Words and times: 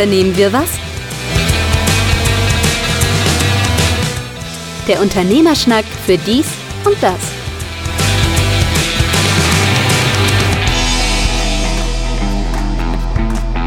unternehmen 0.00 0.34
wir 0.34 0.50
was? 0.50 0.70
Der 4.88 4.98
Unternehmerschnack 4.98 5.84
für 6.06 6.16
dies 6.16 6.46
und 6.86 6.96
das. 7.02 7.20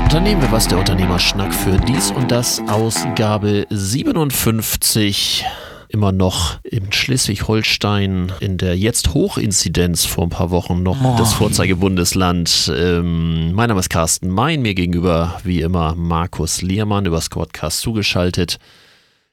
Unternehmen 0.05 0.41
wir 0.41 0.51
was, 0.51 0.67
der 0.67 0.79
Unternehmerschnack 0.79 1.53
für 1.53 1.77
dies 1.77 2.09
und 2.09 2.31
das, 2.31 2.59
Ausgabe 2.67 3.67
57 3.69 5.45
immer 5.93 6.11
noch 6.11 6.59
in 6.63 6.91
Schleswig-Holstein 6.91 8.33
in 8.39 8.57
der 8.57 8.75
jetzt 8.75 9.13
Hochinzidenz 9.13 10.05
vor 10.05 10.25
ein 10.25 10.29
paar 10.29 10.49
Wochen 10.49 10.81
noch 10.81 10.97
oh. 11.03 11.15
das 11.19 11.33
Vorzeigebundesland. 11.35 12.73
Ähm, 12.75 13.53
mein 13.53 13.69
Name 13.69 13.79
ist 13.79 13.91
Carsten 13.91 14.29
Mein, 14.29 14.63
mir 14.63 14.73
gegenüber 14.73 15.39
wie 15.43 15.61
immer 15.61 15.93
Markus 15.93 16.63
Liermann 16.63 17.05
über 17.05 17.21
Squadcast 17.21 17.79
zugeschaltet. 17.81 18.57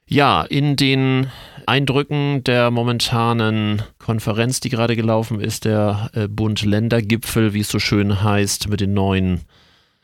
Ja, 0.05 0.43
in 0.43 0.75
den 0.75 1.31
Eindrücken 1.65 2.43
der 2.43 2.69
momentanen 2.69 3.81
Konferenz, 3.97 4.59
die 4.59 4.69
gerade 4.69 4.95
gelaufen 4.95 5.39
ist, 5.39 5.65
der 5.65 6.11
äh, 6.13 6.27
Bund-Länder-Gipfel, 6.27 7.53
wie 7.53 7.61
es 7.61 7.69
so 7.69 7.79
schön 7.79 8.21
heißt, 8.21 8.69
mit 8.69 8.81
den 8.81 8.93
neuen 8.93 9.41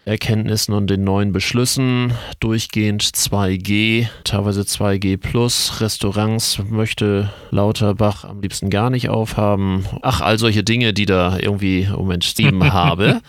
Erkenntnissen 0.08 0.74
und 0.74 0.90
den 0.90 1.04
neuen 1.04 1.34
Beschlüssen. 1.34 2.14
Durchgehend 2.40 3.04
2G, 3.04 4.08
teilweise 4.24 4.62
2G 4.62 5.18
plus. 5.18 5.82
Restaurants 5.82 6.60
möchte 6.70 7.30
Lauterbach 7.52 8.24
am 8.24 8.42
liebsten 8.42 8.70
gar 8.70 8.90
nicht 8.90 9.10
aufhaben. 9.10 9.86
Ach, 10.02 10.22
all 10.22 10.40
solche 10.40 10.64
Dinge, 10.64 10.94
die 10.94 11.06
da 11.06 11.38
irgendwie 11.38 11.82
im 11.84 11.92
Moment 11.92 12.24
Steam 12.24 12.64
habe. 12.74 13.22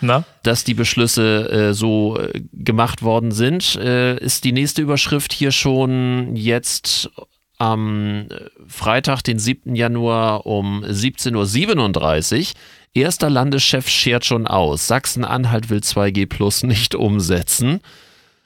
Dass 0.43 0.63
die 0.63 0.73
Beschlüsse 0.73 1.51
äh, 1.51 1.73
so 1.73 2.17
äh, 2.17 2.41
gemacht 2.53 3.03
worden 3.03 3.31
sind, 3.31 3.75
äh, 3.75 4.17
ist 4.17 4.45
die 4.45 4.53
nächste 4.53 4.81
Überschrift 4.81 5.33
hier 5.33 5.51
schon 5.51 6.35
jetzt 6.37 7.09
am 7.57 8.27
Freitag, 8.67 9.21
den 9.21 9.37
7. 9.37 9.75
Januar 9.75 10.45
um 10.45 10.81
17.37 10.85 12.39
Uhr 12.39 12.45
Erster 12.93 13.29
Landeschef 13.29 13.87
schert 13.87 14.25
schon 14.25 14.47
aus. 14.47 14.87
Sachsen-Anhalt 14.87 15.69
will 15.69 15.79
2G 15.79 16.27
Plus 16.27 16.63
nicht 16.63 16.95
umsetzen. 16.95 17.81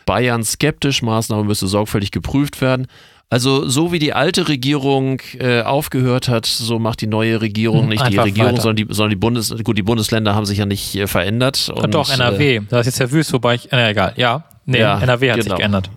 Bayern 0.05 0.43
skeptisch, 0.43 1.01
Maßnahme 1.01 1.45
müsse 1.45 1.67
sorgfältig 1.67 2.11
geprüft 2.11 2.61
werden. 2.61 2.87
Also 3.29 3.67
so 3.67 3.91
wie 3.91 3.97
die 3.97 4.13
alte 4.13 4.47
Regierung 4.47 5.19
äh, 5.39 5.63
aufgehört 5.63 6.27
hat, 6.27 6.45
so 6.45 6.77
macht 6.77 7.01
die 7.01 7.07
neue 7.07 7.41
Regierung, 7.41 7.87
nicht 7.87 8.01
Einfach 8.01 8.25
die 8.25 8.29
Regierung, 8.29 8.57
sondern 8.57 8.75
die, 8.75 8.85
sondern 8.93 9.09
die, 9.09 9.15
Bundes, 9.15 9.55
gut, 9.63 9.75
die 9.75 9.81
Bundesländer 9.81 10.35
haben 10.35 10.45
sich 10.45 10.59
ja 10.59 10.67
nicht 10.67 10.95
äh, 10.95 11.07
verändert. 11.07 11.69
Und, 11.69 11.95
doch, 11.95 12.11
NRW, 12.11 12.57
äh, 12.57 12.61
das 12.69 12.81
ist 12.81 12.99
jetzt 12.99 12.99
ja 12.99 13.11
Wüst, 13.11 13.33
wobei 13.33 13.55
ich, 13.55 13.73
äh, 13.73 13.89
egal, 13.89 14.13
ja, 14.17 14.43
nee, 14.65 14.79
ja, 14.79 14.99
NRW 14.99 15.31
hat 15.31 15.37
genau. 15.37 15.49
sich 15.49 15.57
geändert. 15.57 15.89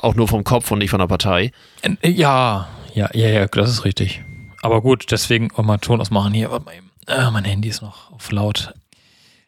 Auch 0.00 0.14
nur 0.14 0.28
vom 0.28 0.44
Kopf 0.44 0.70
und 0.70 0.78
nicht 0.78 0.88
von 0.88 1.00
der 1.00 1.08
Partei. 1.08 1.52
Ja, 2.02 2.68
ja, 2.94 3.10
ja, 3.12 3.28
ja, 3.28 3.46
das 3.48 3.68
ist 3.68 3.84
richtig. 3.84 4.22
Aber 4.62 4.80
gut, 4.80 5.10
deswegen, 5.10 5.50
mal 5.54 5.76
Ton 5.76 6.00
ausmachen 6.00 6.32
hier, 6.32 6.50
warte 6.50 6.64
mal 6.64 6.74
eben. 6.74 6.91
Ah, 7.06 7.30
mein 7.30 7.44
Handy 7.44 7.68
ist 7.68 7.82
noch 7.82 8.12
auf 8.12 8.30
laut. 8.30 8.72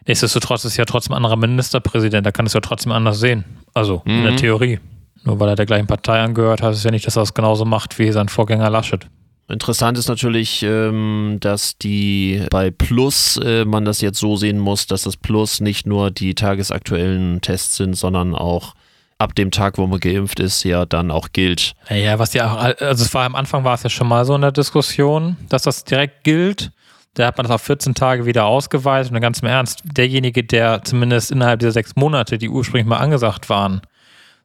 Nichtsdestotrotz 0.06 0.64
ist 0.64 0.76
ja 0.76 0.84
trotzdem 0.84 1.14
ein 1.14 1.16
anderer 1.18 1.36
Ministerpräsident, 1.36 2.26
da 2.26 2.32
kann 2.32 2.46
es 2.46 2.52
ja 2.52 2.60
trotzdem 2.60 2.92
anders 2.92 3.20
sehen. 3.20 3.44
Also 3.72 4.02
mhm. 4.04 4.16
in 4.16 4.22
der 4.22 4.32
mhm. 4.32 4.36
Theorie. 4.36 4.80
Nur 5.22 5.40
weil 5.40 5.48
er 5.48 5.56
der 5.56 5.66
gleichen 5.66 5.86
Partei 5.86 6.20
angehört, 6.20 6.62
heißt 6.62 6.78
es 6.78 6.84
ja 6.84 6.90
nicht, 6.90 7.06
dass 7.06 7.16
er 7.16 7.22
es 7.22 7.32
genauso 7.32 7.64
macht 7.64 7.98
wie 7.98 8.12
sein 8.12 8.28
Vorgänger 8.28 8.68
Laschet. 8.68 9.06
Interessant 9.48 9.98
ist 9.98 10.08
natürlich, 10.08 10.62
ähm, 10.62 11.38
dass 11.40 11.76
die 11.76 12.42
bei 12.50 12.70
Plus 12.70 13.38
äh, 13.38 13.64
man 13.64 13.84
das 13.84 14.00
jetzt 14.00 14.18
so 14.18 14.36
sehen 14.36 14.58
muss, 14.58 14.86
dass 14.86 15.02
das 15.02 15.16
Plus 15.16 15.60
nicht 15.60 15.86
nur 15.86 16.10
die 16.10 16.34
tagesaktuellen 16.34 17.40
Tests 17.42 17.76
sind, 17.76 17.94
sondern 17.94 18.34
auch 18.34 18.74
ab 19.18 19.34
dem 19.34 19.50
Tag, 19.50 19.76
wo 19.78 19.86
man 19.86 20.00
geimpft 20.00 20.40
ist, 20.40 20.64
ja 20.64 20.86
dann 20.86 21.10
auch 21.10 21.28
gilt. 21.32 21.74
Ja, 21.90 22.18
was 22.18 22.32
ja 22.32 22.52
auch, 22.52 22.56
also 22.56 23.04
es 23.04 23.12
war 23.12 23.24
am 23.24 23.34
Anfang 23.34 23.64
war 23.64 23.74
es 23.74 23.82
ja 23.82 23.90
schon 23.90 24.08
mal 24.08 24.24
so 24.24 24.34
in 24.34 24.40
der 24.40 24.52
Diskussion, 24.52 25.36
dass 25.48 25.62
das 25.62 25.84
direkt 25.84 26.24
gilt. 26.24 26.70
Da 27.14 27.26
hat 27.26 27.38
man 27.38 27.46
das 27.46 27.54
auf 27.54 27.62
14 27.62 27.94
Tage 27.94 28.26
wieder 28.26 28.44
ausgeweitet 28.44 29.12
und 29.12 29.20
ganz 29.20 29.40
im 29.40 29.48
Ernst, 29.48 29.82
derjenige, 29.84 30.42
der 30.42 30.82
zumindest 30.84 31.30
innerhalb 31.30 31.60
dieser 31.60 31.72
sechs 31.72 31.96
Monate, 31.96 32.38
die 32.38 32.48
ursprünglich 32.48 32.86
mal 32.86 32.98
angesagt 32.98 33.48
waren, 33.48 33.82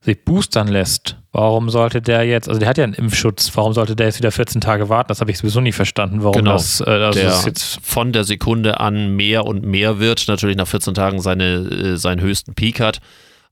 sich 0.01 0.23
boostern 0.23 0.69
lässt, 0.69 1.17
warum 1.33 1.69
sollte 1.69 2.01
der 2.01 2.23
jetzt, 2.23 2.47
also 2.47 2.59
der 2.59 2.69
hat 2.69 2.77
ja 2.77 2.85
einen 2.85 2.93
Impfschutz, 2.93 3.51
warum 3.55 3.73
sollte 3.73 3.95
der 3.95 4.05
jetzt 4.05 4.19
wieder 4.19 4.31
14 4.31 4.61
Tage 4.61 4.87
warten? 4.87 5.09
Das 5.09 5.19
habe 5.19 5.31
ich 5.31 5.37
sowieso 5.37 5.59
nie 5.59 5.73
verstanden, 5.73 6.23
warum 6.23 6.37
genau. 6.37 6.53
das, 6.53 6.79
äh, 6.79 6.85
also 6.85 7.19
der 7.19 7.41
jetzt 7.45 7.79
von 7.83 8.13
der 8.13 8.23
Sekunde 8.23 8.79
an 8.79 9.15
mehr 9.15 9.45
und 9.45 9.65
mehr 9.65 9.99
wird, 9.99 10.27
natürlich 10.27 10.55
nach 10.55 10.67
14 10.67 10.93
Tagen 10.93 11.19
seine, 11.19 11.45
äh, 11.45 11.97
seinen 11.97 12.21
höchsten 12.21 12.53
Peak 12.53 12.79
hat. 12.79 12.99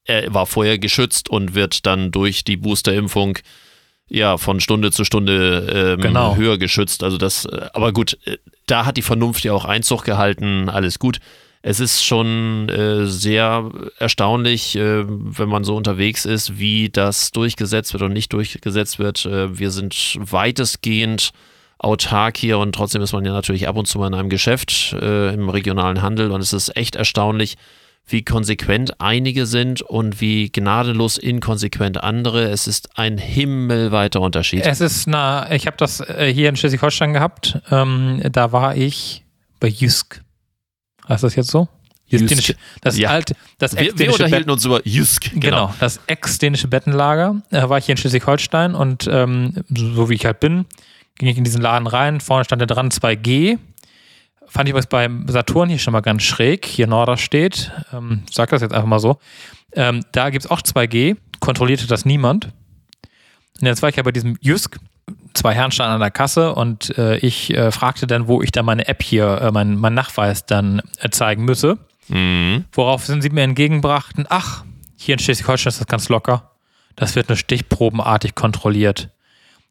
Er 0.05 0.33
war 0.33 0.45
vorher 0.45 0.79
geschützt 0.79 1.29
und 1.29 1.53
wird 1.53 1.85
dann 1.85 2.11
durch 2.11 2.45
die 2.45 2.55
Boosterimpfung 2.55 3.39
ja 4.09 4.37
von 4.37 4.61
Stunde 4.61 4.91
zu 4.91 5.03
Stunde 5.03 5.95
ähm, 5.97 6.01
genau. 6.01 6.37
höher 6.37 6.57
geschützt. 6.57 7.03
Also 7.03 7.17
das, 7.17 7.43
äh, 7.43 7.67
aber 7.73 7.91
gut, 7.91 8.17
äh, 8.25 8.37
da 8.67 8.85
hat 8.85 8.97
die 8.97 9.01
Vernunft 9.01 9.43
ja 9.43 9.53
auch 9.53 9.65
Einzug 9.65 10.03
gehalten, 10.03 10.69
alles 10.69 10.99
gut. 10.99 11.19
Es 11.63 11.79
ist 11.79 12.03
schon 12.05 12.69
äh, 12.69 13.07
sehr 13.07 13.69
erstaunlich, 13.97 14.75
äh, 14.75 15.03
wenn 15.05 15.49
man 15.49 15.63
so 15.63 15.75
unterwegs 15.75 16.23
ist, 16.23 16.59
wie 16.59 16.89
das 16.89 17.31
durchgesetzt 17.31 17.93
wird 17.93 18.03
und 18.03 18.13
nicht 18.13 18.31
durchgesetzt 18.31 18.99
wird. 18.99 19.25
Äh, 19.25 19.57
wir 19.57 19.71
sind 19.71 20.17
weitestgehend 20.19 21.31
autark 21.79 22.37
hier 22.37 22.59
und 22.59 22.73
trotzdem 22.73 23.01
ist 23.01 23.13
man 23.13 23.25
ja 23.25 23.33
natürlich 23.33 23.67
ab 23.67 23.75
und 23.75 23.87
zu 23.87 23.99
mal 23.99 24.07
in 24.07 24.13
einem 24.13 24.29
Geschäft 24.29 24.93
äh, 24.93 25.33
im 25.33 25.49
regionalen 25.49 26.01
Handel 26.01 26.31
und 26.31 26.41
es 26.41 26.53
ist 26.53 26.75
echt 26.77 26.95
erstaunlich, 26.95 27.55
wie 28.07 28.23
konsequent 28.23 29.01
einige 29.01 29.45
sind 29.45 29.81
und 29.81 30.21
wie 30.21 30.49
gnadenlos 30.49 31.17
inkonsequent 31.17 32.01
andere. 32.01 32.49
Es 32.49 32.65
ist 32.65 32.97
ein 32.97 33.17
himmelweiter 33.17 34.21
Unterschied. 34.21 34.65
Es 34.65 34.79
ist, 34.79 35.07
na, 35.07 35.51
ich 35.51 35.67
habe 35.67 35.77
das 35.77 35.99
äh, 35.99 36.31
hier 36.33 36.47
in 36.49 36.55
Schleswig-Holstein 36.55 37.13
gehabt. 37.13 37.59
Ähm, 37.69 38.21
da 38.31 38.53
war 38.53 38.75
ich 38.75 39.25
bei 39.59 39.67
Jysk. 39.67 40.21
Heißt 41.07 41.23
das 41.23 41.35
jetzt 41.35 41.51
so? 41.51 41.67
Jysk. 42.07 42.55
Das 42.81 42.97
ja. 42.97 43.09
alte, 43.09 43.35
das 43.57 43.77
wir, 43.77 43.97
wir 43.99 44.13
unterhielten 44.13 44.49
uns 44.49 44.63
über 44.63 44.79
Jysk. 44.87 45.31
Genau, 45.31 45.41
genau 45.41 45.73
das 45.81 45.99
ex-dänische 46.07 46.69
Bettenlager. 46.69 47.41
Da 47.51 47.69
war 47.69 47.77
ich 47.77 47.85
hier 47.85 47.93
in 47.93 47.97
Schleswig-Holstein 47.97 48.73
und 48.73 49.09
ähm, 49.11 49.63
so, 49.67 49.93
so 49.93 50.09
wie 50.09 50.15
ich 50.15 50.25
halt 50.25 50.39
bin, 50.39 50.65
ging 51.17 51.27
ich 51.27 51.37
in 51.37 51.43
diesen 51.43 51.61
Laden 51.61 51.87
rein. 51.87 52.21
Vorne 52.21 52.45
stand 52.45 52.61
da 52.61 52.65
dran 52.65 52.89
2G 52.89 53.57
Fand 54.47 54.69
ich 54.69 54.75
was 54.75 54.87
beim 54.87 55.27
Saturn 55.27 55.69
hier 55.69 55.79
schon 55.79 55.93
mal 55.93 56.01
ganz 56.01 56.23
schräg. 56.23 56.65
Hier 56.65 56.87
Norder 56.87 57.17
steht. 57.17 57.71
Ähm, 57.93 58.23
sag 58.31 58.49
das 58.49 58.61
jetzt 58.61 58.73
einfach 58.73 58.87
mal 58.87 58.99
so. 58.99 59.19
Ähm, 59.73 60.03
da 60.11 60.29
gibt 60.29 60.45
es 60.45 60.51
auch 60.51 60.61
2G. 60.61 61.17
Kontrollierte 61.39 61.87
das 61.87 62.05
niemand. 62.05 62.53
Und 63.59 63.67
jetzt 63.67 63.81
war 63.81 63.89
ich 63.89 63.95
ja 63.95 64.03
bei 64.03 64.11
diesem 64.11 64.37
Jysk. 64.41 64.79
Zwei 65.33 65.53
Herren 65.53 65.71
standen 65.71 65.93
an 65.93 65.99
der 65.99 66.11
Kasse 66.11 66.53
und 66.53 66.97
äh, 66.97 67.17
ich 67.17 67.53
äh, 67.53 67.71
fragte 67.71 68.07
dann, 68.07 68.27
wo 68.27 68.41
ich 68.41 68.51
da 68.51 68.63
meine 68.63 68.87
App 68.87 69.03
hier, 69.03 69.41
äh, 69.41 69.51
mein, 69.51 69.77
mein 69.77 69.93
Nachweis 69.93 70.45
dann 70.45 70.81
äh, 70.99 71.09
zeigen 71.09 71.45
müsse. 71.45 71.77
Mhm. 72.07 72.65
Worauf 72.71 73.05
sind 73.05 73.21
sie 73.21 73.29
mir 73.29 73.43
entgegenbrachten, 73.43 74.25
ach, 74.29 74.65
hier 74.97 75.13
in 75.13 75.19
Schleswig-Holstein 75.19 75.69
ist 75.69 75.79
das 75.79 75.87
ganz 75.87 76.09
locker. 76.09 76.51
Das 76.95 77.15
wird 77.15 77.29
nur 77.29 77.37
stichprobenartig 77.37 78.35
kontrolliert. 78.35 79.09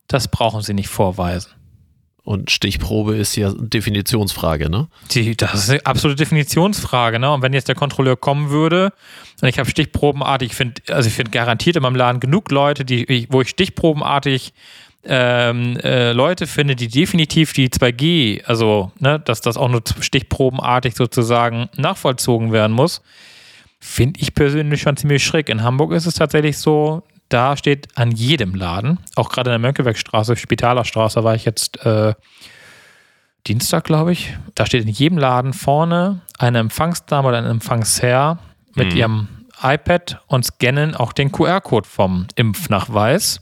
Das 0.06 0.28
brauchen 0.28 0.62
sie 0.62 0.72
nicht 0.72 0.88
vorweisen. 0.88 1.50
Und 2.26 2.50
Stichprobe 2.50 3.14
ist 3.14 3.36
ja 3.36 3.52
Definitionsfrage, 3.56 4.68
ne? 4.68 4.88
Die, 5.12 5.36
das 5.36 5.54
ist 5.54 5.70
eine 5.70 5.86
absolute 5.86 6.18
Definitionsfrage, 6.18 7.20
ne? 7.20 7.32
Und 7.32 7.42
wenn 7.42 7.52
jetzt 7.52 7.68
der 7.68 7.76
Kontrolleur 7.76 8.16
kommen 8.16 8.50
würde 8.50 8.92
und 9.40 9.46
ich 9.46 9.60
habe 9.60 9.70
stichprobenartig, 9.70 10.50
ich 10.50 10.56
finde, 10.56 10.82
also 10.88 11.06
ich 11.06 11.14
finde 11.14 11.30
garantiert 11.30 11.76
in 11.76 11.82
meinem 11.82 11.94
Laden 11.94 12.18
genug 12.18 12.50
Leute, 12.50 12.84
die, 12.84 13.28
wo 13.30 13.42
ich 13.42 13.48
stichprobenartig 13.50 14.54
ähm, 15.04 15.76
äh, 15.84 16.10
Leute 16.10 16.48
finde, 16.48 16.74
die 16.74 16.88
definitiv 16.88 17.52
die 17.52 17.68
2G, 17.68 18.42
also 18.42 18.90
ne, 18.98 19.20
dass 19.20 19.40
das 19.40 19.56
auch 19.56 19.68
nur 19.68 19.82
stichprobenartig 20.00 20.96
sozusagen 20.96 21.68
nachvollzogen 21.76 22.50
werden 22.50 22.72
muss, 22.72 23.02
finde 23.78 24.18
ich 24.18 24.34
persönlich 24.34 24.80
schon 24.80 24.96
ziemlich 24.96 25.24
schräg. 25.24 25.48
In 25.48 25.62
Hamburg 25.62 25.92
ist 25.92 26.06
es 26.06 26.14
tatsächlich 26.14 26.58
so, 26.58 27.04
da 27.28 27.56
steht 27.56 27.88
an 27.96 28.12
jedem 28.12 28.54
Laden, 28.54 28.98
auch 29.16 29.28
gerade 29.28 29.50
in 29.50 29.52
der 29.52 29.58
Mönckebergstraße, 29.58 30.36
Spitalerstraße 30.36 31.24
war 31.24 31.34
ich 31.34 31.44
jetzt 31.44 31.84
äh, 31.84 32.14
Dienstag, 33.46 33.84
glaube 33.84 34.12
ich. 34.12 34.36
Da 34.54 34.66
steht 34.66 34.82
in 34.82 34.88
jedem 34.88 35.18
Laden 35.18 35.52
vorne 35.52 36.20
eine 36.38 36.58
Empfangsdame 36.58 37.28
oder 37.28 37.38
ein 37.38 37.46
Empfangsherr 37.46 38.38
mit 38.74 38.92
mhm. 38.92 38.96
ihrem 38.96 39.28
iPad 39.62 40.20
und 40.26 40.44
scannen 40.44 40.94
auch 40.94 41.12
den 41.12 41.32
QR-Code 41.32 41.88
vom 41.88 42.26
Impfnachweis. 42.34 43.40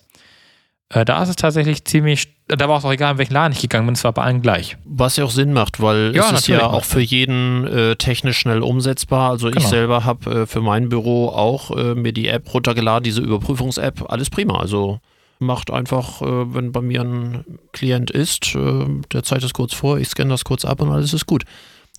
Äh, 0.90 1.04
da 1.04 1.22
ist 1.22 1.30
es 1.30 1.36
tatsächlich 1.36 1.84
ziemlich 1.84 2.33
da 2.48 2.68
war 2.68 2.78
es 2.78 2.84
auch 2.84 2.92
egal, 2.92 3.12
in 3.12 3.18
welchen 3.18 3.32
Laden 3.32 3.52
ich 3.52 3.62
gegangen 3.62 3.86
bin, 3.86 3.94
es 3.94 4.04
war 4.04 4.12
bei 4.12 4.22
allen 4.22 4.42
gleich. 4.42 4.76
Was 4.84 5.16
ja 5.16 5.24
auch 5.24 5.30
Sinn 5.30 5.52
macht, 5.52 5.80
weil 5.80 6.14
ja, 6.14 6.26
es 6.26 6.40
ist 6.40 6.48
ja 6.48 6.66
auch 6.66 6.84
für 6.84 7.00
jeden 7.00 7.66
äh, 7.66 7.96
technisch 7.96 8.38
schnell 8.38 8.62
umsetzbar. 8.62 9.30
Also 9.30 9.48
genau. 9.48 9.60
ich 9.60 9.66
selber 9.66 10.04
habe 10.04 10.42
äh, 10.42 10.46
für 10.46 10.60
mein 10.60 10.88
Büro 10.90 11.28
auch 11.28 11.70
äh, 11.70 11.94
mir 11.94 12.12
die 12.12 12.28
App 12.28 12.52
runtergeladen, 12.52 13.04
diese 13.04 13.22
Überprüfungs-App, 13.22 14.10
alles 14.10 14.28
prima. 14.28 14.58
Also 14.58 15.00
macht 15.38 15.70
einfach, 15.70 16.20
äh, 16.20 16.54
wenn 16.54 16.72
bei 16.72 16.82
mir 16.82 17.02
ein 17.02 17.44
Klient 17.72 18.10
ist, 18.10 18.54
äh, 18.54 18.86
der 19.12 19.22
zeigt 19.22 19.42
das 19.42 19.54
kurz 19.54 19.72
vor, 19.72 19.98
ich 19.98 20.08
scanne 20.08 20.30
das 20.30 20.44
kurz 20.44 20.64
ab 20.64 20.80
und 20.82 20.90
alles 20.90 21.14
ist 21.14 21.26
gut. 21.26 21.44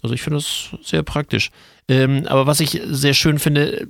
Also 0.03 0.13
ich 0.13 0.21
finde 0.21 0.38
das 0.38 0.69
sehr 0.83 1.01
praktisch. 1.01 1.50
Ähm, 1.88 2.25
aber 2.27 2.45
was 2.45 2.59
ich 2.59 2.80
sehr 2.86 3.13
schön 3.13 3.39
finde, 3.39 3.88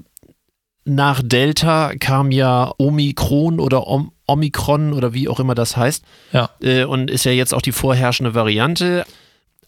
nach 0.86 1.22
Delta 1.24 1.94
kam 2.00 2.32
ja 2.32 2.74
Omikron 2.78 3.60
oder 3.60 3.88
Om 3.88 4.12
Omikron 4.28 4.94
oder 4.94 5.14
wie 5.14 5.30
auch 5.30 5.40
immer 5.40 5.54
das 5.54 5.78
heißt. 5.78 6.04
Ja. 6.32 6.50
Äh, 6.60 6.86
und 6.86 7.12
ist 7.12 7.26
ja 7.26 7.32
jetzt 7.32 7.54
auch 7.54 7.62
die 7.62 7.72
vorherrschende 7.72 8.34
Variante. 8.34 9.06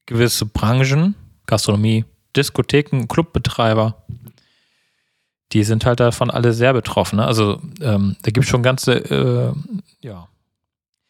gewisse 0.07 0.47
Branchen, 0.47 1.17
Gastronomie, 1.47 2.05
Diskotheken, 2.37 3.07
Clubbetreiber, 3.09 3.97
die 5.53 5.65
sind 5.65 5.85
halt 5.85 5.99
davon 5.99 6.31
alle 6.31 6.53
sehr 6.53 6.73
betroffen. 6.73 7.17
Ne? 7.17 7.27
Also 7.27 7.61
ähm, 7.81 8.17
da 8.23 8.31
gibt 8.31 8.45
es 8.45 8.51
schon 8.51 8.63
ganze, 8.63 8.93
äh, 8.93 9.53
ja. 10.07 10.29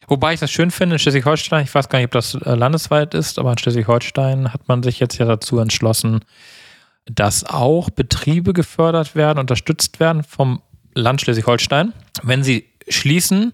Wobei 0.06 0.32
ich 0.32 0.40
das 0.40 0.50
schön 0.50 0.70
finde, 0.70 0.94
in 0.94 0.98
Schleswig-Holstein, 1.00 1.64
ich 1.64 1.74
weiß 1.74 1.90
gar 1.90 1.98
nicht, 1.98 2.06
ob 2.06 2.12
das 2.12 2.34
äh, 2.34 2.54
landesweit 2.54 3.12
ist, 3.14 3.38
aber 3.38 3.52
in 3.52 3.58
Schleswig-Holstein 3.58 4.54
hat 4.54 4.66
man 4.68 4.82
sich 4.82 5.00
jetzt 5.00 5.18
ja 5.18 5.26
dazu 5.26 5.58
entschlossen, 5.58 6.24
dass 7.10 7.44
auch 7.44 7.90
Betriebe 7.90 8.52
gefördert 8.52 9.14
werden, 9.14 9.38
unterstützt 9.38 10.00
werden 10.00 10.22
vom 10.22 10.62
Land 10.94 11.20
Schleswig-Holstein, 11.20 11.92
wenn 12.22 12.42
sie 12.42 12.66
schließen, 12.88 13.52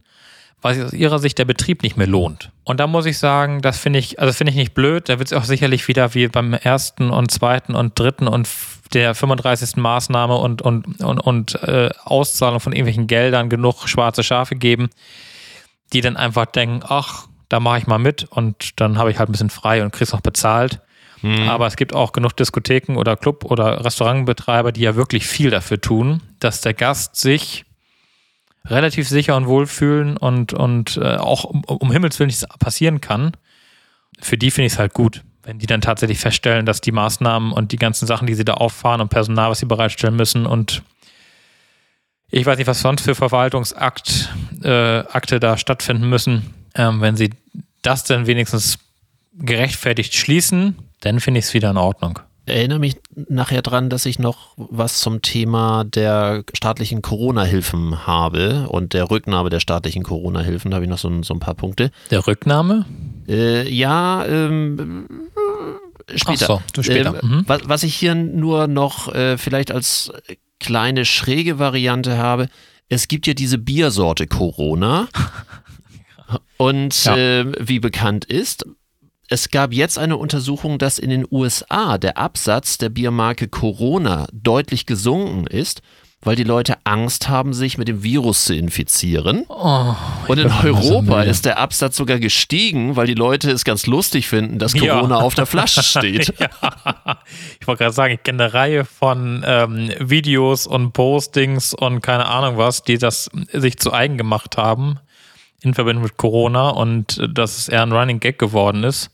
weil 0.63 0.75
sich 0.75 0.85
aus 0.85 0.93
ihrer 0.93 1.19
Sicht 1.19 1.39
der 1.39 1.45
Betrieb 1.45 1.83
nicht 1.83 1.97
mehr 1.97 2.07
lohnt. 2.07 2.51
Und 2.65 2.81
da 2.81 2.87
muss 2.87 3.05
ich 3.05 3.19
sagen, 3.19 3.61
das 3.61 3.79
finde 3.79 3.99
ich, 3.99 4.19
also 4.19 4.33
finde 4.33 4.51
ich 4.51 4.57
nicht 4.57 4.73
blöd. 4.73 5.09
Da 5.09 5.19
wird 5.19 5.31
es 5.31 5.33
auch 5.35 5.45
sicherlich 5.45 5.87
wieder 5.89 6.15
wie 6.15 6.29
beim 6.29 6.55
ersten 6.55 7.11
und 7.11 7.31
zweiten 7.31 7.75
und 7.75 7.99
dritten 7.99 8.27
und 8.27 8.49
der 8.95 9.15
35. 9.15 9.77
Maßnahme 9.77 10.37
und, 10.37 10.63
und, 10.63 11.03
und, 11.03 11.19
und 11.21 11.55
äh, 11.63 11.91
Auszahlung 12.05 12.61
von 12.61 12.73
irgendwelchen 12.73 13.07
Geldern 13.07 13.51
genug 13.51 13.89
schwarze 13.89 14.23
Schafe 14.23 14.57
geben, 14.57 14.89
die 15.93 16.01
dann 16.01 16.17
einfach 16.17 16.47
denken, 16.47 16.81
ach, 16.89 17.27
da 17.49 17.61
mache 17.61 17.79
ich 17.79 17.87
mal 17.87 17.99
mit 17.99 18.25
und 18.25 18.81
dann 18.81 18.97
habe 18.99 19.11
ich 19.11 19.19
halt 19.19 19.29
ein 19.29 19.33
bisschen 19.33 19.51
frei 19.51 19.83
und 19.83 19.93
krieg's 19.93 20.13
noch 20.13 20.23
bezahlt. 20.23 20.81
Hm, 21.25 21.49
Aber 21.49 21.67
es 21.67 21.77
gibt 21.77 21.95
auch 21.95 22.13
genug 22.13 22.37
Diskotheken 22.37 22.97
oder 22.97 23.17
Club- 23.17 23.47
oder 23.47 23.83
Restaurantbetreiber, 23.83 24.73
die 24.73 24.83
ja 24.83 24.95
wirklich 24.95 25.27
viel 25.27 25.49
dafür 25.49 25.81
tun, 25.81 26.23
dass 26.39 26.61
der 26.61 26.75
Gast 26.75 27.17
sich 27.17 27.65
relativ 28.67 29.09
sicher 29.09 29.35
und 29.35 29.47
wohl 29.47 29.67
fühlen 29.67 30.19
und, 30.19 30.53
und 30.53 30.99
äh, 30.99 31.17
auch 31.17 31.45
um, 31.45 31.65
um 31.65 31.91
Himmels 31.91 32.19
Willen 32.19 32.27
nichts 32.27 32.47
passieren 32.59 33.01
kann. 33.01 33.33
Für 34.21 34.37
die 34.37 34.51
finde 34.51 34.67
ich 34.67 34.75
es 34.75 34.79
halt 34.79 34.93
gut, 34.93 35.23
wenn 35.45 35.59
die 35.59 35.67
dann 35.67 35.81
tatsächlich 35.81 36.19
feststellen, 36.19 36.67
dass 36.67 36.83
die 36.83 36.93
Maßnahmen 36.93 37.53
und 37.53 37.73
die 37.73 37.79
ganzen 37.79 38.07
Sachen, 38.07 38.27
die 38.27 38.35
sie 38.35 38.45
da 38.45 38.55
auffahren 38.55 39.01
und 39.01 39.09
Personal, 39.09 39.49
was 39.49 39.61
sie 39.61 39.67
bereitstellen 39.67 40.17
müssen 40.17 40.45
und 40.45 40.83
ich 42.31 42.45
weiß 42.45 42.59
nicht, 42.59 42.67
was 42.67 42.81
sonst 42.81 43.03
für 43.03 43.15
Verwaltungsakt 43.15 44.29
äh, 44.63 45.05
da 45.41 45.57
stattfinden 45.57 46.09
müssen, 46.11 46.53
ähm, 46.75 47.01
wenn 47.01 47.17
sie 47.17 47.31
das 47.81 48.05
dann 48.05 48.27
wenigstens 48.27 48.79
gerechtfertigt 49.39 50.15
schließen, 50.15 50.77
dann 51.05 51.21
finde 51.21 51.39
ich 51.41 51.47
es 51.47 51.55
wieder 51.55 51.71
in 51.71 51.77
Ordnung. 51.77 52.19
erinnere 52.47 52.79
mich 52.79 52.97
nachher 53.15 53.63
dran, 53.63 53.89
dass 53.89 54.05
ich 54.05 54.19
noch 54.19 54.53
was 54.57 55.01
zum 55.01 55.23
Thema 55.23 55.85
der 55.85 56.45
staatlichen 56.53 57.01
Corona-Hilfen 57.01 58.07
habe 58.07 58.69
und 58.69 58.93
der 58.93 59.11
Rücknahme 59.11 59.49
der 59.49 59.61
staatlichen 59.61 60.03
Corona-Hilfen. 60.03 60.71
Da 60.71 60.75
habe 60.75 60.85
ich 60.85 60.91
noch 60.91 60.99
so, 60.99 61.09
ein- 61.09 61.23
so 61.23 61.33
ein 61.33 61.41
paar 61.41 61.55
Punkte. 61.55 61.91
Der 62.11 62.27
Rücknahme? 62.27 62.85
Äh, 63.27 63.67
ja, 63.73 64.27
ähm, 64.27 65.09
äh, 66.07 66.19
später. 66.19 66.61
Ach 66.61 66.63
so, 66.77 66.83
später. 66.83 67.19
Ähm, 67.23 67.31
Mhm. 67.31 67.45
was, 67.47 67.61
was 67.65 67.83
ich 67.83 67.95
hier 67.95 68.15
nur 68.15 68.67
noch 68.67 69.09
äh, 69.15 69.39
vielleicht 69.39 69.73
als 69.73 70.13
kleine 70.61 71.07
schräge 71.07 71.59
Variante 71.59 72.19
habe, 72.19 72.49
es 72.91 73.09
gibt 73.09 73.27
ja 73.27 73.33
diese 73.33 73.57
Biersorte 73.57 74.27
Corona. 74.27 75.09
Und 76.57 77.05
Ja. 77.05 77.17
äh, 77.17 77.53
wie 77.59 77.81
bekannt 77.81 78.25
ist, 78.27 78.65
es 79.35 79.51
gab 79.51 79.73
jetzt 79.73 79.99
eine 79.99 80.17
Untersuchung, 80.17 80.79
dass 80.79 81.01
in 81.01 81.11
den 81.11 81.27
USA 81.29 81.99
der 81.99 82.19
Absatz 82.19 82.79
der 82.79 82.89
Biermarke 82.89 83.49
Corona 83.49 84.29
deutlich 84.33 84.87
gesunken 84.87 85.49
ist, 85.49 85.83
weil 86.23 86.37
die 86.37 86.45
Leute 86.45 86.77
Angst 86.85 87.29
haben, 87.29 87.53
sich 87.53 87.77
mit 87.77 87.89
dem 87.89 88.05
Virus 88.05 88.45
zu 88.45 88.55
infizieren. 88.55 89.45
Oh, 89.49 89.93
Und 90.29 90.39
in 90.39 90.49
so 90.49 90.55
Europa 90.69 91.19
müde. 91.19 91.31
ist 91.31 91.47
der 91.47 91.59
Absatz 91.59 91.97
sogar 91.97 92.21
gestiegen, 92.21 92.95
weil 92.95 93.09
die 93.09 93.15
Leute 93.15 93.51
es 93.51 93.65
ganz 93.65 93.87
lustig 93.87 94.29
finden, 94.29 94.61
dass 94.61 94.73
Ja. 94.73 94.95
Corona 94.95 95.17
auf 95.17 95.35
der 95.35 95.47
Flasche 95.47 95.83
steht. 95.83 96.29
ich 97.61 97.67
wollte 97.67 97.83
gerade 97.83 97.93
sagen, 97.93 98.15
ich 98.15 98.23
kenne 98.23 98.45
eine 98.45 98.55
Reihe 98.55 98.85
von 98.85 99.43
ähm, 99.45 99.91
Videos 99.99 100.69
und 100.69 100.93
Postings 100.93 101.75
und 101.75 102.03
keine 102.03 102.27
Ahnung 102.27 102.57
was, 102.57 102.85
die 102.85 102.99
das 102.99 103.29
sich 103.53 103.79
zu 103.79 103.93
eigen 103.93 104.17
gemacht 104.17 104.57
haben 104.57 105.01
in 105.61 105.75
Verbindung 105.75 106.05
mit 106.05 106.17
Corona 106.19 106.69
und 106.69 107.19
äh, 107.19 107.29
dass 107.29 107.59
es 107.59 107.69
eher 107.69 107.83
ein 107.83 107.91
Running 107.93 108.21
Gag 108.21 108.39
geworden 108.39 108.85
ist. 108.85 109.11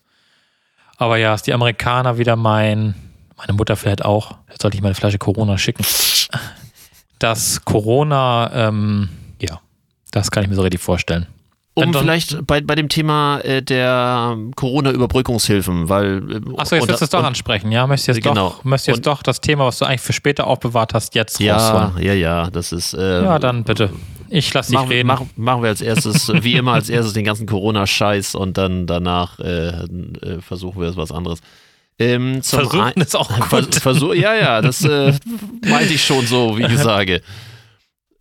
Aber 1.00 1.16
ja, 1.16 1.33
ist 1.35 1.47
die 1.47 1.54
Amerikaner 1.54 2.19
wieder 2.19 2.37
mein, 2.37 2.95
meine 3.38 3.54
Mutter 3.54 3.75
vielleicht 3.75 4.04
auch, 4.04 4.37
jetzt 4.50 4.61
sollte 4.61 4.76
ich 4.76 4.83
meine 4.83 4.95
Flasche 4.95 5.16
Corona 5.19 5.57
schicken. 5.57 5.83
Das 7.19 7.64
Corona, 7.64 8.50
ähm, 8.54 9.09
ja, 9.40 9.61
das 10.11 10.30
kann 10.30 10.42
ich 10.42 10.49
mir 10.50 10.57
so 10.57 10.62
richtig 10.62 10.80
vorstellen. 10.80 11.26
Um 11.73 11.92
Dann- 11.92 12.02
vielleicht 12.02 12.47
bei, 12.47 12.61
bei 12.61 12.75
dem 12.75 12.88
Thema 12.90 13.38
äh, 13.40 13.62
der 13.62 14.37
Corona-Überbrückungshilfen, 14.57 15.88
weil. 15.88 16.19
äh, 16.30 16.40
Achso, 16.59 16.75
jetzt 16.76 16.88
willst 16.88 17.00
du 17.00 17.04
es 17.04 17.11
doch 17.11 17.21
und- 17.21 17.25
ansprechen, 17.26 17.71
ja? 17.73 17.87
Möchtest 17.87 18.09
jetzt, 18.09 18.23
Genau. 18.23 18.50
doch, 18.50 18.64
möchtest 18.64 18.88
jetzt 18.88 18.97
Und- 18.99 19.07
doch 19.07 19.23
das 19.23 19.40
Thema, 19.40 19.66
was 19.66 19.78
du 19.78 19.85
eigentlich 19.87 20.00
für 20.02 20.12
später 20.12 20.47
aufbewahrt 20.47 20.92
hast, 20.95 21.14
jetzt 21.14 21.38
Ja, 21.40 21.57
rausholen? 21.57 22.04
ja, 22.04 22.12
ja, 22.12 22.50
das 22.50 22.73
ist. 22.73 22.92
Äh, 22.95 23.23
Ja, 23.25 23.38
dann 23.38 23.64
bitte. 23.64 23.90
Ich 24.30 24.52
lasse 24.54 24.70
dich 24.70 24.78
Machen, 24.78 24.88
reden. 24.88 25.06
mach, 25.08 25.22
machen 25.37 25.62
wir 25.62 25.68
als 25.68 25.80
erstes, 25.80 26.32
wie 26.42 26.54
immer, 26.54 26.72
als 26.75 26.88
erstes 26.88 27.12
den 27.12 27.25
ganzen 27.25 27.46
Corona-Scheiß 27.46 28.34
und 28.34 28.56
dann 28.56 28.87
danach 28.87 29.38
äh, 29.40 29.68
äh, 29.68 30.40
versuchen 30.40 30.80
wir 30.80 30.88
es 30.88 30.96
was 30.96 31.12
anderes. 31.12 31.40
Ähm, 31.99 32.40
zum 32.42 32.60
Versuchen 32.60 33.02
ist 33.02 33.16
auch 33.16 33.28
gut. 33.50 33.75
Versuch, 33.75 34.14
ja, 34.14 34.34
ja, 34.34 34.62
das 34.62 34.82
äh, 34.84 35.12
meinte 35.68 35.92
ich 35.92 36.04
schon 36.04 36.26
so, 36.26 36.56
wie 36.56 36.64
ich 36.64 36.78
sage. 36.78 37.20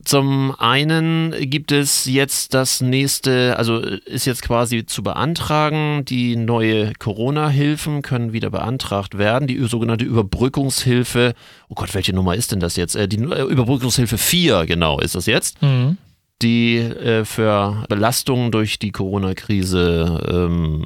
Zum 0.09 0.55
einen 0.57 1.35
gibt 1.39 1.71
es 1.71 2.05
jetzt 2.05 2.55
das 2.55 2.81
nächste, 2.81 3.55
also 3.59 3.77
ist 3.77 4.25
jetzt 4.25 4.41
quasi 4.41 4.83
zu 4.87 5.03
beantragen, 5.03 6.03
die 6.03 6.35
neue 6.35 6.93
Corona-Hilfen 6.97 8.01
können 8.01 8.33
wieder 8.33 8.49
beantragt 8.49 9.19
werden. 9.19 9.47
Die 9.47 9.59
sogenannte 9.67 10.05
Überbrückungshilfe, 10.05 11.35
oh 11.67 11.75
Gott, 11.75 11.93
welche 11.93 12.15
Nummer 12.15 12.33
ist 12.33 12.51
denn 12.51 12.59
das 12.59 12.75
jetzt? 12.75 12.95
Äh, 12.95 13.07
Die 13.07 13.17
äh, 13.17 13.43
Überbrückungshilfe 13.43 14.17
4, 14.17 14.65
genau, 14.65 14.99
ist 14.99 15.13
das 15.13 15.27
jetzt 15.27 15.61
Mhm. 15.61 15.97
die 16.41 16.77
äh, 16.77 17.23
für 17.23 17.85
Belastungen 17.87 18.49
durch 18.51 18.79
die 18.79 18.89
Corona-Krise 18.91 20.23
ähm, 20.27 20.85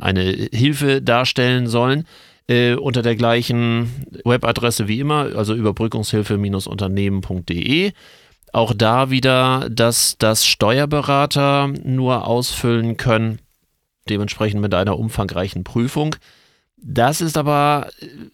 eine 0.00 0.22
Hilfe 0.52 1.00
darstellen 1.00 1.68
sollen. 1.68 2.06
Äh, 2.50 2.74
unter 2.74 3.00
der 3.02 3.14
gleichen 3.14 4.04
Webadresse 4.24 4.88
wie 4.88 4.98
immer, 4.98 5.36
also 5.36 5.54
überbrückungshilfe-unternehmen.de. 5.54 7.92
Auch 8.52 8.74
da 8.74 9.10
wieder, 9.10 9.68
dass 9.70 10.16
das 10.18 10.44
Steuerberater 10.44 11.72
nur 11.84 12.26
ausfüllen 12.26 12.96
können. 12.96 13.38
dementsprechend 14.08 14.60
mit 14.60 14.74
einer 14.74 14.98
umfangreichen 14.98 15.62
Prüfung. 15.62 16.16
Das 16.76 17.20
ist 17.20 17.38
aber 17.38 17.88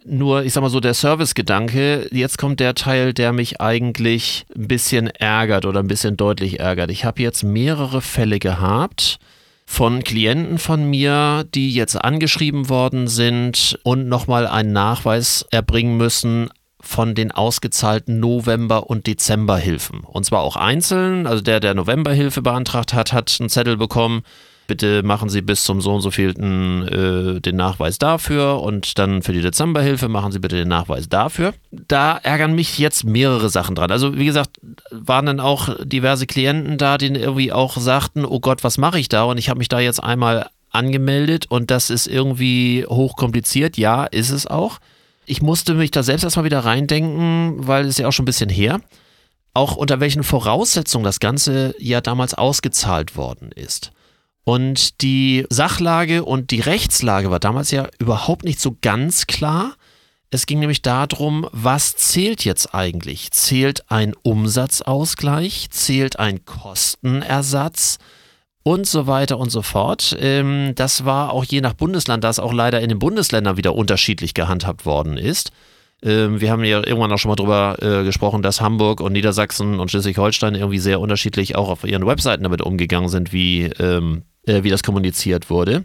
nur, 0.06 0.44
ich 0.44 0.54
sag 0.54 0.62
mal 0.62 0.70
so, 0.70 0.80
der 0.80 0.94
Servicegedanke. 0.94 2.08
Jetzt 2.11 2.38
kommt 2.38 2.61
der 2.61 2.75
Teil, 2.75 3.12
der 3.12 3.35
mich 3.35 3.61
eigentlich 3.61 4.46
ein 4.56 4.66
bisschen 4.66 5.08
ärgert 5.08 5.66
oder 5.66 5.80
ein 5.80 5.88
bisschen 5.88 6.16
deutlich 6.16 6.61
ärgert. 6.61 6.90
Ich 6.90 7.04
habe 7.04 7.20
jetzt 7.20 7.42
mehrere 7.42 8.00
Fälle 8.00 8.38
gehabt 8.38 9.18
von 9.66 10.04
Klienten 10.04 10.58
von 10.58 10.88
mir, 10.88 11.44
die 11.54 11.73
jetzt 11.73 11.96
angeschrieben 11.96 12.68
worden 12.68 13.08
sind 13.08 13.78
und 13.82 14.08
nochmal 14.08 14.46
einen 14.46 14.73
Nachweis 14.73 15.44
erbringen 15.50 15.96
müssen 15.96 16.49
von 16.80 17.14
den 17.14 17.32
ausgezahlten 17.32 18.20
November- 18.20 18.88
und 18.88 19.06
Dezemberhilfen. 19.06 20.00
Und 20.00 20.25
zwar 20.25 20.40
auch 20.40 20.56
einzeln. 20.56 21.26
Also 21.26 21.42
der, 21.42 21.58
der 21.58 21.75
Novemberhilfe 21.75 22.42
beantragt 22.42 22.94
hat, 22.94 23.12
hat 23.12 23.37
einen 23.40 23.49
Zettel 23.49 23.76
bekommen 23.76 24.23
bitte 24.66 25.02
machen 25.02 25.28
Sie 25.28 25.42
bis 25.42 25.64
zum 25.64 25.80
so 25.80 25.94
und 25.94 26.00
so 26.00 26.11
vielten 26.11 26.87
äh, 26.87 27.40
den 27.40 27.56
Nachweis 27.56 27.99
dafür 27.99 28.61
und 28.62 28.99
dann 28.99 29.23
für 29.23 29.32
die 29.32 29.42
Dezemberhilfe 29.42 30.08
machen 30.08 30.32
Sie 30.32 30.38
bitte 30.38 30.56
den 30.56 30.68
Nachweis 30.68 31.08
dafür. 31.08 31.54
Da 31.70 32.16
ärgern 32.16 32.54
mich 32.54 32.78
jetzt 32.78 33.04
mehrere 33.04 33.49
Sachen 33.49 33.75
dran. 33.75 33.90
Also 33.90 34.16
wie 34.16 34.26
gesagt, 34.26 34.61
waren 34.90 35.26
dann 35.26 35.40
auch 35.40 35.68
diverse 35.85 36.26
Klienten 36.26 36.78
da, 36.78 36.99
die 36.99 37.06
irgendwie 37.06 37.52
auch 37.52 37.76
sagten, 37.76 38.25
oh 38.25 38.40
Gott, 38.40 38.64
was 38.64 38.78
mache 38.78 38.99
ich 38.99 39.08
da? 39.08 39.25
Und 39.25 39.38
ich 39.38 39.49
habe 39.49 39.58
mich 39.58 39.68
da 39.68 39.80
jetzt 39.80 40.02
einmal 40.02 40.49
angemeldet 40.70 41.46
und 41.49 41.70
das 41.70 41.90
ist 41.90 42.06
irgendwie 42.06 42.85
hochkompliziert. 42.88 43.76
Ja, 43.78 44.04
ist 44.04 44.30
es 44.30 44.46
auch. 44.46 44.78
Ich 45.25 45.42
musste 45.42 45.75
mich 45.75 45.90
da 45.90 46.02
selbst 46.02 46.23
erstmal 46.23 46.44
wieder 46.44 46.61
reindenken, 46.61 47.66
weil 47.66 47.87
es 47.87 47.99
ja 47.99 48.06
auch 48.06 48.12
schon 48.12 48.25
ein 48.25 48.26
bisschen 48.26 48.50
her 48.50 48.80
auch 49.56 49.75
unter 49.75 50.00
welchen 50.00 50.23
Voraussetzungen 50.23 51.04
das 51.04 51.18
Ganze 51.18 51.75
ja 51.78 52.02
damals 52.02 52.35
ausgezahlt 52.35 53.16
worden 53.16 53.50
ist. 53.52 53.90
Und 54.49 55.03
die 55.03 55.45
Sachlage 55.50 56.25
und 56.25 56.53
die 56.53 56.61
Rechtslage 56.61 57.33
war 57.33 57.41
damals 57.41 57.73
ja 57.73 57.88
überhaupt 57.99 58.45
nicht 58.45 58.61
so 58.61 58.76
ganz 58.81 59.26
klar. 59.26 59.75
Es 60.31 60.47
ging 60.47 60.61
nämlich 60.61 60.83
darum, 60.83 61.49
was 61.50 61.97
zählt 61.97 62.45
jetzt 62.45 62.73
eigentlich? 62.73 63.33
Zählt 63.33 63.91
ein 63.91 64.15
Umsatzausgleich? 64.23 65.71
Zählt 65.71 66.21
ein 66.21 66.45
Kostenersatz? 66.45 67.99
Und 68.62 68.87
so 68.87 69.09
weiter 69.09 69.38
und 69.38 69.50
so 69.50 69.62
fort. 69.62 70.17
Ähm, 70.21 70.75
das 70.76 71.05
war 71.05 71.33
auch 71.33 71.45
je 71.45 71.61
nach 71.61 71.75
Bundesland, 71.75 72.23
das 72.23 72.38
auch 72.38 72.53
leider 72.53 72.81
in 72.81 72.88
den 72.88 73.00
Bundesländern 73.00 73.57
wieder 73.57 73.75
unterschiedlich 73.75 74.33
gehandhabt 74.33 74.87
worden 74.87 75.17
ist. 75.17 75.50
Ähm, 76.05 76.41
wir 76.41 76.53
haben 76.53 76.62
ja 76.62 76.87
irgendwann 76.87 77.11
auch 77.11 77.19
schon 77.19 77.31
mal 77.31 77.37
drüber 77.37 77.79
äh, 77.81 78.05
gesprochen, 78.05 78.43
dass 78.43 78.61
Hamburg 78.61 79.00
und 79.00 79.12
Niedersachsen 79.12 79.81
und 79.81 79.91
Schleswig-Holstein 79.91 80.55
irgendwie 80.55 80.79
sehr 80.79 81.00
unterschiedlich 81.00 81.57
auch 81.57 81.69
auf 81.69 81.83
ihren 81.83 82.07
Webseiten 82.07 82.45
damit 82.45 82.62
umgegangen 82.62 83.09
sind, 83.09 83.33
wie 83.33 83.65
ähm, 83.65 84.23
äh, 84.47 84.62
wie 84.62 84.71
das 84.71 84.83
kommuniziert 84.83 85.50
wurde. 85.50 85.85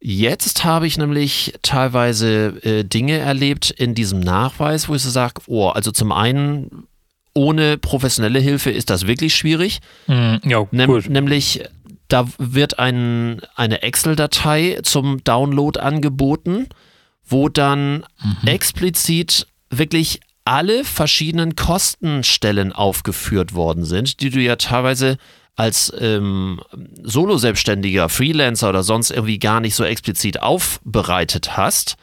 Jetzt 0.00 0.64
habe 0.64 0.86
ich 0.86 0.98
nämlich 0.98 1.54
teilweise 1.62 2.62
äh, 2.62 2.84
Dinge 2.84 3.18
erlebt 3.18 3.70
in 3.70 3.94
diesem 3.94 4.20
Nachweis, 4.20 4.88
wo 4.88 4.94
ich 4.94 5.02
so 5.02 5.10
sage, 5.10 5.40
oh, 5.46 5.68
also 5.68 5.90
zum 5.90 6.12
einen 6.12 6.86
ohne 7.34 7.76
professionelle 7.76 8.38
Hilfe 8.38 8.70
ist 8.70 8.88
das 8.90 9.06
wirklich 9.06 9.34
schwierig. 9.34 9.80
Mm, 10.06 10.36
ja, 10.44 10.66
Nem 10.70 11.02
nämlich 11.08 11.62
da 12.08 12.26
wird 12.38 12.78
ein, 12.78 13.40
eine 13.54 13.82
Excel-Datei 13.82 14.80
zum 14.82 15.24
Download 15.24 15.78
angeboten, 15.78 16.68
wo 17.24 17.48
dann 17.48 18.04
mhm. 18.22 18.46
explizit 18.46 19.46
wirklich 19.70 20.20
alle 20.44 20.84
verschiedenen 20.84 21.56
Kostenstellen 21.56 22.72
aufgeführt 22.72 23.54
worden 23.54 23.84
sind, 23.84 24.20
die 24.20 24.30
du 24.30 24.40
ja 24.40 24.56
teilweise 24.56 25.18
als 25.56 25.92
ähm, 25.98 26.60
Solo-Selbstständiger, 27.02 28.08
Freelancer 28.10 28.68
oder 28.68 28.82
sonst 28.82 29.10
irgendwie 29.10 29.38
gar 29.38 29.60
nicht 29.60 29.74
so 29.74 29.84
explizit 29.84 30.42
aufbereitet 30.42 31.56
hast, 31.56 31.96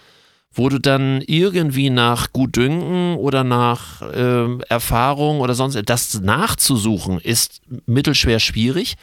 wo 0.52 0.70
du 0.70 0.80
dann 0.80 1.22
irgendwie 1.22 1.92
nach 1.92 2.34
Gutdünken 2.34 3.16
oder 3.16 3.44
nach 3.44 4.02
äh, 4.02 4.58
Erfahrung 4.70 5.40
oder 5.40 5.54
sonst 5.54 5.80
das 5.86 6.20
nachzusuchen, 6.20 7.20
ist 7.20 7.62
mittelschwer 7.86 8.40
schwierig. 8.40 8.96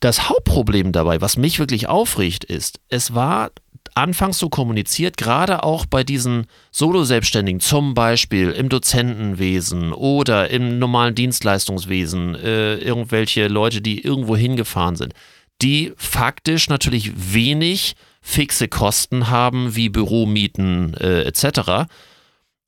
Das 0.00 0.28
Hauptproblem 0.28 0.90
dabei, 0.90 1.20
was 1.20 1.36
mich 1.36 1.60
wirklich 1.60 1.88
aufricht, 1.88 2.42
ist, 2.42 2.80
es 2.88 3.14
war 3.14 3.52
anfangs 3.94 4.38
so 4.38 4.48
kommuniziert, 4.48 5.16
gerade 5.16 5.62
auch 5.64 5.86
bei 5.86 6.04
diesen 6.04 6.46
Solo-Selbstständigen, 6.70 7.60
zum 7.60 7.94
Beispiel 7.94 8.50
im 8.50 8.68
Dozentenwesen 8.68 9.92
oder 9.92 10.50
im 10.50 10.78
normalen 10.78 11.14
Dienstleistungswesen, 11.14 12.34
äh, 12.34 12.74
irgendwelche 12.76 13.48
Leute, 13.48 13.80
die 13.80 14.00
irgendwo 14.00 14.36
hingefahren 14.36 14.96
sind, 14.96 15.14
die 15.60 15.92
faktisch 15.96 16.68
natürlich 16.68 17.12
wenig 17.34 17.94
fixe 18.20 18.68
Kosten 18.68 19.28
haben, 19.28 19.74
wie 19.76 19.88
Büromieten 19.88 20.94
äh, 20.94 21.22
etc., 21.22 21.86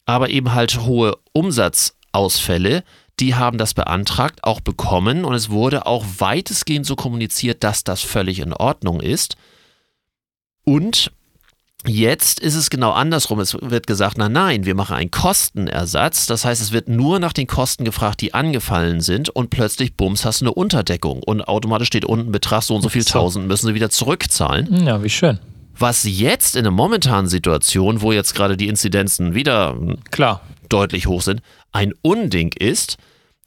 aber 0.07 0.28
eben 0.28 0.52
halt 0.52 0.81
hohe 0.81 1.16
Umsatzausfälle, 1.33 2.85
die 3.21 3.35
haben 3.35 3.59
das 3.59 3.75
beantragt, 3.75 4.40
auch 4.43 4.61
bekommen 4.61 5.25
und 5.25 5.35
es 5.35 5.50
wurde 5.50 5.87
auch 5.87 6.04
weitestgehend 6.19 6.85
so 6.85 6.97
kommuniziert, 6.97 7.62
dass 7.62 7.85
das 7.85 8.02
völlig 8.02 8.40
in 8.40 8.52
Ordnung 8.52 9.00
ist. 9.00 9.37
Und 10.64 11.12
Jetzt 11.87 12.40
ist 12.40 12.54
es 12.54 12.71
genau 12.71 12.92
andersrum. 12.92 13.40
Es 13.40 13.54
wird 13.61 13.87
gesagt, 13.87 14.16
na 14.16 14.30
nein, 14.30 14.64
wir 14.64 14.75
machen 14.75 14.97
einen 14.97 15.11
Kostenersatz. 15.11 16.26
Das 16.26 16.44
heißt, 16.47 16.62
es 16.62 16.73
wird 16.73 16.88
nur 16.88 17.18
nach 17.18 17.35
den 17.35 17.47
Kosten 17.47 17.85
gefragt, 17.85 18.23
die 18.23 18.33
angefallen 18.33 19.02
sind 19.02 19.28
und 19.28 19.50
plötzlich, 19.50 19.94
bums, 19.94 20.25
hast 20.25 20.40
du 20.40 20.47
eine 20.47 20.54
Unterdeckung 20.54 21.23
und 21.23 21.42
automatisch 21.47 21.88
steht 21.88 22.06
unten 22.06 22.33
Betrag 22.33 22.62
so 22.62 22.75
und 22.75 22.80
so 22.80 22.88
viel 22.88 23.04
tausend 23.04 23.47
müssen 23.49 23.66
sie 23.66 23.75
wieder 23.75 23.90
zurückzahlen. 23.90 24.87
Ja, 24.87 25.02
wie 25.02 25.11
schön. 25.11 25.38
Was 25.76 26.04
jetzt 26.04 26.56
in 26.56 26.62
der 26.62 26.73
momentanen 26.73 27.26
Situation, 27.26 28.00
wo 28.00 28.12
jetzt 28.12 28.35
gerade 28.35 28.56
die 28.56 28.68
Inzidenzen 28.68 29.35
wieder 29.35 29.76
Klar. 30.11 30.40
deutlich 30.71 31.06
hoch 31.06 31.21
sind, 31.21 31.42
ein 31.73 31.92
Unding 32.00 32.52
ist, 32.59 32.97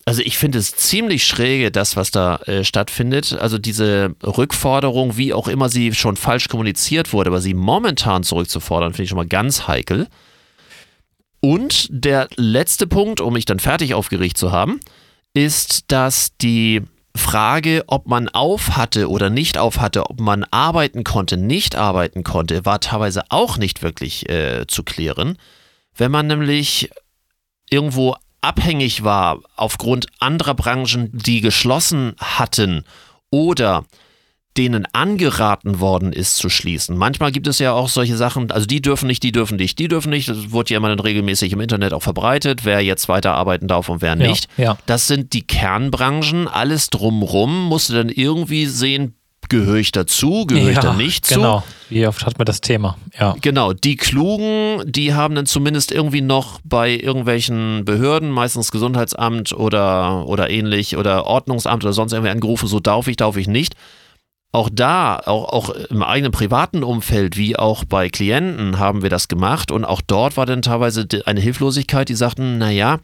also 0.08 0.22
ich 0.22 0.38
finde 0.38 0.58
es 0.58 0.74
ziemlich 0.74 1.28
schräge, 1.28 1.70
das, 1.70 1.98
was 1.98 2.12
da 2.12 2.38
äh, 2.46 2.64
stattfindet. 2.64 3.34
Also 3.34 3.58
diese 3.58 4.16
Rückforderung, 4.24 5.18
wie 5.18 5.34
auch 5.34 5.50
immer 5.50 5.68
sie 5.68 5.94
schon 5.94 6.16
falsch 6.16 6.48
kommuniziert 6.48 7.12
wurde, 7.12 7.30
aber 7.30 7.42
sie 7.42 7.54
momentan 7.54 8.24
zurückzufordern, 8.24 8.94
finde 8.94 9.04
ich 9.04 9.10
schon 9.10 9.18
mal 9.18 9.28
ganz 9.28 9.68
heikel. 9.68 10.08
Und 11.42 11.90
der 11.92 12.30
letzte 12.38 12.88
Punkt, 12.88 13.20
um 13.20 13.34
mich 13.34 13.44
dann 13.44 13.60
fertig 13.60 13.96
aufgeregt 13.96 14.38
zu 14.38 14.54
haben, 14.54 14.80
ist, 15.34 15.92
dass 15.92 16.38
die 16.38 16.84
Frage, 17.14 17.84
ob 17.88 18.08
man 18.08 18.30
auf 18.30 18.78
hatte 18.78 19.10
oder 19.10 19.30
nicht 19.30 19.58
auf 19.58 19.82
hatte, 19.82 20.10
ob 20.10 20.22
man 20.22 20.46
arbeiten 20.46 21.04
konnte, 21.04 21.36
nicht 21.36 21.76
arbeiten 21.76 22.24
konnte, 22.24 22.64
war 22.64 22.80
teilweise 22.80 23.24
auch 23.28 23.58
nicht 23.58 23.84
wirklich 23.84 24.30
äh, 24.30 24.68
zu 24.68 24.84
klären. 24.84 25.38
Wenn 25.98 26.12
man 26.12 26.28
nämlich 26.28 26.92
irgendwo 27.70 28.16
abhängig 28.41 29.03
war 29.03 29.39
aufgrund 29.56 30.08
anderer 30.20 30.56
Branchen, 30.56 31.10
die 31.13 31.41
geschlossen 31.41 32.13
hatten 32.20 32.84
oder 33.29 33.86
denen 34.58 34.88
angeraten 34.91 35.79
worden 35.79 36.12
ist 36.12 36.38
zu 36.38 36.50
schließen. 36.50 36.98
Manchmal 36.98 37.32
gibt 37.32 37.48
es 37.48 37.60
ja 37.60 37.74
auch 37.74 37.89
solche 37.89 38.17
Sachen, 38.17 38.51
also 38.51 38.65
die 38.65 38.82
dürfen 38.82 39.06
nicht, 39.06 39.22
die 39.22 39.32
dürfen 39.32 39.56
nicht, 39.56 39.77
die 39.77 39.88
dürfen 39.88 40.10
nicht. 40.10 40.27
Das 40.27 40.51
wurde 40.51 40.74
ja 40.74 40.77
immer 40.77 40.89
dann 40.89 41.00
regelmäßig 41.00 41.53
im 41.53 41.62
Internet 41.62 41.94
auch 41.94 42.01
verbreitet, 42.01 42.65
wer 42.65 42.82
jetzt 42.82 43.08
weiterarbeiten 43.08 43.67
darf 43.67 43.88
und 43.89 44.01
wer 44.01 44.15
nicht. 44.15 44.48
Ja, 44.58 44.63
ja. 44.63 44.77
Das 44.88 45.08
sind 45.08 45.34
die 45.34 45.46
Kernbranchen. 45.46 46.48
Alles 46.48 46.89
drumrum 46.89 47.65
musste 47.65 47.94
dann 47.94 48.10
irgendwie 48.10 48.65
sehen, 48.65 49.13
gehöre 49.50 49.75
ich 49.77 49.92
dazu, 49.92 50.46
gehöre 50.46 50.72
ich 50.72 50.80
da 50.80 50.94
nicht 50.94 51.25
zu? 51.25 51.36
Genau, 51.36 51.63
wie 51.89 52.06
oft 52.08 52.25
hat 52.25 52.38
man 52.38 52.46
das 52.46 52.62
Thema? 52.62 52.98
Ja. 53.20 53.36
Genau, 53.42 53.74
die 53.74 53.96
Klugen, 53.96 54.82
die 54.86 55.13
haben 55.13 55.36
dann 55.36 55.46
zumindest 55.46 55.92
irgendwie 55.92 56.22
noch 56.22 56.60
bei 56.63 56.92
irgendwelchen 56.92 57.86
Behörden, 57.86 58.32
meistens 58.32 58.72
Gesundheitsamt 58.72 59.54
oder, 59.54 60.27
oder 60.27 60.50
ähnlich 60.50 60.98
oder 60.98 61.25
Ordnungsamt 61.25 61.84
oder 61.84 61.94
sonst 61.94 62.13
irgendwie 62.13 62.32
angerufen, 62.32 62.68
so 62.68 62.80
darf 62.80 63.08
ich, 63.08 63.18
darf 63.18 63.38
ich 63.38 63.48
nicht. 63.48 63.75
Auch 64.51 64.70
da, 64.72 65.22
auch, 65.25 65.51
auch 65.51 65.70
im 65.70 66.01
eigenen 66.01 66.32
privaten 66.32 66.84
Umfeld, 66.84 67.38
wie 67.38 67.58
auch 67.58 67.84
bei 67.84 68.10
Klienten, 68.10 68.80
haben 68.80 69.04
wir 69.04 69.10
das 69.10 69.27
gemacht 69.27 69.72
und 69.72 69.86
auch 69.86 70.01
dort 70.01 70.38
war 70.38 70.46
dann 70.46 70.62
teilweise 70.62 71.06
eine 71.25 71.42
Hilflosigkeit, 71.42 72.10
die 72.10 72.16
sagten, 72.16 72.58
naja, 72.58 73.00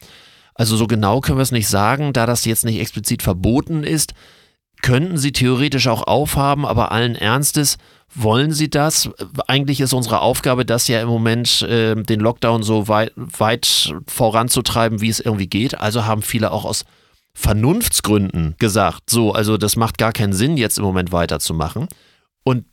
also 0.55 0.77
so 0.77 0.87
genau 0.87 1.19
können 1.19 1.37
wir 1.37 1.43
es 1.43 1.51
nicht 1.51 1.67
sagen, 1.67 2.13
da 2.13 2.25
das 2.25 2.45
jetzt 2.45 2.65
nicht 2.65 2.79
explizit 2.79 3.21
verboten 3.21 3.83
ist, 3.83 4.13
könnten 4.83 5.17
sie 5.17 5.31
theoretisch 5.31 5.87
auch 5.87 6.03
aufhaben, 6.05 6.65
aber 6.65 6.91
allen 6.91 7.15
Ernstes, 7.15 7.77
wollen 8.13 8.51
sie 8.51 8.69
das? 8.69 9.09
Eigentlich 9.47 9.81
ist 9.81 9.93
unsere 9.93 10.21
Aufgabe, 10.21 10.65
das 10.65 10.87
ja 10.87 11.01
im 11.01 11.07
Moment 11.07 11.63
äh, 11.63 11.95
den 11.95 12.19
Lockdown 12.19 12.61
so 12.61 12.87
weit, 12.87 13.11
weit 13.15 13.95
voranzutreiben, 14.07 15.01
wie 15.01 15.09
es 15.09 15.19
irgendwie 15.19 15.47
geht. 15.47 15.79
Also 15.79 16.05
haben 16.05 16.21
viele 16.21 16.51
auch 16.51 16.65
aus 16.65 16.85
Vernunftsgründen 17.33 18.55
gesagt, 18.59 19.09
so, 19.09 19.31
also 19.31 19.57
das 19.57 19.75
macht 19.75 19.97
gar 19.97 20.11
keinen 20.11 20.33
Sinn, 20.33 20.57
jetzt 20.57 20.77
im 20.77 20.83
Moment 20.83 21.11
weiterzumachen. 21.11 21.87
Und 22.43 22.65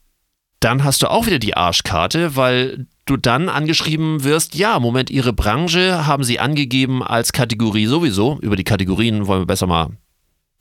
dann 0.58 0.84
hast 0.84 1.02
du 1.02 1.10
auch 1.10 1.24
wieder 1.24 1.38
die 1.38 1.56
Arschkarte, 1.56 2.36
weil 2.36 2.86
du 3.06 3.16
dann 3.16 3.48
angeschrieben 3.48 4.24
wirst, 4.24 4.56
ja, 4.56 4.78
Moment, 4.78 5.08
ihre 5.08 5.32
Branche 5.32 6.06
haben 6.06 6.24
sie 6.24 6.38
angegeben 6.38 7.02
als 7.02 7.32
Kategorie 7.32 7.86
sowieso. 7.86 8.38
Über 8.42 8.56
die 8.56 8.64
Kategorien 8.64 9.26
wollen 9.26 9.42
wir 9.42 9.46
besser 9.46 9.66
mal 9.66 9.88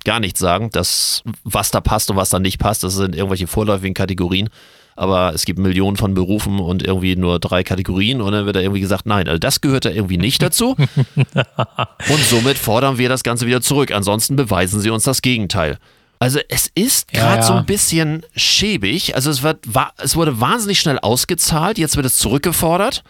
gar 0.05 0.19
nichts 0.19 0.39
sagen, 0.39 0.69
dass, 0.71 1.23
was 1.43 1.71
da 1.71 1.81
passt 1.81 2.09
und 2.09 2.17
was 2.17 2.29
da 2.29 2.39
nicht 2.39 2.59
passt. 2.59 2.83
Das 2.83 2.95
sind 2.95 3.15
irgendwelche 3.15 3.47
vorläufigen 3.47 3.93
Kategorien. 3.93 4.49
Aber 4.95 5.33
es 5.33 5.45
gibt 5.45 5.59
Millionen 5.59 5.95
von 5.95 6.13
Berufen 6.13 6.59
und 6.59 6.83
irgendwie 6.83 7.15
nur 7.15 7.39
drei 7.39 7.63
Kategorien 7.63 8.19
und 8.19 8.33
dann 8.33 8.45
wird 8.45 8.57
da 8.57 8.59
irgendwie 8.59 8.81
gesagt, 8.81 9.05
nein, 9.05 9.29
also 9.29 9.39
das 9.39 9.61
gehört 9.61 9.85
da 9.85 9.91
irgendwie 9.91 10.17
nicht 10.17 10.41
dazu. 10.41 10.75
und 10.75 12.19
somit 12.29 12.57
fordern 12.57 12.97
wir 12.97 13.07
das 13.07 13.23
Ganze 13.23 13.47
wieder 13.47 13.61
zurück. 13.61 13.91
Ansonsten 13.93 14.35
beweisen 14.35 14.81
sie 14.81 14.89
uns 14.89 15.05
das 15.05 15.21
Gegenteil. 15.21 15.77
Also 16.19 16.39
es 16.49 16.69
ist 16.75 17.13
Ja, 17.13 17.21
gerade 17.21 17.37
ja. 17.37 17.43
so 17.43 17.53
ein 17.53 17.65
bisschen 17.65 18.25
schäbig. 18.35 19.15
Also 19.15 19.29
es, 19.29 19.41
wird, 19.41 19.59
es 19.97 20.17
wurde 20.17 20.41
wahnsinnig 20.41 20.81
schnell 20.81 20.99
ausgezahlt, 20.99 21.77
jetzt 21.77 21.95
wird 21.95 22.05
es 22.05 22.17
zurückgefordert. 22.17 23.03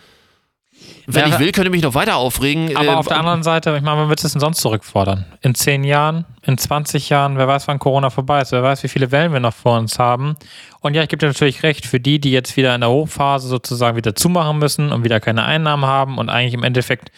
Wenn 1.11 1.27
Ja, 1.27 1.33
ich 1.33 1.39
will, 1.39 1.51
könnte 1.51 1.69
ich 1.69 1.71
mich 1.71 1.81
noch 1.81 1.95
weiter 1.95 2.17
aufregen. 2.17 2.77
Aber 2.77 2.85
äh, 2.85 2.95
auf 2.95 3.07
der 3.07 3.17
anderen 3.17 3.41
Seite, 3.41 3.75
ich 3.75 3.81
meine, 3.81 4.01
wann 4.01 4.09
wird 4.09 4.23
es 4.23 4.31
denn 4.31 4.39
sonst 4.39 4.61
zurückfordern? 4.61 5.25
In 5.41 5.55
10 5.55 5.83
Jahren, 5.83 6.25
in 6.43 6.55
20 6.55 7.09
Jahren, 7.09 7.35
wer 7.35 7.47
weiß, 7.47 7.67
wann 7.67 7.79
Corona 7.79 8.11
vorbei 8.11 8.41
ist, 8.41 8.51
wer 8.51 8.61
weiß, 8.61 8.83
wie 8.83 8.89
viele 8.89 9.11
Wellen 9.11 9.33
wir 9.33 9.39
noch 9.39 9.55
vor 9.55 9.79
uns 9.79 9.97
haben. 9.97 10.35
Und 10.81 10.93
ja, 10.93 11.01
ich 11.01 11.09
gebe 11.09 11.19
dir 11.19 11.25
natürlich 11.25 11.63
recht, 11.63 11.87
für 11.87 11.99
die, 11.99 12.19
die 12.19 12.31
jetzt 12.31 12.55
wieder 12.57 12.75
in 12.75 12.81
der 12.81 12.91
Hochphase 12.91 13.47
sozusagen 13.47 13.97
wieder 13.97 14.13
zumachen 14.13 14.59
müssen 14.59 14.91
und 14.91 15.03
wieder 15.03 15.19
keine 15.19 15.45
Einnahmen 15.45 15.85
haben 15.85 16.19
und 16.19 16.29
eigentlich 16.29 16.53
im 16.53 16.63
Endeffekt 16.63 17.11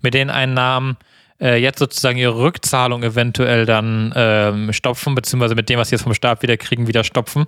mit 0.00 0.14
den 0.14 0.28
Einnahmen 0.28 0.96
äh, 1.40 1.56
jetzt 1.56 1.78
sozusagen 1.78 2.18
ihre 2.18 2.36
Rückzahlung 2.36 3.04
eventuell 3.04 3.64
dann 3.64 4.12
ähm, 4.16 4.72
stopfen, 4.72 5.14
beziehungsweise 5.14 5.54
mit 5.54 5.68
dem, 5.68 5.78
was 5.78 5.90
sie 5.90 5.94
jetzt 5.94 6.02
vom 6.02 6.14
Staat 6.14 6.42
wieder 6.42 6.56
kriegen, 6.56 6.88
wieder 6.88 7.04
stopfen. 7.04 7.46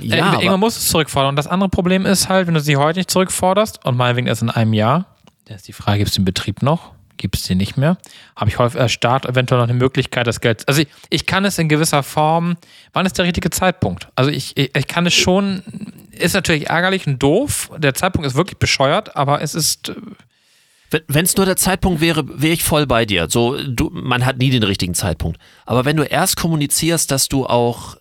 Ja, 0.00 0.32
Äh, 0.32 0.36
irgendwann 0.36 0.60
musst 0.60 0.76
du 0.76 0.80
es 0.80 0.88
zurückfordern. 0.88 1.30
Und 1.30 1.36
das 1.36 1.46
andere 1.46 1.68
Problem 1.68 2.06
ist 2.06 2.28
halt, 2.28 2.46
wenn 2.46 2.54
du 2.54 2.60
sie 2.60 2.76
heute 2.76 2.98
nicht 3.00 3.10
zurückforderst 3.10 3.84
und 3.84 3.96
meinetwegen 3.96 4.26
erst 4.26 4.42
in 4.42 4.50
einem 4.50 4.72
Jahr, 4.72 5.06
da 5.46 5.54
ist 5.54 5.68
die 5.68 5.72
Frage, 5.72 5.98
gibt 5.98 6.08
es 6.10 6.14
den 6.14 6.24
Betrieb 6.24 6.62
noch? 6.62 6.92
Gibt 7.16 7.36
es 7.36 7.44
den 7.44 7.58
nicht 7.58 7.76
mehr? 7.76 7.96
Habe 8.34 8.50
ich 8.50 8.58
häufig 8.58 8.80
als 8.80 8.92
Staat 8.92 9.24
eventuell 9.24 9.60
noch 9.60 9.68
eine 9.68 9.78
Möglichkeit, 9.78 10.26
das 10.26 10.40
Geld. 10.40 10.66
Also 10.66 10.82
ich, 10.82 10.88
ich 11.10 11.26
kann 11.26 11.44
es 11.44 11.58
in 11.58 11.68
gewisser 11.68 12.02
Form, 12.02 12.56
wann 12.92 13.06
ist 13.06 13.16
der 13.18 13.24
richtige 13.24 13.50
Zeitpunkt? 13.50 14.08
Also 14.16 14.30
ich, 14.30 14.56
ich, 14.56 14.74
ich 14.76 14.86
kann 14.88 15.06
es 15.06 15.14
schon, 15.14 15.62
ist 16.10 16.34
natürlich 16.34 16.70
ärgerlich 16.70 17.06
und 17.06 17.22
doof. 17.22 17.70
Der 17.78 17.94
Zeitpunkt 17.94 18.26
ist 18.26 18.34
wirklich 18.34 18.58
bescheuert, 18.58 19.14
aber 19.16 19.42
es 19.42 19.54
ist. 19.54 19.90
äh, 19.90 19.94
Wenn 21.06 21.24
es 21.24 21.36
nur 21.36 21.46
der 21.46 21.56
Zeitpunkt 21.56 22.00
wäre, 22.00 22.24
wäre 22.40 22.52
ich 22.52 22.64
voll 22.64 22.86
bei 22.86 23.04
dir. 23.04 23.28
So, 23.30 23.58
du, 23.62 23.90
man 23.92 24.26
hat 24.26 24.38
nie 24.38 24.50
den 24.50 24.62
richtigen 24.64 24.94
Zeitpunkt. 24.94 25.38
Aber 25.66 25.84
wenn 25.84 25.96
du 25.96 26.02
erst 26.02 26.36
kommunizierst, 26.36 27.10
dass 27.12 27.28
du 27.28 27.46
auch 27.46 27.96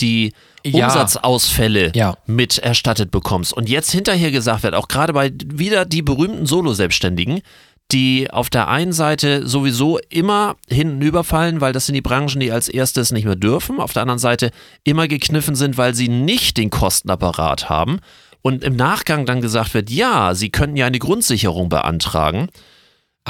die 0.00 0.32
Ja. 0.64 0.86
Umsatzausfälle 0.86 1.92
Ja. 1.94 2.16
mit 2.26 2.58
erstattet 2.58 3.10
bekommst 3.10 3.52
und 3.52 3.68
jetzt 3.68 3.90
hinterher 3.90 4.30
gesagt 4.30 4.62
wird, 4.62 4.74
auch 4.74 4.88
gerade 4.88 5.12
bei 5.12 5.32
wieder 5.46 5.84
die 5.84 6.02
berühmten 6.02 6.46
Solo-Selbstständigen, 6.46 7.40
die 7.92 8.30
auf 8.30 8.50
der 8.50 8.68
einen 8.68 8.92
Seite 8.92 9.46
sowieso 9.48 9.98
immer 10.10 10.56
hinten 10.68 11.02
überfallen, 11.02 11.60
weil 11.60 11.72
das 11.72 11.86
sind 11.86 11.94
die 11.94 12.02
Branchen, 12.02 12.38
die 12.40 12.52
als 12.52 12.68
erstes 12.68 13.10
nicht 13.10 13.24
mehr 13.24 13.36
dürfen, 13.36 13.80
auf 13.80 13.92
der 13.92 14.02
anderen 14.02 14.18
Seite 14.20 14.50
immer 14.84 15.08
gekniffen 15.08 15.54
sind, 15.56 15.76
weil 15.76 15.94
sie 15.94 16.08
nicht 16.08 16.56
den 16.56 16.70
Kostenapparat 16.70 17.68
haben 17.68 17.98
und 18.42 18.62
im 18.62 18.76
Nachgang 18.76 19.26
dann 19.26 19.40
gesagt 19.40 19.74
wird, 19.74 19.90
ja, 19.90 20.34
sie 20.34 20.50
könnten 20.50 20.76
ja 20.76 20.86
eine 20.86 20.98
Grundsicherung 20.98 21.68
beantragen. 21.68 22.48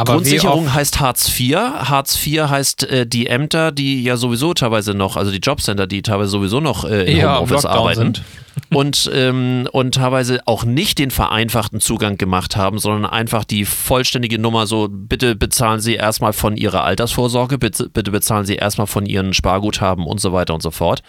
Aber 0.01 0.15
Grundsicherung 0.15 0.73
heißt 0.73 0.99
Hartz 1.01 1.29
IV. 1.39 1.57
Hartz 1.57 2.27
IV 2.27 2.45
heißt 2.49 2.85
äh, 2.85 3.07
die 3.07 3.27
Ämter, 3.27 3.71
die 3.71 4.03
ja 4.03 4.17
sowieso 4.17 4.55
teilweise 4.55 4.95
noch, 4.95 5.17
also 5.17 5.31
die 5.31 5.39
Jobcenter, 5.39 5.87
die 5.87 6.01
teilweise 6.01 6.31
sowieso 6.31 6.61
noch 6.61 6.85
äh, 6.85 7.11
im 7.13 7.19
Ja, 7.19 7.37
Homeoffice 7.37 7.67
arbeiten 7.67 8.01
sind. 8.01 8.23
und, 8.71 9.11
ähm, 9.13 9.69
und 9.73 9.95
teilweise 9.97 10.41
auch 10.47 10.65
nicht 10.65 10.99
den 10.99 11.11
vereinfachten 11.11 11.81
Zugang 11.81 12.17
gemacht 12.17 12.57
haben, 12.57 12.79
sondern 12.79 13.05
einfach 13.11 13.45
die 13.45 13.65
vollständige 13.67 14.39
Nummer 14.39 14.67
so, 14.67 14.89
bitte 14.91 15.37
bezahlen 15.37 15.81
Sie 15.81 15.95
erstmal 15.97 16.33
von 16.33 16.57
Ihrer 16.57 16.85
Altersvorsorge, 16.85 17.59
bitte, 17.59 17.91
bitte 17.91 18.11
bezahlen 18.11 18.47
Sie 18.47 18.55
erstmal 18.57 18.87
von 18.87 19.05
Ihren 19.05 19.35
Sparguthaben 19.35 20.07
und 20.07 20.21
so 20.21 20.33
weiter 20.33 20.55
und 20.55 20.63
so 20.63 20.71
fort. 20.71 21.03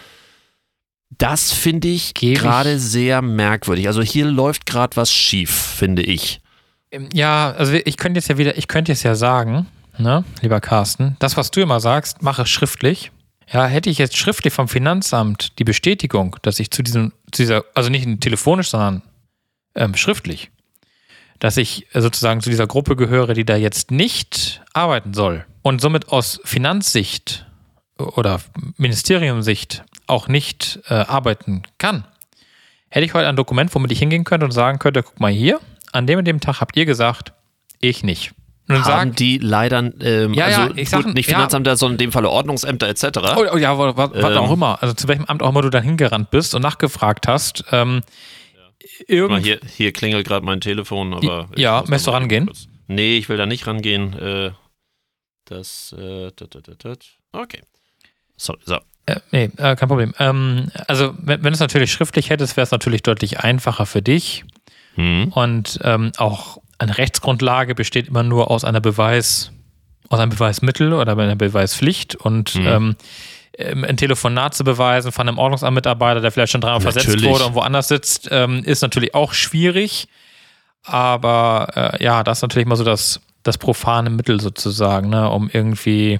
Das 1.17 1.51
finde 1.51 1.87
ich- 1.87 2.13
gerade 2.13 2.77
sehr 2.79 3.21
merkwürdig. 3.21 3.87
Also 3.87 4.01
hier 4.01 4.25
läuft 4.25 4.65
gerade 4.65 4.95
was 4.97 5.13
schief, 5.13 5.51
finde 5.51 6.03
ich. 6.03 6.41
Ja, 7.13 7.51
also 7.51 7.73
ich 7.73 7.97
könnte 7.97 8.19
jetzt 8.19 8.27
ja 8.27 8.37
wieder, 8.37 8.57
ich 8.57 8.67
könnte 8.67 8.91
jetzt 8.91 9.03
ja 9.03 9.15
sagen, 9.15 9.67
ne, 9.97 10.23
lieber 10.41 10.59
Carsten, 10.59 11.15
das, 11.19 11.37
was 11.37 11.51
du 11.51 11.61
immer 11.61 11.79
sagst, 11.79 12.21
mache 12.21 12.45
schriftlich. 12.45 13.11
Ja, 13.51 13.65
hätte 13.65 13.89
ich 13.89 13.97
jetzt 13.97 14.17
schriftlich 14.17 14.53
vom 14.53 14.67
Finanzamt 14.67 15.59
die 15.59 15.63
Bestätigung, 15.63 16.37
dass 16.41 16.59
ich 16.59 16.71
zu 16.71 16.83
diesem, 16.83 17.11
zu 17.31 17.43
dieser, 17.43 17.65
also 17.75 17.89
nicht 17.89 18.21
telefonisch, 18.21 18.69
sondern 18.69 19.01
ähm, 19.75 19.95
schriftlich, 19.95 20.51
dass 21.39 21.57
ich 21.57 21.87
sozusagen 21.93 22.41
zu 22.41 22.49
dieser 22.49 22.67
Gruppe 22.67 22.95
gehöre, 22.95 23.33
die 23.33 23.45
da 23.45 23.55
jetzt 23.55 23.91
nicht 23.91 24.61
arbeiten 24.73 25.13
soll 25.13 25.45
und 25.61 25.81
somit 25.81 26.09
aus 26.09 26.39
Finanzsicht 26.43 27.45
oder 27.97 28.41
Ministeriumsicht 28.77 29.83
auch 30.07 30.27
nicht 30.27 30.79
äh, 30.87 30.93
arbeiten 30.93 31.63
kann, 31.77 32.05
hätte 32.89 33.05
ich 33.05 33.13
heute 33.13 33.27
ein 33.27 33.35
Dokument, 33.35 33.73
womit 33.75 33.91
ich 33.91 33.99
hingehen 33.99 34.23
könnte 34.23 34.45
und 34.45 34.51
sagen 34.51 34.79
könnte, 34.79 35.03
guck 35.03 35.19
mal 35.19 35.31
hier, 35.31 35.59
an 35.91 36.07
dem 36.07 36.19
und 36.19 36.25
dem 36.25 36.39
Tag 36.39 36.61
habt 36.61 36.75
ihr 36.77 36.85
gesagt, 36.85 37.33
ich 37.79 38.03
nicht. 38.03 38.31
Und 38.69 38.75
dann 38.75 38.85
Haben 38.85 38.91
sagen, 38.91 39.15
die 39.15 39.37
leider, 39.37 39.79
ähm, 40.01 40.33
Ja, 40.33 40.49
ja, 40.49 40.57
also 40.63 40.75
ich 40.75 40.89
sag- 40.89 41.03
gut, 41.03 41.13
nicht 41.13 41.27
ja. 41.29 41.35
Finanzämter, 41.35 41.75
sondern 41.75 41.95
in 41.95 41.97
dem 41.97 42.11
Falle 42.11 42.29
Ordnungsämter 42.29 42.87
etc. 42.87 43.03
oh, 43.37 43.45
oh, 43.53 43.57
ja, 43.57 43.77
was, 43.77 43.97
was 43.97 44.13
Ähm. 44.31 44.37
auch 44.37 44.51
immer, 44.51 44.81
also 44.81 44.93
zu 44.93 45.07
welchem 45.07 45.25
Amt 45.25 45.41
auch 45.43 45.49
immer 45.49 45.61
du 45.61 45.69
da 45.69 45.81
hingerannt 45.81 46.29
bist 46.31 46.55
und 46.55 46.61
nachgefragt 46.61 47.27
hast, 47.27 47.65
ähm, 47.71 48.01
irgend, 49.07 49.43
hier, 49.43 49.59
hier 49.75 49.91
klingelt 49.91 50.25
gerade 50.27 50.45
mein 50.45 50.61
Telefon, 50.61 51.13
aber. 51.13 51.49
Ja, 51.55 51.81
möchtest 51.81 52.07
du 52.07 52.11
rangehen? 52.11 52.45
kurz- 52.45 52.67
Nee, 52.87 53.17
ich 53.17 53.29
will 53.29 53.37
da 53.37 53.45
nicht 53.45 53.67
rangehen. 53.67 54.13
Äh, 54.19 54.51
das. 55.45 55.93
Äh, 55.97 56.31
tut, 56.31 56.51
tut, 56.51 56.79
tut. 56.79 57.05
Okay. 57.31 57.61
Sorry, 58.37 58.59
so. 58.65 58.77
Äh, 59.05 59.19
nee, 59.31 59.45
äh, 59.57 59.75
kein 59.75 59.87
Problem. 59.89 60.13
Ähm, 60.19 60.71
also, 60.87 61.13
wenn, 61.17 61.43
wenn 61.43 61.51
du 61.51 61.55
es 61.55 61.59
natürlich 61.59 61.91
schriftlich 61.91 62.29
hättest, 62.29 62.57
wäre 62.57 62.63
es 62.63 62.71
natürlich 62.71 63.01
deutlich 63.03 63.39
einfacher 63.39 63.85
für 63.85 64.01
dich. 64.01 64.43
Hm. 64.95 65.29
Und 65.29 65.79
ähm, 65.83 66.11
auch 66.17 66.57
eine 66.77 66.97
Rechtsgrundlage 66.97 67.75
besteht 67.75 68.07
immer 68.07 68.23
nur 68.23 68.49
aus 68.51 68.63
einer 68.63 68.81
Beweis, 68.81 69.51
aus 70.09 70.19
einem 70.19 70.31
Beweismittel 70.31 70.93
oder 70.93 71.13
einer 71.17 71.35
Beweispflicht. 71.35 72.15
Und 72.15 72.55
Mhm. 72.55 72.67
ähm, 72.67 72.95
ähm, 73.57 73.83
ein 73.83 73.97
Telefonat 73.97 74.53
zu 74.55 74.63
beweisen 74.63 75.11
von 75.11 75.27
einem 75.27 75.37
Ordnungsamtmitarbeiter, 75.37 76.21
der 76.21 76.31
vielleicht 76.31 76.51
schon 76.51 76.61
dreimal 76.61 76.81
versetzt 76.81 77.21
wurde 77.23 77.45
und 77.45 77.53
woanders 77.53 77.89
sitzt, 77.89 78.29
ähm, 78.31 78.63
ist 78.63 78.81
natürlich 78.81 79.13
auch 79.13 79.33
schwierig. 79.33 80.07
Aber 80.83 81.67
äh, 81.75 82.03
ja, 82.03 82.23
das 82.23 82.39
ist 82.39 82.41
natürlich 82.41 82.67
mal 82.67 82.75
so 82.75 82.83
das, 82.83 83.21
das 83.43 83.57
profane 83.57 84.09
Mittel 84.09 84.39
sozusagen, 84.39 85.09
ne, 85.09 85.29
um 85.29 85.49
irgendwie. 85.51 86.19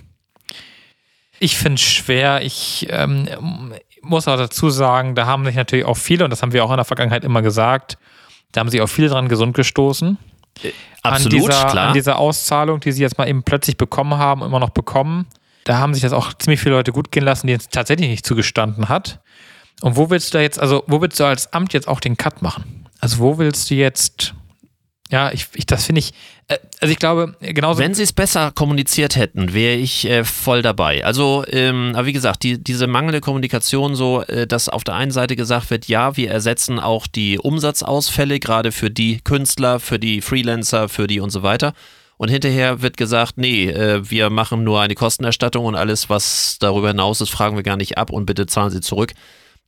Ich 1.40 1.58
finde 1.58 1.76
es 1.76 1.82
schwer. 1.82 2.44
Ich 2.44 2.86
ähm, 2.90 3.28
muss 4.04 4.28
auch 4.28 4.38
dazu 4.38 4.70
sagen, 4.70 5.16
da 5.16 5.26
haben 5.26 5.46
sich 5.46 5.56
natürlich 5.56 5.86
auch 5.86 5.98
viele, 5.98 6.24
und 6.26 6.30
das 6.30 6.42
haben 6.44 6.54
wir 6.54 6.64
auch 6.64 6.70
in 6.70 6.78
der 6.78 6.86
Vergangenheit 6.86 7.24
immer 7.24 7.42
gesagt, 7.42 7.98
da 8.52 8.60
haben 8.60 8.70
sich 8.70 8.82
auch 8.82 8.88
viele 8.88 9.10
dran 9.10 9.28
gesund 9.28 9.56
gestoßen. 9.56 10.18
Absolut, 11.04 11.34
an 11.34 11.40
dieser, 11.40 11.66
klar. 11.66 11.88
An 11.88 11.94
dieser 11.94 12.18
Auszahlung, 12.20 12.80
die 12.80 12.92
sie 12.92 13.02
jetzt 13.02 13.18
mal 13.18 13.28
eben 13.28 13.44
plötzlich 13.44 13.78
bekommen 13.78 14.18
haben, 14.18 14.44
immer 14.44 14.60
noch 14.60 14.70
bekommen. 14.70 15.26
Da 15.64 15.78
haben 15.78 15.94
sich 15.94 16.04
das 16.04 16.14
auch 16.14 16.34
ziemlich 16.34 16.60
viele 16.60 16.76
Leute 16.76 16.92
gut 16.92 17.12
gehen 17.12 17.24
lassen, 17.24 17.48
die 17.48 17.54
es 17.54 17.70
tatsächlich 17.70 18.10
nicht 18.10 18.26
zugestanden 18.26 18.90
hat. 18.90 19.20
Und 19.82 19.96
wo 19.96 20.10
willst 20.10 20.34
du 20.34 20.38
da 20.38 20.42
jetzt, 20.42 20.60
also 20.60 20.84
wo 20.88 21.02
willst 21.02 21.20
du 21.20 21.24
als 21.24 21.54
Amt 21.54 21.74
jetzt 21.74 21.88
auch 21.88 22.00
den 22.00 22.18
Cut 22.18 22.42
machen? 22.42 22.86
Also 23.00 23.20
wo 23.20 23.38
willst 23.38 23.70
du 23.70 23.76
jetzt, 23.76 24.34
ja, 25.12 25.32
ich, 25.32 25.48
ich 25.54 25.66
das 25.66 25.86
finde 25.86 26.00
ich, 26.00 26.14
äh, 26.48 26.58
also 26.80 26.92
ich 26.92 26.98
glaube, 26.98 27.36
genauso. 27.42 27.80
Wenn 27.80 27.94
sie 27.94 28.04
es 28.04 28.14
besser 28.14 28.52
kommuniziert 28.52 29.18
hätten, 29.18 29.54
wäre 29.54 29.76
ich 29.76 30.06
äh, 30.06 30.24
voll 30.24 30.62
dabei. 30.62 31.04
Also, 31.04 31.44
ähm, 31.48 31.92
aber 31.94 32.06
wie 32.06 32.14
gesagt, 32.14 32.44
die, 32.44 32.64
diese 32.64 32.88
mangelnde 32.88 33.20
Kommunikation, 33.20 33.96
so, 33.96 34.22
äh, 34.24 34.48
dass 34.48 34.70
auf 34.70 34.86
der 34.86 34.96
einen 34.96 35.12
Seite 35.12 35.36
gesagt 35.36 35.70
wird, 35.70 35.88
ja, 35.88 36.16
wir 36.16 36.32
ersetzen 36.32 36.80
auch 36.80 37.08
die 37.08 37.38
Umsatzausfälle, 37.38 38.40
gerade 38.40 38.72
für 38.72 38.90
die 38.90 39.20
Künstler, 39.22 39.80
für 39.82 40.00
die 40.00 40.22
Freelancer, 40.22 40.88
für 40.88 41.08
die 41.08 41.20
und 41.20 41.30
so 41.30 41.44
weiter. 41.44 41.74
Und 42.16 42.30
hinterher 42.30 42.82
wird 42.82 42.96
gesagt, 42.96 43.38
nee, 43.38 43.68
äh, 43.68 44.10
wir 44.10 44.30
machen 44.30 44.64
nur 44.64 44.80
eine 44.80 44.96
Kostenerstattung 44.96 45.66
und 45.66 45.76
alles, 45.76 46.10
was 46.10 46.58
darüber 46.60 46.90
hinaus 46.90 47.20
ist, 47.20 47.32
fragen 47.32 47.58
wir 47.58 47.64
gar 47.64 47.78
nicht 47.78 47.98
ab 47.98 48.12
und 48.12 48.28
bitte 48.28 48.46
zahlen 48.46 48.72
Sie 48.72 48.80
zurück. 48.80 49.14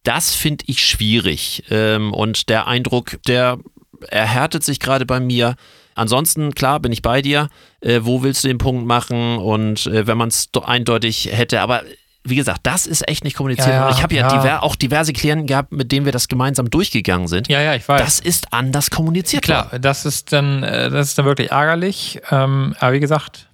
Das 0.03 0.35
finde 0.35 0.65
ich 0.67 0.85
schwierig. 0.85 1.63
Ähm, 1.69 2.13
und 2.13 2.49
der 2.49 2.67
Eindruck, 2.67 3.17
der 3.27 3.57
erhärtet 4.09 4.63
sich 4.63 4.79
gerade 4.79 5.05
bei 5.05 5.19
mir. 5.19 5.55
Ansonsten, 5.95 6.55
klar, 6.55 6.79
bin 6.79 6.91
ich 6.91 7.01
bei 7.01 7.21
dir. 7.21 7.49
Äh, 7.81 8.01
wo 8.03 8.23
willst 8.23 8.43
du 8.43 8.47
den 8.47 8.57
Punkt 8.57 8.85
machen? 8.85 9.37
Und 9.37 9.85
äh, 9.87 10.07
wenn 10.07 10.17
man 10.17 10.29
es 10.29 10.49
eindeutig 10.65 11.29
hätte, 11.31 11.61
aber 11.61 11.83
wie 12.23 12.35
gesagt, 12.35 12.61
das 12.63 12.85
ist 12.85 13.07
echt 13.07 13.23
nicht 13.23 13.35
kommuniziert. 13.35 13.67
Ja, 13.67 13.89
ja, 13.89 13.89
ich 13.89 14.01
habe 14.01 14.15
ja, 14.15 14.21
ja. 14.21 14.41
Diver 14.41 14.63
auch 14.63 14.75
diverse 14.75 15.11
Klienten 15.11 15.45
gehabt, 15.45 15.71
mit 15.73 15.91
denen 15.91 16.05
wir 16.05 16.13
das 16.13 16.29
gemeinsam 16.29 16.69
durchgegangen 16.69 17.27
sind. 17.27 17.49
ja, 17.49 17.61
ja, 17.61 17.75
ich 17.75 17.87
weiß. 17.87 18.01
Das 18.01 18.19
ist 18.19 18.53
anders 18.53 18.89
kommuniziert. 18.89 19.47
worden. 19.47 19.67
Klar, 19.69 19.79
das 19.79 20.05
ist 20.05 20.31
dann, 20.31 20.63
äh, 20.63 20.89
das 20.89 21.09
ist 21.09 21.17
dann 21.17 21.25
wirklich 21.25 21.51
ärgerlich. 21.51 22.21
Ähm, 22.31 22.75
aber 22.79 22.93
wie 22.93 23.01
gesagt, 23.01 23.49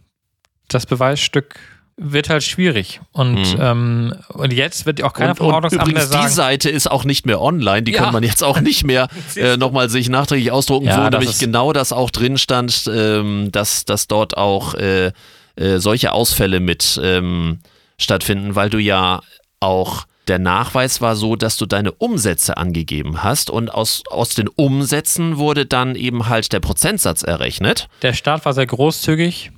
das 0.68 0.86
Beweisstück 0.86 1.56
wird 2.02 2.30
halt 2.30 2.44
schwierig. 2.44 3.02
Und, 3.12 3.34
Mhm. 3.36 3.58
ähm, 3.60 4.14
und 4.30 4.54
jetzt 4.54 4.86
wird 4.86 5.04
auch 5.04 5.14
keiner 5.14 5.32
Und, 5.32 5.36
vom 5.38 5.48
und 5.48 5.54
Ordnungsamt 5.54 5.88
mehr 5.88 6.04
übrigens, 6.04 6.10
die 6.12 6.18
sagen. 6.18 6.30
Seite 6.34 6.70
ist 6.70 6.90
auch 6.90 7.04
nicht 7.04 7.26
mehr 7.26 7.42
online, 7.42 7.84
die 7.84 7.92
Ja. 7.92 8.04
kann 8.04 8.14
man 8.14 8.24
jetzt 8.24 8.44
auch 8.44 8.62
nicht 8.62 8.84
mehr 8.86 9.08
äh, 9.36 9.58
nochmal 9.58 9.90
sich 9.90 10.08
nachträglich 10.10 10.52
ausdrucken, 10.52 10.88
Ja, 10.88 11.06
wo 11.06 11.10
nämlich 11.10 11.32
ist- 11.32 11.40
genau 11.40 11.74
das 11.74 11.92
auch 11.92 12.10
drin 12.10 12.38
stand, 12.38 12.90
ähm, 12.94 13.50
dass, 13.52 13.86
dass 13.86 14.08
dort 14.08 14.38
auch 14.38 14.74
äh, 14.76 15.12
äh, 15.56 15.80
solche 15.80 16.14
Ausfälle 16.14 16.60
mit 16.62 17.00
ähm, 17.04 17.60
stattfinden, 17.98 18.56
weil 18.56 18.70
du 18.70 18.78
ja 18.80 19.22
auch 19.60 20.06
der 20.30 20.40
Nachweis 20.40 21.02
war 21.02 21.16
so, 21.16 21.36
dass 21.36 21.58
du 21.58 21.66
deine 21.66 21.92
Umsätze 21.92 22.56
angegeben 22.56 23.24
hast 23.24 23.50
und 23.50 23.74
aus, 23.74 24.04
aus 24.12 24.36
den 24.36 24.48
Umsätzen 24.48 25.38
wurde 25.38 25.66
dann 25.66 25.96
eben 25.96 26.30
halt 26.30 26.54
der 26.54 26.60
Prozentsatz 26.60 27.24
errechnet. 27.24 27.88
Der 28.04 28.14
Staat 28.14 28.46
war 28.46 28.54
sehr 28.54 28.68
großzügig, 28.68 29.52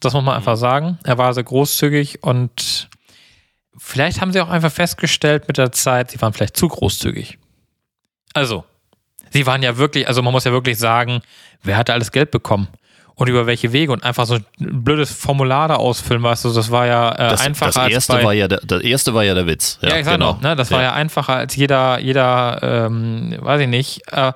das 0.00 0.12
muss 0.14 0.24
man 0.24 0.36
einfach 0.36 0.56
sagen. 0.56 0.98
Er 1.04 1.18
war 1.18 1.34
sehr 1.34 1.44
großzügig 1.44 2.22
und 2.22 2.88
vielleicht 3.76 4.20
haben 4.20 4.32
sie 4.32 4.40
auch 4.40 4.48
einfach 4.48 4.72
festgestellt 4.72 5.48
mit 5.48 5.58
der 5.58 5.72
Zeit, 5.72 6.10
sie 6.10 6.20
waren 6.20 6.32
vielleicht 6.32 6.56
zu 6.56 6.68
großzügig. 6.68 7.38
Also, 8.34 8.64
sie 9.30 9.46
waren 9.46 9.62
ja 9.62 9.76
wirklich, 9.76 10.06
also 10.08 10.22
man 10.22 10.32
muss 10.32 10.44
ja 10.44 10.52
wirklich 10.52 10.78
sagen, 10.78 11.20
wer 11.62 11.76
hatte 11.76 11.92
alles 11.92 12.12
Geld 12.12 12.30
bekommen? 12.30 12.68
und 13.18 13.28
über 13.28 13.46
welche 13.46 13.72
Wege 13.72 13.90
und 13.90 14.04
einfach 14.04 14.26
so 14.26 14.34
ein 14.34 14.84
blödes 14.84 15.10
Formular 15.10 15.66
da 15.66 15.74
ausfüllen, 15.74 16.22
weißt 16.22 16.44
du, 16.44 16.52
das 16.52 16.70
war 16.70 16.86
ja 16.86 17.10
äh, 17.10 17.30
das, 17.30 17.40
einfacher 17.40 17.72
das 17.72 17.92
erste 17.92 18.12
als 18.12 18.20
bei, 18.20 18.26
war 18.26 18.32
ja 18.32 18.46
der, 18.46 18.60
das 18.64 18.80
erste 18.80 19.12
war 19.12 19.24
ja 19.24 19.34
der 19.34 19.44
Witz. 19.44 19.78
Ja, 19.82 19.88
Ja, 19.88 19.96
ich 19.98 20.04
sag 20.04 20.14
genau. 20.14 20.34
noch, 20.34 20.40
ne, 20.40 20.54
das 20.54 20.70
war 20.70 20.82
ja 20.82 20.92
einfacher 20.92 21.34
als 21.34 21.56
jeder, 21.56 21.98
jeder, 21.98 22.60
ähm, 22.62 23.36
weiß 23.40 23.62
ich 23.62 23.66
nicht. 23.66 24.02
Äh, 24.12 24.32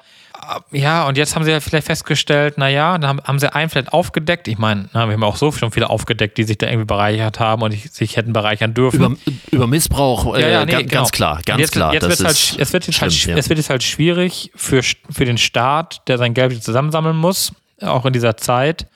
ja, 0.72 1.06
und 1.06 1.16
jetzt 1.16 1.36
haben 1.36 1.44
sie 1.44 1.50
ja 1.50 1.60
vielleicht 1.60 1.86
festgestellt, 1.86 2.58
naja, 2.58 2.98
dann 2.98 3.08
haben, 3.08 3.20
haben 3.22 3.38
sie 3.38 3.52
einen 3.52 3.70
vielleicht 3.70 3.92
aufgedeckt. 3.92 4.48
Ich 4.48 4.58
meine, 4.58 4.88
wir 4.92 5.00
haben 5.00 5.22
auch 5.22 5.36
so 5.36 5.52
schon 5.52 5.70
viele 5.70 5.88
aufgedeckt, 5.88 6.36
die 6.36 6.44
sich 6.44 6.58
da 6.58 6.66
irgendwie 6.66 6.86
bereichert 6.86 7.38
haben 7.38 7.62
und 7.62 7.72
sich 7.72 8.16
hätten 8.16 8.32
bereichern 8.32 8.74
dürfen. 8.74 9.00
Über, 9.00 9.16
über 9.50 9.66
Missbrauch, 9.66 10.34
äh, 10.34 10.42
Ja, 10.42 10.48
ja, 10.48 10.64
nee, 10.64 10.72
ganz, 10.72 10.82
genau. 10.82 10.98
ganz 11.00 11.12
klar, 11.12 11.40
ganz 11.44 11.60
jetzt, 11.60 11.72
klar. 11.72 11.94
Jetzt 11.94 12.02
das 12.02 12.08
wird's 12.10 12.24
halt, 12.24 12.60
es, 12.60 12.72
wird 12.72 12.86
jetzt 12.86 13.00
halt, 13.00 13.12
schlimm, 13.12 13.36
ja. 13.36 13.38
es 13.38 13.48
wird 13.48 13.58
jetzt 13.58 13.70
halt 13.70 13.82
schwierig 13.82 14.50
für, 14.56 14.82
für 14.82 15.24
den 15.24 15.38
Staat, 15.38 16.02
der 16.08 16.18
sein 16.18 16.34
Geld 16.34 16.62
zusammensammeln 16.62 17.16
muss, 17.16 17.52
auch 17.80 18.04
in 18.04 18.12
dieser 18.12 18.36
Zeit. 18.36 18.86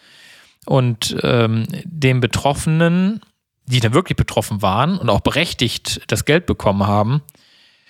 Und 0.65 1.17
ähm, 1.23 1.67
den 1.85 2.21
Betroffenen, 2.21 3.21
die 3.67 3.79
dann 3.79 3.95
wirklich 3.95 4.17
betroffen 4.17 4.63
waren 4.63 4.99
und 4.99 5.11
auch 5.11 5.21
berechtigt 5.21 6.01
das 6.09 6.25
Geld 6.25 6.47
bekommen 6.47 6.87
haben, 6.89 7.23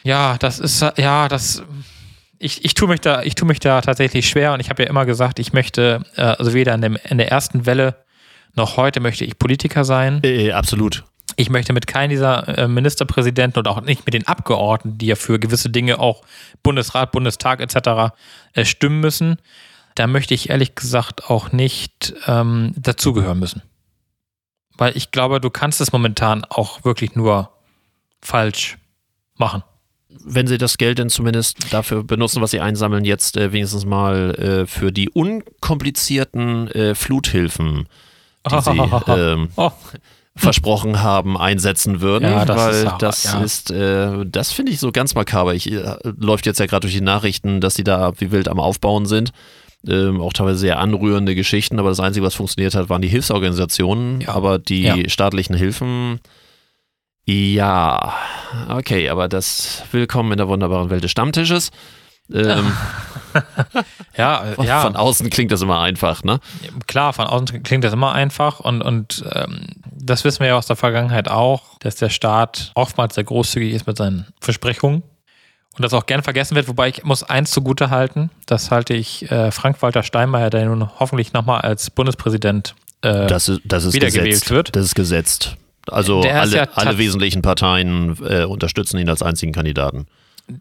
ja, 0.02 0.36
das 0.38 0.58
ist, 0.58 0.84
ja, 0.98 1.28
das, 1.28 1.62
ich, 2.38 2.64
ich 2.64 2.74
tue 2.74 2.88
mich 2.88 3.00
da, 3.00 3.22
ich 3.22 3.34
tue 3.34 3.48
mich 3.48 3.60
da 3.60 3.80
tatsächlich 3.80 4.28
schwer 4.28 4.52
und 4.52 4.60
ich 4.60 4.70
habe 4.70 4.82
ja 4.82 4.88
immer 4.88 5.06
gesagt, 5.06 5.38
ich 5.38 5.52
möchte, 5.52 6.02
äh, 6.16 6.22
also 6.22 6.54
weder 6.54 6.74
in, 6.74 6.82
dem, 6.82 6.98
in 7.08 7.18
der 7.18 7.30
ersten 7.30 7.66
Welle 7.66 8.04
noch 8.54 8.76
heute 8.76 9.00
möchte 9.00 9.24
ich 9.24 9.38
Politiker 9.38 9.84
sein. 9.84 10.20
äh, 10.22 10.52
absolut. 10.52 11.04
Ich 11.36 11.50
möchte 11.50 11.72
mit 11.72 11.86
keinem 11.86 12.10
dieser 12.10 12.58
äh, 12.58 12.68
Ministerpräsidenten 12.68 13.58
und 13.58 13.68
auch 13.68 13.80
nicht 13.82 14.06
mit 14.06 14.14
den 14.14 14.26
Abgeordneten, 14.26 14.98
die 14.98 15.06
ja 15.06 15.16
für 15.16 15.38
gewisse 15.38 15.68
Dinge 15.68 15.98
auch 15.98 16.22
Bundesrat, 16.62 17.12
Bundestag 17.12 17.60
etc. 17.60 18.14
Äh, 18.54 18.64
stimmen 18.64 19.00
müssen, 19.00 19.36
da 19.94 20.06
möchte 20.06 20.34
ich 20.34 20.50
ehrlich 20.50 20.74
gesagt 20.74 21.28
auch 21.30 21.52
nicht 21.52 22.14
ähm, 22.26 22.72
dazugehören 22.76 23.38
müssen. 23.38 23.62
Weil 24.78 24.96
ich 24.96 25.10
glaube, 25.10 25.40
du 25.40 25.50
kannst 25.50 25.80
es 25.80 25.92
momentan 25.92 26.44
auch 26.44 26.84
wirklich 26.84 27.14
nur 27.14 27.50
falsch 28.20 28.78
machen. 29.36 29.62
Wenn 30.24 30.46
sie 30.46 30.58
das 30.58 30.78
Geld 30.78 30.98
denn 30.98 31.08
zumindest 31.10 31.72
dafür 31.72 32.02
benutzen, 32.04 32.40
was 32.42 32.50
sie 32.50 32.60
einsammeln, 32.60 33.04
jetzt 33.04 33.36
äh, 33.36 33.52
wenigstens 33.52 33.84
mal 33.84 34.34
äh, 34.34 34.66
für 34.66 34.92
die 34.92 35.08
unkomplizierten 35.10 36.68
äh, 36.70 36.94
Fluthilfen, 36.94 37.86
die 38.50 38.60
sie 38.60 38.70
ähm, 39.08 39.48
Oh. 39.56 39.70
versprochen 40.34 41.02
haben, 41.02 41.36
einsetzen 41.38 42.00
würden, 42.00 42.24
Ja, 42.30 42.44
das 42.44 42.56
weil 42.58 42.72
ist 42.74 42.86
aber- 42.86 42.98
das 42.98 43.24
ja. 43.24 43.40
ist, 43.40 43.70
äh, 43.70 44.24
das 44.26 44.52
finde 44.52 44.72
ich 44.72 44.80
so 44.80 44.92
ganz 44.92 45.14
makaber. 45.14 45.54
Ich, 45.54 45.70
äh, 45.72 45.96
läuft 46.18 46.46
jetzt 46.46 46.60
ja 46.60 46.66
gerade 46.66 46.82
durch 46.82 46.92
die 46.94 47.00
Nachrichten, 47.00 47.60
dass 47.60 47.74
die 47.74 47.84
da 47.84 48.12
wie 48.18 48.30
wild 48.32 48.48
am 48.48 48.60
Aufbauen 48.60 49.06
sind. 49.06 49.32
Ähm, 49.88 50.20
auch 50.20 50.32
teilweise 50.32 50.58
sehr 50.58 50.78
anrührende 50.80 51.34
Geschichten, 51.34 51.78
aber 51.78 51.90
das 51.90 52.00
Einzige, 52.00 52.26
was 52.26 52.34
funktioniert 52.34 52.74
hat, 52.74 52.88
waren 52.88 53.02
die 53.02 53.08
Hilfsorganisationen, 53.08 54.20
Ja. 54.22 54.30
aber 54.34 54.58
die 54.58 55.04
staatlichen 55.08 55.54
Hilfen, 55.54 56.18
ja, 57.26 58.14
okay, 58.68 59.08
aber 59.08 59.28
das 59.28 59.82
Willkommen 59.90 60.32
in 60.32 60.38
der 60.38 60.48
wunderbaren 60.48 60.90
Welt 60.90 61.04
des 61.04 61.10
Stammtisches. 61.10 61.70
Ähm, 62.32 62.72
Ja, 64.16 64.44
äh, 64.58 64.64
ja. 64.64 64.80
Von 64.80 64.96
außen 64.96 65.28
klingt 65.30 65.52
das 65.52 65.62
immer 65.62 65.80
einfach, 65.80 66.22
ne? 66.24 66.40
klar, 66.86 67.12
von 67.12 67.26
außen 67.26 67.62
klingt 67.62 67.84
das 67.84 67.92
immer 67.92 68.12
einfach 68.12 68.60
und, 68.60 68.82
und 68.82 69.24
ähm, 69.32 69.66
das 69.92 70.24
wissen 70.24 70.40
wir 70.40 70.48
ja 70.48 70.56
aus 70.56 70.66
der 70.66 70.76
Vergangenheit 70.76 71.28
auch, 71.28 71.78
dass 71.80 71.96
der 71.96 72.08
Staat 72.08 72.72
oftmals 72.74 73.14
sehr 73.14 73.24
großzügig 73.24 73.74
ist 73.74 73.86
mit 73.86 73.96
seinen 73.96 74.26
Versprechungen 74.40 75.02
und 75.76 75.84
das 75.84 75.92
auch 75.92 76.06
gern 76.06 76.22
vergessen 76.22 76.54
wird, 76.54 76.68
wobei 76.68 76.88
ich 76.88 77.04
muss 77.04 77.22
eins 77.22 77.50
zugute 77.50 77.90
halten, 77.90 78.30
das 78.46 78.70
halte 78.70 78.94
ich 78.94 79.30
äh, 79.30 79.50
Frank-Walter 79.50 80.02
Steinmeier, 80.02 80.50
der 80.50 80.64
nun 80.66 80.88
hoffentlich 80.98 81.32
nochmal 81.32 81.60
als 81.60 81.90
Bundespräsident 81.90 82.74
äh, 83.02 83.26
Das 83.26 83.48
ist, 83.48 83.60
das 83.64 83.84
ist 83.84 83.94
wiedergewählt 83.94 84.30
gesetzt. 84.30 84.50
wird. 84.50 84.76
Das 84.76 84.84
ist 84.86 84.94
gesetzt. 84.94 85.56
Also 85.90 86.22
Der 86.22 86.40
alle, 86.40 86.56
ja 86.56 86.68
alle 86.74 86.98
wesentlichen 86.98 87.42
Parteien 87.42 88.16
äh, 88.24 88.44
unterstützen 88.44 88.98
ihn 88.98 89.08
als 89.08 89.22
einzigen 89.22 89.52
Kandidaten. 89.52 90.06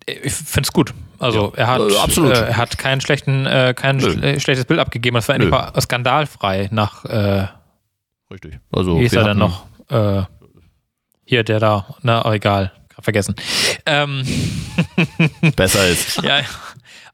ich 0.06 0.34
finde 0.34 0.68
es 0.68 0.74
gut. 0.74 0.94
Also 1.20 1.54
er 1.56 1.68
hat 1.68 1.82
Äh, 1.82 1.98
absolut. 1.98 2.34
Äh, 2.34 2.48
er 2.48 2.58
hat 2.58 2.78
keinen 2.78 3.02
schlechten, 3.02 3.46
äh, 3.46 3.74
kein 3.76 3.98
Nö. 3.98 4.12
schle 4.12 4.40
schlechtes 4.40 4.66
Bild 4.66 4.80
abgegeben. 4.80 5.16
Das 5.16 5.28
war 5.28 5.36
endlich 5.36 5.52
mal 5.52 5.72
skandalfrei 5.80 6.70
nach 6.72 7.06
äh, 7.06 7.48
Richtig. 8.32 8.60
Also 8.72 9.00
Wie 9.00 9.06
ist 9.06 9.14
er 9.14 9.24
denn 9.24 9.38
noch? 9.38 9.66
Äh, 9.90 10.24
hier, 11.26 11.44
der 11.44 11.60
da, 11.60 11.96
na, 12.02 12.26
oh, 12.26 12.32
egal, 12.32 12.72
vergessen. 13.00 13.36
Ähm, 13.86 14.24
Besser 15.56 15.88
ist. 15.88 16.22
ja, 16.24 16.42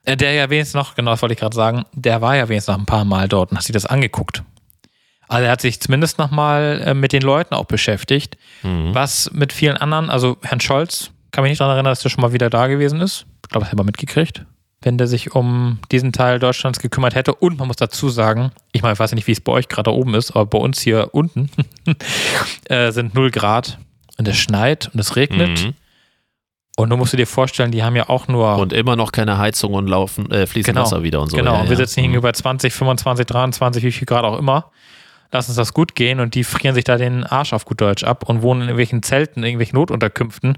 der 0.05 0.33
ja 0.33 0.49
wenigstens 0.49 0.73
noch, 0.75 0.95
genau 0.95 1.11
das 1.11 1.21
wollte 1.21 1.33
ich 1.33 1.39
gerade 1.39 1.55
sagen, 1.55 1.85
der 1.93 2.21
war 2.21 2.35
ja 2.35 2.47
wenigstens 2.49 2.73
noch 2.73 2.79
ein 2.79 2.85
paar 2.85 3.05
Mal 3.05 3.27
dort 3.27 3.51
und 3.51 3.57
hat 3.57 3.63
sich 3.63 3.73
das 3.73 3.85
angeguckt. 3.85 4.43
Also 5.31 5.45
er 5.45 5.51
hat 5.51 5.61
sich 5.61 5.79
zumindest 5.79 6.17
nochmal 6.19 6.81
äh, 6.85 6.93
mit 6.93 7.13
den 7.13 7.21
Leuten 7.21 7.53
auch 7.55 7.65
beschäftigt, 7.65 8.37
Mhm. 8.63 8.93
was 8.93 9.31
mit 9.33 9.53
vielen 9.53 9.77
anderen, 9.77 10.09
also 10.09 10.37
Herrn 10.41 10.59
Scholz, 10.59 11.11
kann 11.31 11.43
mich 11.43 11.51
nicht 11.51 11.61
daran 11.61 11.75
erinnern, 11.75 11.91
dass 11.91 12.01
der 12.01 12.09
schon 12.09 12.21
mal 12.21 12.33
wieder 12.33 12.49
da 12.49 12.67
gewesen 12.67 12.99
ist. 12.99 13.25
Ich 13.45 13.49
glaube, 13.49 13.63
das 13.65 13.71
hat 13.71 13.73
er 13.73 13.77
mal 13.77 13.85
mitgekriegt. 13.85 14.45
Wenn 14.81 14.97
der 14.97 15.07
sich 15.07 15.33
um 15.33 15.77
diesen 15.91 16.11
Teil 16.11 16.39
Deutschlands 16.39 16.79
gekümmert 16.79 17.13
hätte. 17.15 17.33
Und 17.35 17.57
man 17.59 17.67
muss 17.67 17.77
dazu 17.77 18.09
sagen, 18.09 18.51
ich 18.71 18.81
meine, 18.81 18.93
ich 18.93 18.99
weiß 18.99 19.11
ja 19.11 19.15
nicht, 19.15 19.27
wie 19.27 19.31
es 19.31 19.39
bei 19.39 19.51
euch 19.53 19.67
gerade 19.69 19.93
oben 19.93 20.15
ist, 20.15 20.31
aber 20.31 20.45
bei 20.47 20.57
uns 20.57 20.81
hier 20.81 21.09
unten 21.13 21.49
äh, 22.69 22.91
sind 22.91 23.13
0 23.15 23.31
Grad 23.31 23.77
und 24.17 24.27
es 24.27 24.37
schneit 24.37 24.89
und 24.93 24.99
es 24.99 25.15
regnet. 25.15 25.63
Mhm. 25.65 25.73
Und 26.77 26.89
du 26.89 26.97
musst 26.97 27.13
dir 27.13 27.27
vorstellen, 27.27 27.71
die 27.71 27.83
haben 27.83 27.95
ja 27.95 28.09
auch 28.09 28.27
nur. 28.27 28.57
Und 28.57 28.73
immer 28.73 28.95
noch 28.95 29.11
keine 29.11 29.37
Heizung 29.37 29.73
und 29.75 29.87
laufen, 29.87 30.31
äh, 30.31 30.47
fließen 30.47 30.73
Genau. 30.73 30.85
Wasser 30.85 31.03
wieder 31.03 31.21
und 31.21 31.29
so. 31.29 31.37
genau, 31.37 31.53
Ja, 31.53 31.59
und 31.61 31.65
wir 31.69 31.77
ja. 31.77 31.85
sitzen 31.85 31.99
hier 32.01 32.09
Mhm. 32.09 32.15
über 32.15 32.33
20, 32.33 32.73
25, 32.73 33.25
23, 33.27 33.83
wie 33.83 33.91
viel 33.91 34.05
Grad 34.05 34.23
auch 34.23 34.37
immer. 34.39 34.71
Lass 35.31 35.47
uns 35.47 35.55
das 35.55 35.73
gut 35.73 35.95
gehen 35.95 36.19
und 36.19 36.35
die 36.35 36.43
frieren 36.43 36.75
sich 36.75 36.83
da 36.83 36.97
den 36.97 37.23
Arsch 37.23 37.53
auf 37.53 37.65
gut 37.65 37.79
Deutsch 37.79 38.03
ab 38.03 38.27
und 38.27 38.41
wohnen 38.41 38.61
in 38.61 38.67
irgendwelchen 38.67 39.01
Zelten, 39.03 39.39
in 39.39 39.45
irgendwelchen 39.45 39.77
Notunterkünften. 39.77 40.57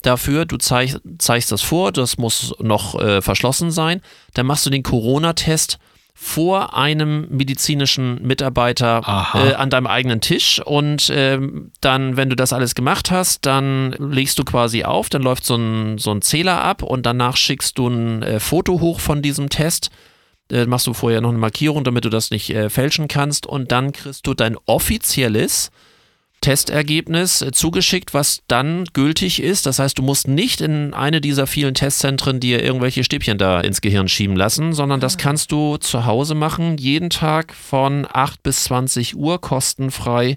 Dafür, 0.00 0.46
du 0.46 0.56
zeig, 0.56 0.96
zeigst 1.18 1.52
das 1.52 1.60
vor, 1.62 1.92
das 1.92 2.16
muss 2.16 2.54
noch 2.58 2.98
äh, 2.98 3.20
verschlossen 3.20 3.70
sein. 3.70 4.00
Dann 4.32 4.46
machst 4.46 4.64
du 4.64 4.70
den 4.70 4.82
Corona-Test 4.82 5.78
vor 6.16 6.76
einem 6.76 7.26
medizinischen 7.28 8.22
Mitarbeiter 8.22 9.02
äh, 9.34 9.54
an 9.54 9.68
deinem 9.68 9.88
eigenen 9.88 10.20
Tisch. 10.20 10.60
Und 10.64 11.10
ähm, 11.12 11.72
dann, 11.80 12.16
wenn 12.16 12.30
du 12.30 12.36
das 12.36 12.52
alles 12.52 12.76
gemacht 12.76 13.10
hast, 13.10 13.44
dann 13.44 13.92
legst 13.98 14.38
du 14.38 14.44
quasi 14.44 14.84
auf, 14.84 15.08
dann 15.08 15.22
läuft 15.22 15.44
so 15.44 15.56
ein, 15.56 15.98
so 15.98 16.12
ein 16.12 16.22
Zähler 16.22 16.62
ab 16.62 16.82
und 16.82 17.04
danach 17.04 17.36
schickst 17.36 17.76
du 17.78 17.88
ein 17.88 18.22
äh, 18.22 18.40
Foto 18.40 18.80
hoch 18.80 19.00
von 19.00 19.22
diesem 19.22 19.48
Test. 19.50 19.90
Äh, 20.52 20.66
machst 20.66 20.86
du 20.86 20.94
vorher 20.94 21.20
noch 21.20 21.30
eine 21.30 21.38
Markierung, 21.38 21.82
damit 21.82 22.04
du 22.04 22.10
das 22.10 22.30
nicht 22.30 22.50
äh, 22.50 22.70
fälschen 22.70 23.08
kannst. 23.08 23.46
Und 23.46 23.72
dann 23.72 23.92
kriegst 23.92 24.26
du 24.26 24.34
dein 24.34 24.56
offizielles 24.66 25.72
Testergebnis 26.44 27.42
zugeschickt, 27.52 28.12
was 28.12 28.42
dann 28.48 28.84
gültig 28.92 29.42
ist. 29.42 29.64
Das 29.64 29.78
heißt, 29.78 29.96
du 29.96 30.02
musst 30.02 30.28
nicht 30.28 30.60
in 30.60 30.92
eine 30.92 31.22
dieser 31.22 31.46
vielen 31.46 31.72
Testzentren 31.72 32.38
dir 32.38 32.62
irgendwelche 32.62 33.02
Stäbchen 33.02 33.38
da 33.38 33.62
ins 33.62 33.80
Gehirn 33.80 34.08
schieben 34.08 34.36
lassen, 34.36 34.74
sondern 34.74 35.00
das 35.00 35.14
ah. 35.14 35.18
kannst 35.20 35.52
du 35.52 35.78
zu 35.78 36.04
Hause 36.04 36.34
machen, 36.34 36.76
jeden 36.76 37.08
Tag 37.08 37.54
von 37.54 38.06
8 38.12 38.42
bis 38.42 38.64
20 38.64 39.16
Uhr 39.16 39.40
kostenfrei 39.40 40.36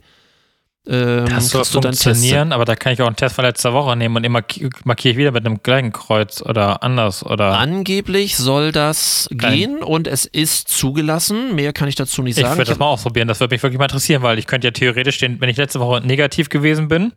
ähm, 0.90 1.26
das 1.26 1.50
soll 1.50 1.66
funktionieren, 1.66 2.54
aber 2.54 2.66
da 2.66 2.76
kann 2.76 2.94
ich 2.94 3.02
auch 3.02 3.08
einen 3.08 3.16
Test 3.16 3.36
von 3.36 3.44
letzter 3.44 3.74
Woche 3.74 3.96
nehmen 3.96 4.16
und 4.16 4.24
immer 4.24 4.42
markiere 4.84 5.12
ich 5.12 5.18
wieder 5.18 5.32
mit 5.32 5.46
einem 5.46 5.62
gleichen 5.62 5.92
Kreuz 5.92 6.42
oder 6.42 6.84
anders 6.84 7.26
oder. 7.26 7.58
Angeblich 7.58 8.38
soll 8.38 8.72
das 8.72 9.28
gehen 9.32 9.84
und 9.84 10.08
es 10.08 10.26
ist 10.26 10.70
zugelassen. 10.70 11.56
Mehr 11.56 11.74
kann 11.74 11.88
ich 11.88 11.96
dazu 11.96 12.22
nicht 12.22 12.36
sagen. 12.36 12.54
Ich 12.54 12.58
würde 12.58 12.72
das 12.72 12.80
mal 12.80 12.88
ausprobieren. 12.88 13.28
Das 13.28 13.40
würde 13.40 13.54
mich 13.54 13.64
wirklich 13.64 13.80
mal 13.80 13.86
interessieren, 13.86 14.22
weil 14.22 14.40
ich 14.40 14.48
könnte 14.48 14.68
ja 14.68 14.72
theoretisch 14.72 15.16
stehen, 15.16 15.42
wenn 15.42 15.50
ich 15.50 15.58
letzte 15.58 15.80
Woche 15.80 16.02
negativ 16.02 16.50
gewesen 16.50 16.88
bin 16.88 17.12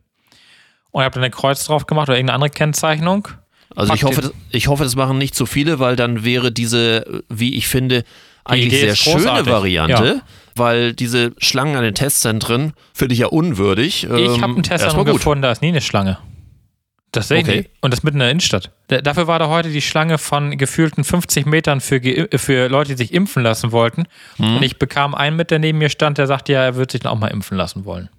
und 0.90 1.02
ich 1.02 1.04
habe 1.04 1.14
dann 1.14 1.24
ein 1.24 1.30
Kreuz 1.30 1.64
drauf 1.64 1.86
gemacht 1.86 2.08
oder 2.08 2.16
irgendeine 2.16 2.36
andere 2.36 2.50
Kennzeichnung. 2.50 3.28
Also 3.76 3.94
ich 3.94 4.02
hoffe, 4.02 4.22
das, 4.22 4.32
ich 4.50 4.66
hoffe, 4.66 4.82
das 4.82 4.96
machen 4.96 5.18
nicht 5.18 5.34
zu 5.34 5.44
so 5.44 5.46
viele, 5.46 5.78
weil 5.78 5.94
dann 5.94 6.24
wäre 6.24 6.50
diese, 6.50 7.22
wie 7.28 7.54
ich 7.54 7.68
finde, 7.68 8.02
eigentlich 8.44 8.80
sehr 8.80 8.96
schöne 8.96 9.46
Variante. 9.46 10.04
Ja 10.04 10.22
weil 10.60 10.92
diese 10.92 11.32
Schlangen 11.38 11.74
an 11.74 11.82
den 11.82 11.94
Testzentren 11.94 12.74
finde 12.94 13.14
ich 13.14 13.18
ja 13.18 13.26
unwürdig. 13.26 14.04
Ich 14.04 14.10
ähm, 14.10 14.42
habe 14.42 14.54
einen 14.54 14.62
Testzentrum 14.62 15.04
gefunden, 15.04 15.42
da 15.42 15.50
ist 15.50 15.62
nie 15.62 15.68
eine 15.68 15.80
Schlange. 15.80 16.18
Das 17.12 17.26
sehe 17.26 17.38
ich 17.38 17.44
okay. 17.44 17.56
nicht. 17.56 17.70
Und 17.80 17.92
das 17.92 18.04
mitten 18.04 18.18
in 18.18 18.20
der 18.20 18.30
Innenstadt. 18.30 18.70
dafür 18.86 19.26
war 19.26 19.40
da 19.40 19.48
heute 19.48 19.70
die 19.70 19.82
Schlange 19.82 20.18
von 20.18 20.56
gefühlten 20.56 21.02
50 21.02 21.44
Metern 21.46 21.80
für, 21.80 22.00
für 22.36 22.68
Leute, 22.68 22.92
die 22.92 22.98
sich 22.98 23.12
impfen 23.12 23.42
lassen 23.42 23.72
wollten. 23.72 24.04
Hm. 24.36 24.56
Und 24.56 24.62
ich 24.62 24.78
bekam 24.78 25.14
einen 25.16 25.34
mit, 25.36 25.50
der 25.50 25.58
neben 25.58 25.78
mir 25.78 25.88
stand, 25.88 26.18
der 26.18 26.28
sagte, 26.28 26.52
ja, 26.52 26.62
er 26.62 26.76
würde 26.76 26.92
sich 26.92 27.00
dann 27.00 27.12
auch 27.12 27.18
mal 27.18 27.28
impfen 27.28 27.56
lassen 27.56 27.84
wollen. 27.84 28.10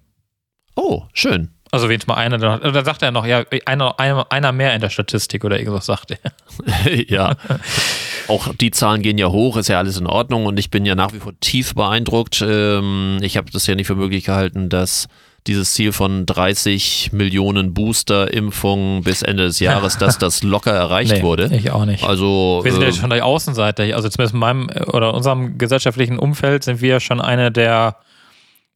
Oh, 0.76 1.04
schön. 1.14 1.50
Also 1.74 1.88
wenigstens 1.88 2.08
mal 2.08 2.20
einer, 2.20 2.36
da 2.36 2.84
sagt 2.84 3.00
er 3.02 3.12
noch, 3.12 3.24
ja, 3.24 3.44
einer, 3.64 3.98
einer, 3.98 4.30
einer 4.30 4.52
mehr 4.52 4.74
in 4.74 4.82
der 4.82 4.90
Statistik 4.90 5.42
oder 5.42 5.58
irgendwas 5.58 5.86
sagte 5.86 6.18
er. 6.22 7.04
ja. 7.08 7.34
Auch 8.28 8.54
die 8.54 8.70
Zahlen 8.70 9.00
gehen 9.00 9.16
ja 9.16 9.28
hoch, 9.28 9.56
ist 9.56 9.70
ja 9.70 9.78
alles 9.78 9.96
in 9.96 10.06
Ordnung 10.06 10.44
und 10.44 10.58
ich 10.58 10.70
bin 10.70 10.84
ja 10.84 10.94
nach 10.94 11.14
wie 11.14 11.18
vor 11.18 11.32
tief 11.40 11.74
beeindruckt. 11.74 12.44
Ähm, 12.46 13.20
ich 13.22 13.38
habe 13.38 13.50
das 13.50 13.66
ja 13.66 13.74
nicht 13.74 13.86
für 13.86 13.94
möglich 13.94 14.24
gehalten, 14.24 14.68
dass 14.68 15.08
dieses 15.46 15.72
Ziel 15.72 15.92
von 15.92 16.26
30 16.26 17.10
Millionen 17.12 17.72
Booster-Impfungen 17.72 19.02
bis 19.02 19.22
Ende 19.22 19.44
des 19.44 19.58
Jahres, 19.58 19.96
dass 19.96 20.18
das 20.18 20.42
locker 20.42 20.72
erreicht 20.72 21.12
nee, 21.16 21.22
wurde. 21.22 21.50
Ich 21.54 21.70
auch 21.70 21.86
nicht. 21.86 22.04
Also, 22.04 22.60
wir 22.62 22.70
sind 22.70 22.82
ja 22.82 22.88
äh, 22.88 22.92
schon 22.92 23.08
der 23.08 23.24
Außenseiter. 23.24 23.84
Also 23.96 24.10
zumindest 24.10 24.34
in 24.34 24.40
meinem 24.40 24.68
oder 24.88 25.14
unserem 25.14 25.56
gesellschaftlichen 25.56 26.18
Umfeld 26.18 26.64
sind 26.64 26.82
wir 26.82 27.00
schon 27.00 27.22
eine 27.22 27.50
der, 27.50 27.96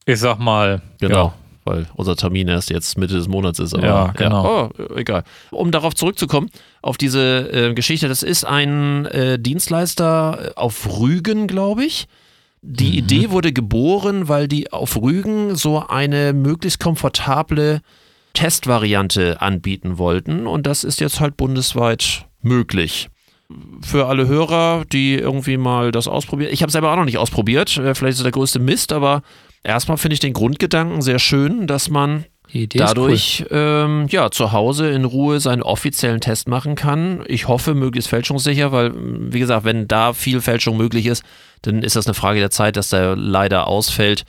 ich 0.06 0.18
sag 0.18 0.38
mal, 0.38 0.80
genau. 0.98 1.26
Ja, 1.26 1.34
weil 1.66 1.86
unser 1.94 2.16
Termin 2.16 2.48
erst 2.48 2.70
jetzt 2.70 2.96
Mitte 2.96 3.14
des 3.14 3.28
Monats 3.28 3.58
ist. 3.58 3.74
Aber, 3.74 3.86
ja, 3.86 4.12
genau. 4.16 4.44
Ja, 4.44 4.70
oh, 4.78 4.94
egal. 4.96 5.24
Um 5.50 5.70
darauf 5.70 5.94
zurückzukommen, 5.94 6.50
auf 6.82 6.96
diese 6.96 7.50
äh, 7.52 7.74
Geschichte, 7.74 8.08
das 8.08 8.22
ist 8.22 8.44
ein 8.44 9.06
äh, 9.06 9.38
Dienstleister 9.38 10.52
auf 10.56 11.00
Rügen, 11.00 11.46
glaube 11.46 11.84
ich. 11.84 12.06
Die 12.62 12.92
mhm. 12.92 12.98
Idee 12.98 13.30
wurde 13.30 13.52
geboren, 13.52 14.28
weil 14.28 14.48
die 14.48 14.72
auf 14.72 14.96
Rügen 14.96 15.56
so 15.56 15.86
eine 15.86 16.32
möglichst 16.32 16.80
komfortable 16.80 17.80
Testvariante 18.32 19.40
anbieten 19.40 19.98
wollten 19.98 20.46
und 20.46 20.66
das 20.66 20.84
ist 20.84 21.00
jetzt 21.00 21.20
halt 21.20 21.36
bundesweit 21.36 22.26
möglich 22.42 23.08
für 23.80 24.06
alle 24.06 24.26
Hörer, 24.26 24.84
die 24.90 25.14
irgendwie 25.14 25.56
mal 25.56 25.92
das 25.92 26.08
ausprobieren. 26.08 26.52
Ich 26.52 26.62
habe 26.62 26.72
selber 26.72 26.92
auch 26.92 26.96
noch 26.96 27.04
nicht 27.04 27.18
ausprobiert. 27.18 27.76
Äh, 27.76 27.94
vielleicht 27.94 28.14
ist 28.14 28.18
es 28.18 28.24
der 28.24 28.32
größte 28.32 28.58
Mist, 28.58 28.92
aber 28.92 29.22
erstmal 29.66 29.98
finde 29.98 30.14
ich 30.14 30.20
den 30.20 30.32
Grundgedanken 30.32 31.02
sehr 31.02 31.18
schön, 31.18 31.66
dass 31.66 31.90
man 31.90 32.24
dadurch 32.68 33.44
cool. 33.50 33.58
ähm, 33.58 34.06
ja, 34.08 34.30
zu 34.30 34.52
Hause 34.52 34.90
in 34.90 35.04
Ruhe 35.04 35.40
seinen 35.40 35.62
offiziellen 35.62 36.20
Test 36.20 36.48
machen 36.48 36.74
kann. 36.74 37.24
Ich 37.26 37.48
hoffe, 37.48 37.74
möglichst 37.74 38.08
fälschungssicher, 38.08 38.72
weil, 38.72 38.92
wie 38.94 39.40
gesagt, 39.40 39.64
wenn 39.64 39.88
da 39.88 40.12
viel 40.12 40.40
Fälschung 40.40 40.76
möglich 40.76 41.06
ist, 41.06 41.24
dann 41.62 41.82
ist 41.82 41.96
das 41.96 42.06
eine 42.06 42.14
Frage 42.14 42.40
der 42.40 42.50
Zeit, 42.50 42.76
dass 42.76 42.90
der 42.90 43.16
leider 43.16 43.66
ausfällt. 43.66 44.24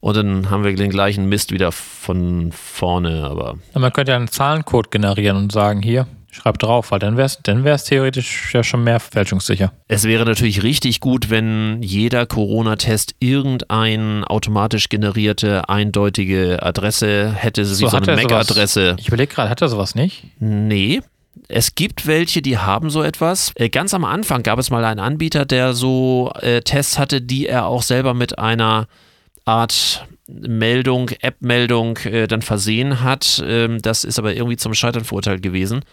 Und 0.00 0.16
dann 0.16 0.50
haben 0.50 0.64
wir 0.64 0.74
den 0.74 0.90
gleichen 0.90 1.28
Mist 1.28 1.52
wieder 1.52 1.70
von 1.72 2.50
vorne. 2.52 3.24
Aber 3.24 3.58
man 3.74 3.92
könnte 3.92 4.12
ja 4.12 4.16
einen 4.16 4.28
Zahlencode 4.28 4.90
generieren 4.90 5.36
und 5.36 5.52
sagen, 5.52 5.80
hier, 5.80 6.06
Schreib 6.34 6.58
drauf, 6.58 6.90
weil 6.90 6.98
dann 6.98 7.18
wäre 7.18 7.26
es 7.26 7.38
dann 7.42 7.62
wär's 7.62 7.84
theoretisch 7.84 8.54
ja 8.54 8.64
schon 8.64 8.82
mehr 8.82 9.00
fälschungssicher. 9.00 9.70
Es 9.86 10.04
wäre 10.04 10.24
natürlich 10.24 10.62
richtig 10.62 11.00
gut, 11.00 11.28
wenn 11.28 11.82
jeder 11.82 12.24
Corona-Test 12.24 13.16
irgendeine 13.20 14.24
automatisch 14.26 14.88
generierte, 14.88 15.68
eindeutige 15.68 16.62
Adresse 16.62 17.32
hätte, 17.32 17.66
so, 17.66 17.86
so 17.86 17.98
eine 17.98 18.16
MAC-Adresse. 18.16 18.96
Ich 18.98 19.08
überlege 19.08 19.34
gerade, 19.34 19.50
hat 19.50 19.60
er 19.60 19.68
sowas 19.68 19.94
nicht? 19.94 20.24
Nee. 20.38 21.02
Es 21.48 21.74
gibt 21.74 22.06
welche, 22.06 22.40
die 22.40 22.56
haben 22.56 22.88
so 22.88 23.02
etwas. 23.02 23.52
Äh, 23.56 23.68
ganz 23.68 23.92
am 23.92 24.06
Anfang 24.06 24.42
gab 24.42 24.58
es 24.58 24.70
mal 24.70 24.86
einen 24.86 25.00
Anbieter, 25.00 25.44
der 25.44 25.74
so 25.74 26.32
äh, 26.40 26.62
Tests 26.62 26.98
hatte, 26.98 27.20
die 27.20 27.46
er 27.46 27.66
auch 27.66 27.82
selber 27.82 28.14
mit 28.14 28.38
einer 28.38 28.86
Art 29.44 30.06
Meldung, 30.28 31.10
App-Meldung 31.20 31.98
äh, 31.98 32.26
dann 32.26 32.40
versehen 32.40 33.02
hat. 33.02 33.44
Ähm, 33.46 33.82
das 33.82 34.04
ist 34.04 34.18
aber 34.18 34.34
irgendwie 34.34 34.56
zum 34.56 34.72
Scheitern 34.72 35.04
verurteilt 35.04 35.42
gewesen 35.42 35.84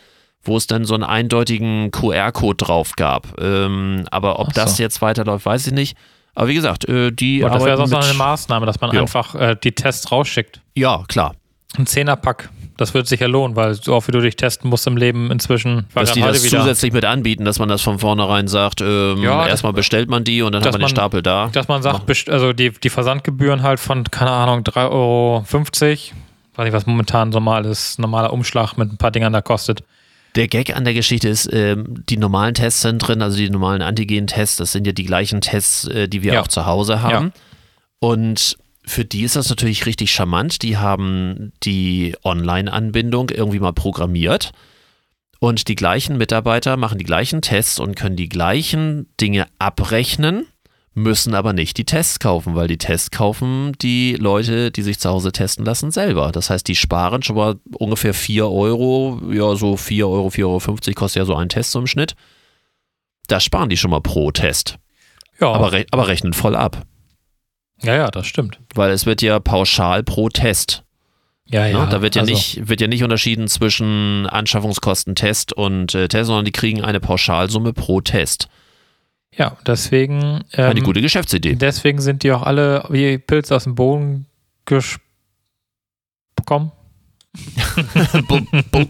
wo 0.43 0.57
es 0.57 0.67
dann 0.67 0.85
so 0.85 0.93
einen 0.93 1.03
eindeutigen 1.03 1.91
QR-Code 1.91 2.65
drauf 2.65 2.93
gab. 2.95 3.39
Ähm, 3.41 4.05
aber 4.11 4.39
ob 4.39 4.47
so. 4.47 4.61
das 4.61 4.77
jetzt 4.77 5.01
weiterläuft, 5.01 5.45
weiß 5.45 5.67
ich 5.67 5.73
nicht. 5.73 5.97
Aber 6.35 6.47
wie 6.47 6.55
gesagt, 6.55 6.87
äh, 6.87 7.11
die. 7.11 7.43
Aber 7.43 7.55
das 7.55 7.65
wäre 7.65 7.77
doch 7.77 8.03
eine 8.03 8.13
Maßnahme, 8.13 8.65
dass 8.65 8.79
man 8.79 8.91
ja. 8.91 9.01
einfach 9.01 9.35
äh, 9.35 9.55
die 9.61 9.73
Tests 9.73 10.11
rausschickt. 10.11 10.61
Ja, 10.75 11.03
klar. 11.07 11.35
Ein 11.77 11.85
Zehnerpack. 11.85 12.49
Das 12.77 12.93
würde 12.93 13.09
sich 13.09 13.19
ja 13.19 13.27
lohnen, 13.27 13.57
weil 13.57 13.73
so 13.73 13.93
oft 13.93 14.07
wie 14.07 14.13
du 14.13 14.21
dich 14.21 14.37
testen 14.37 14.69
musst 14.69 14.87
im 14.87 14.95
Leben 14.95 15.31
inzwischen. 15.31 15.85
Dass 15.93 16.13
die 16.13 16.21
das 16.21 16.45
wieder. 16.45 16.59
zusätzlich 16.59 16.93
mit 16.93 17.03
anbieten, 17.03 17.43
dass 17.43 17.59
man 17.59 17.67
das 17.67 17.81
von 17.81 17.99
vornherein 17.99 18.47
sagt, 18.47 18.79
ähm, 18.79 19.21
ja, 19.21 19.45
erstmal 19.45 19.73
bestellt 19.73 20.09
man 20.09 20.23
die 20.23 20.41
und 20.41 20.53
dann 20.53 20.63
hat 20.63 20.71
man 20.71 20.79
den 20.79 20.87
Stapel 20.87 21.21
da. 21.21 21.49
Dass 21.51 21.67
man 21.67 21.81
sagt, 21.81 22.29
also 22.29 22.53
die, 22.53 22.71
die 22.71 22.89
Versandgebühren 22.89 23.63
halt 23.63 23.81
von, 23.81 24.05
keine 24.05 24.31
Ahnung, 24.31 24.61
3,50 24.61 24.89
Euro, 24.91 25.43
weiß 26.55 26.63
nicht, 26.63 26.73
was 26.73 26.85
momentan 26.85 27.29
normal 27.29 27.65
ist, 27.65 27.99
normaler 27.99 28.31
Umschlag 28.31 28.77
mit 28.77 28.93
ein 28.93 28.97
paar 28.97 29.11
Dingern 29.11 29.33
da 29.33 29.41
kostet. 29.41 29.83
Der 30.39 30.47
Gag 30.47 30.73
an 30.73 30.85
der 30.85 30.93
Geschichte 30.93 31.27
ist, 31.27 31.49
ähm, 31.51 32.05
die 32.09 32.15
normalen 32.15 32.53
Testzentren, 32.53 33.21
also 33.21 33.35
die 33.35 33.49
normalen 33.49 33.81
Antigen-Tests, 33.81 34.55
das 34.55 34.71
sind 34.71 34.87
ja 34.87 34.93
die 34.93 35.03
gleichen 35.03 35.41
Tests, 35.41 35.85
äh, 35.89 36.07
die 36.07 36.23
wir 36.23 36.35
ja. 36.35 36.41
auch 36.41 36.47
zu 36.47 36.65
Hause 36.65 37.01
haben. 37.01 37.33
Ja. 37.35 37.41
Und 37.99 38.57
für 38.85 39.03
die 39.03 39.23
ist 39.23 39.35
das 39.35 39.49
natürlich 39.49 39.85
richtig 39.85 40.13
charmant. 40.13 40.61
Die 40.61 40.77
haben 40.77 41.51
die 41.63 42.15
Online-Anbindung 42.23 43.31
irgendwie 43.31 43.59
mal 43.59 43.73
programmiert. 43.73 44.51
Und 45.39 45.67
die 45.67 45.75
gleichen 45.75 46.17
Mitarbeiter 46.17 46.77
machen 46.77 46.99
die 46.99 47.03
gleichen 47.03 47.41
Tests 47.41 47.77
und 47.77 47.97
können 47.97 48.15
die 48.15 48.29
gleichen 48.29 49.09
Dinge 49.19 49.45
abrechnen 49.59 50.45
müssen 50.99 51.33
aber 51.33 51.53
nicht 51.53 51.77
die 51.77 51.85
Tests 51.85 52.19
kaufen, 52.19 52.55
weil 52.55 52.67
die 52.67 52.77
Tests 52.77 53.11
kaufen 53.11 53.73
die 53.81 54.15
Leute, 54.15 54.71
die 54.71 54.81
sich 54.81 54.99
zu 54.99 55.09
Hause 55.09 55.31
testen 55.31 55.65
lassen, 55.65 55.91
selber. 55.91 56.31
Das 56.31 56.49
heißt, 56.49 56.67
die 56.67 56.75
sparen 56.75 57.23
schon 57.23 57.35
mal 57.35 57.55
ungefähr 57.77 58.13
4 58.13 58.47
Euro, 58.49 59.21
ja, 59.31 59.55
so 59.55 59.77
4 59.77 60.07
Euro, 60.07 60.27
4,50 60.27 60.43
Euro 60.43 60.93
kostet 60.95 61.19
ja 61.21 61.25
so 61.25 61.35
ein 61.35 61.49
Test 61.49 61.71
so 61.71 61.79
im 61.79 61.87
Schnitt. 61.87 62.15
Da 63.27 63.39
sparen 63.39 63.69
die 63.69 63.77
schon 63.77 63.91
mal 63.91 64.01
pro 64.01 64.31
Test. 64.31 64.77
Ja. 65.39 65.51
Aber, 65.51 65.71
re 65.71 65.85
aber 65.91 66.07
rechnen 66.07 66.33
voll 66.33 66.55
ab. 66.55 66.85
Ja, 67.81 67.95
ja, 67.95 68.11
das 68.11 68.27
stimmt. 68.27 68.59
Weil 68.75 68.91
es 68.91 69.05
wird 69.05 69.21
ja 69.21 69.39
pauschal 69.39 70.03
pro 70.03 70.29
Test. 70.29 70.83
Ja, 71.45 71.65
ja. 71.65 71.85
da 71.87 72.01
wird 72.01 72.15
ja, 72.15 72.21
also. 72.21 72.33
nicht, 72.33 72.67
wird 72.67 72.81
ja 72.81 72.87
nicht 72.87 73.03
unterschieden 73.03 73.47
zwischen 73.47 74.27
Anschaffungskosten 74.27 75.15
Test 75.15 75.53
und 75.53 75.95
äh, 75.95 76.07
Test, 76.07 76.27
sondern 76.27 76.45
die 76.45 76.51
kriegen 76.51 76.83
eine 76.83 76.99
Pauschalsumme 76.99 77.73
pro 77.73 78.01
Test. 78.01 78.49
Ja, 79.35 79.57
deswegen. 79.65 80.43
Ähm, 80.53 80.69
Eine 80.71 80.81
gute 80.81 81.01
Geschäftsidee. 81.01 81.55
Deswegen 81.55 82.01
sind 82.01 82.23
die 82.23 82.31
auch 82.31 82.43
alle 82.43 82.83
wie 82.89 83.17
Pilze 83.17 83.55
aus 83.55 83.63
dem 83.63 83.75
Boden 83.75 84.25
gekommen. 84.65 85.01
Bum, 88.27 88.47
bum. 88.71 88.89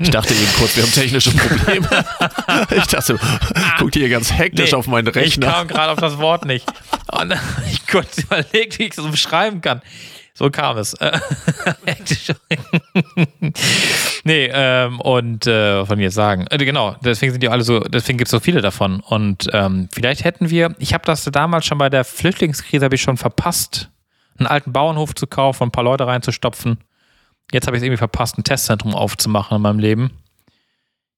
Ich 0.00 0.10
dachte 0.10 0.34
eben 0.34 0.52
kurz, 0.58 0.76
wir 0.76 0.82
haben 0.82 0.92
technische 0.92 1.30
Probleme. 1.30 1.88
Ich 2.76 2.86
dachte, 2.88 3.16
guckt 3.78 3.94
hier 3.94 4.08
ganz 4.08 4.32
hektisch 4.32 4.72
Nee, 4.72 4.76
auf 4.76 4.88
meinen 4.88 5.06
Ich 5.08 5.14
Rechner. 5.14 5.46
kam 5.52 5.68
gerade 5.68 5.92
auf 5.92 5.98
das 6.00 6.18
Wort 6.18 6.44
nicht. 6.46 6.66
Und 7.12 7.32
ich 7.72 7.86
kurz 7.86 8.18
überlegt, 8.18 8.78
wie 8.78 8.84
ich 8.84 8.90
es 8.90 8.96
so 8.96 9.08
beschreiben 9.08 9.60
kann. 9.60 9.82
So 10.36 10.50
kam 10.50 10.76
es. 10.78 10.94
Äh, 10.94 11.16
nee, 14.24 14.50
ähm, 14.52 15.00
und 15.00 15.46
äh, 15.46 15.82
ich 15.82 15.88
jetzt 16.00 16.14
sagen? 16.14 16.46
Äh, 16.50 16.58
genau, 16.58 16.96
deswegen 17.04 17.30
sind 17.30 17.40
die 17.40 17.48
alle 17.48 17.62
so, 17.62 17.78
deswegen 17.80 18.18
gibt 18.18 18.26
es 18.26 18.32
so 18.32 18.40
viele 18.40 18.60
davon. 18.60 18.98
Und 19.00 19.48
ähm, 19.52 19.88
vielleicht 19.92 20.24
hätten 20.24 20.50
wir, 20.50 20.74
ich 20.78 20.92
habe 20.92 21.04
das 21.04 21.24
damals 21.24 21.66
schon 21.66 21.78
bei 21.78 21.88
der 21.88 22.04
Flüchtlingskrise, 22.04 22.84
habe 22.84 22.96
ich 22.96 23.02
schon 23.02 23.16
verpasst, 23.16 23.90
einen 24.36 24.48
alten 24.48 24.72
Bauernhof 24.72 25.14
zu 25.14 25.28
kaufen, 25.28 25.64
ein 25.64 25.70
paar 25.70 25.84
Leute 25.84 26.06
reinzustopfen. 26.06 26.78
Jetzt 27.52 27.68
habe 27.68 27.76
ich 27.76 27.82
es 27.82 27.84
irgendwie 27.84 27.98
verpasst, 27.98 28.36
ein 28.36 28.42
Testzentrum 28.42 28.94
aufzumachen 28.94 29.56
in 29.56 29.62
meinem 29.62 29.78
Leben. 29.78 30.10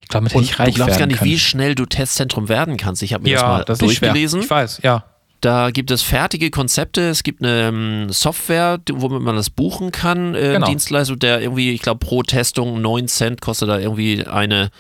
Ich 0.03 0.09
glaube, 0.09 0.25
mit 0.25 0.33
hätte 0.33 0.39
Und 0.39 0.45
ich 0.45 0.59
reich 0.59 0.69
du 0.69 0.75
glaubst 0.75 0.99
gar 0.99 1.07
nicht, 1.07 1.21
können. 1.21 1.31
wie 1.31 1.39
schnell 1.39 1.75
du 1.75 1.87
Testzentrum 1.87 2.51
werden 2.51 2.77
kannst. 2.77 3.03
Ich 3.03 3.15
habe 3.15 3.25
mir 3.25 3.33
das 3.33 3.43
ja, 3.43 3.49
mal 3.49 3.65
das 3.65 3.79
ist 3.79 3.83
nicht 3.83 3.97
schwer. 3.97 4.11
durchgelesen. 4.11 4.43
Ich 4.43 4.51
weiß, 4.51 4.81
ja. 4.83 5.05
Da 5.47 5.71
gibt 5.71 5.93
es 5.93 6.03
fertige 6.03 6.51
Konzepte. 6.51 7.03
Es 7.03 7.23
gibt 7.23 7.41
eine 7.41 7.69
ähm, 7.69 8.07
Software, 8.11 8.81
womit 8.91 9.23
man 9.23 9.37
das 9.37 9.49
buchen 9.49 9.93
kann. 9.93 10.35
Äh, 10.35 10.55
Genau. 10.55 10.67
Dienstleistung, 10.67 11.21
der 11.21 11.41
irgendwie, 11.41 11.71
ich 11.73 11.83
glaube, 11.83 12.05
pro 12.05 12.25
Testung 12.25 12.81
9 12.83 13.07
Cent 13.07 13.41
kostet 13.41 13.69
da 13.69 13.79
irgendwie 13.79 14.27
eine, 14.27 14.71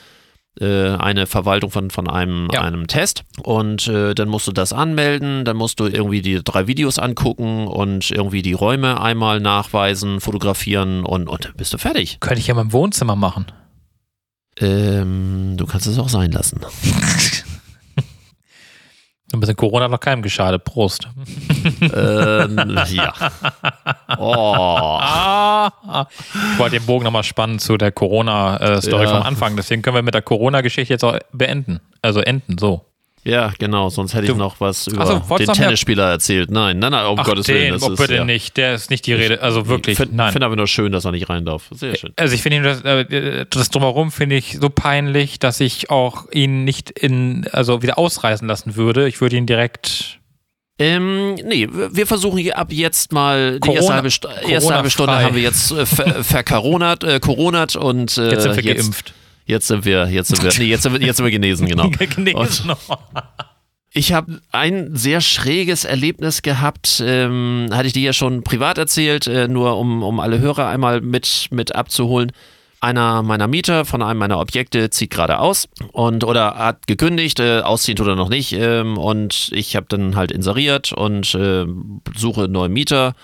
äh, 0.60 0.88
eine 0.96 1.28
Verwaltung 1.28 1.70
von, 1.70 1.92
von 1.92 2.10
einem, 2.10 2.48
Ja. 2.52 2.62
einem 2.62 2.88
Test. 2.88 3.22
Und 3.44 3.86
äh, 3.86 4.16
dann 4.16 4.28
musst 4.28 4.48
du 4.48 4.52
das 4.52 4.72
anmelden. 4.72 5.44
Dann 5.44 5.56
musst 5.56 5.78
du 5.78 5.86
irgendwie 5.86 6.20
die 6.20 6.42
drei 6.42 6.66
Videos 6.66 6.98
angucken 6.98 7.68
und 7.68 8.10
irgendwie 8.10 8.42
die 8.42 8.52
Räume 8.54 9.00
einmal 9.00 9.38
nachweisen, 9.38 10.20
fotografieren 10.20 11.04
und, 11.04 11.28
und 11.28 11.44
dann 11.44 11.54
bist 11.56 11.74
du 11.74 11.78
fertig. 11.78 12.18
Könnte 12.18 12.40
ich 12.40 12.48
ja 12.48 12.54
mal 12.54 12.62
im 12.62 12.72
Wohnzimmer 12.72 13.14
machen. 13.14 13.46
Ähm, 14.58 15.54
du 15.58 15.64
kannst 15.66 15.86
es 15.86 15.96
auch 16.00 16.08
sein 16.08 16.32
lassen. 16.32 16.60
Ein 19.36 19.40
bisschen 19.40 19.56
Corona 19.56 19.84
hat 19.84 19.90
noch 19.90 20.00
keinem 20.00 20.22
geschadet. 20.22 20.64
Prost. 20.64 21.08
ähm, 21.80 22.78
ja. 22.88 23.12
Oh. 24.18 25.00
Ich 26.52 26.58
wollte 26.58 26.78
den 26.78 26.86
Bogen 26.86 27.04
nochmal 27.04 27.22
spannen 27.24 27.58
zu 27.58 27.76
der 27.76 27.92
Corona-Story 27.92 29.04
Ja. 29.04 29.10
vom 29.10 29.22
Anfang. 29.22 29.56
Deswegen 29.56 29.82
können 29.82 29.96
wir 29.96 30.02
mit 30.02 30.14
der 30.14 30.22
Corona-Geschichte 30.22 30.94
jetzt 30.94 31.04
auch 31.04 31.18
beenden. 31.32 31.80
Also 32.02 32.20
enden, 32.20 32.58
so. 32.58 32.84
Ja, 33.26 33.52
genau, 33.58 33.88
sonst 33.90 34.14
hätte 34.14 34.24
ich 34.26 34.30
Du- 34.30 34.36
noch 34.36 34.60
was 34.60 34.86
über 34.86 35.02
Ach 35.02 35.06
so, 35.06 35.28
wolltest 35.30 35.50
den 35.50 35.62
Tennisspieler 35.64 36.10
erzählt. 36.10 36.50
Nein, 36.50 36.78
nein, 36.78 36.92
nein, 36.92 37.06
um 37.06 37.18
Ach, 37.18 37.24
Gottes 37.24 37.46
den, 37.46 37.56
Willen. 37.56 37.72
Das 37.72 37.82
oh, 37.82 37.92
ist, 37.92 37.98
bitte 37.98 38.14
ja. 38.16 38.24
nicht. 38.24 38.56
Der 38.56 38.74
ist 38.74 38.88
nicht 38.90 39.06
die 39.06 39.12
Rede. 39.14 39.42
Also 39.42 39.66
wirklich, 39.66 39.98
Ich 39.98 40.06
finde 40.06 40.30
find 40.32 40.44
aber 40.44 40.56
nur 40.56 40.66
schön, 40.66 40.92
dass 40.92 41.04
er 41.04 41.12
nicht 41.12 41.28
rein 41.28 41.44
darf. 41.44 41.64
Sehr 41.72 41.96
schön. 41.96 42.12
Also 42.16 42.34
ich 42.34 42.42
finde 42.42 42.58
ihn 42.58 42.62
das, 42.62 42.82
äh, 42.82 43.44
das 43.50 43.70
drumherum 43.70 44.10
finde 44.12 44.36
ich 44.36 44.58
so 44.60 44.70
peinlich, 44.70 45.38
dass 45.38 45.60
ich 45.60 45.90
auch 45.90 46.30
ihn 46.32 46.64
nicht 46.64 46.90
in, 46.90 47.46
also 47.52 47.82
wieder 47.82 47.98
ausreißen 47.98 48.46
lassen 48.46 48.76
würde. 48.76 49.08
Ich 49.08 49.20
würde 49.20 49.36
ihn 49.36 49.46
direkt 49.46 50.18
Ähm, 50.78 51.34
nee, 51.36 51.68
wir 51.70 52.06
versuchen 52.06 52.38
hier 52.38 52.58
ab 52.58 52.68
jetzt 52.70 53.10
mal 53.12 53.54
die 53.54 53.60
Corona- 53.60 54.02
erste 54.04 54.28
halbe, 54.28 54.50
erste 54.50 54.74
halbe 54.74 54.90
Stunde 54.90 55.18
haben 55.18 55.34
wir 55.34 55.42
jetzt 55.42 55.72
äh, 55.72 55.86
ver 55.86 56.22
vercoronat, 56.22 57.02
äh, 57.02 57.18
coronat 57.22 57.76
und 57.76 58.18
äh, 58.18 58.30
Jetzt 58.30 58.42
sind 58.42 58.56
wir 58.56 58.74
geimpft. 58.74 59.14
Jetzt 59.46 59.68
sind 59.68 59.84
wir, 59.84 60.08
jetzt 60.08 60.28
sind 60.28 60.42
wir, 60.42 60.52
nee, 60.58 60.68
jetzt 60.68 60.82
sind 60.82 60.92
wir, 60.92 61.00
jetzt 61.00 61.16
sind 61.16 61.24
wir 61.24 61.30
genesen, 61.30 61.68
genau. 61.68 61.88
Genesen. 61.98 62.72
Ich 63.92 64.12
habe 64.12 64.40
ein 64.50 64.94
sehr 64.94 65.20
schräges 65.20 65.84
Erlebnis 65.84 66.42
gehabt, 66.42 67.02
ähm, 67.04 67.68
hatte 67.72 67.86
ich 67.86 67.92
dir 67.92 68.02
ja 68.02 68.12
schon 68.12 68.42
privat 68.42 68.76
erzählt, 68.76 69.26
äh, 69.28 69.48
nur 69.48 69.78
um, 69.78 70.02
um 70.02 70.20
alle 70.20 70.40
Hörer 70.40 70.66
einmal 70.66 71.00
mit, 71.00 71.46
mit 71.50 71.74
abzuholen. 71.74 72.32
Einer 72.80 73.22
meiner 73.22 73.46
Mieter 73.46 73.84
von 73.86 74.02
einem 74.02 74.18
meiner 74.18 74.38
Objekte 74.38 74.90
zieht 74.90 75.10
gerade 75.10 75.38
aus 75.38 75.68
und 75.92 76.24
oder 76.24 76.56
hat 76.56 76.86
gekündigt, 76.86 77.40
äh, 77.40 77.60
ausziehen 77.60 77.98
oder 78.00 78.16
noch 78.16 78.28
nicht. 78.28 78.52
Ähm, 78.52 78.98
und 78.98 79.48
ich 79.52 79.76
habe 79.76 79.86
dann 79.88 80.14
halt 80.16 80.30
inseriert 80.30 80.92
und 80.92 81.34
äh, 81.34 81.64
suche 82.14 82.44
einen 82.44 82.52
neuen 82.52 82.72
Mieter. 82.72 83.14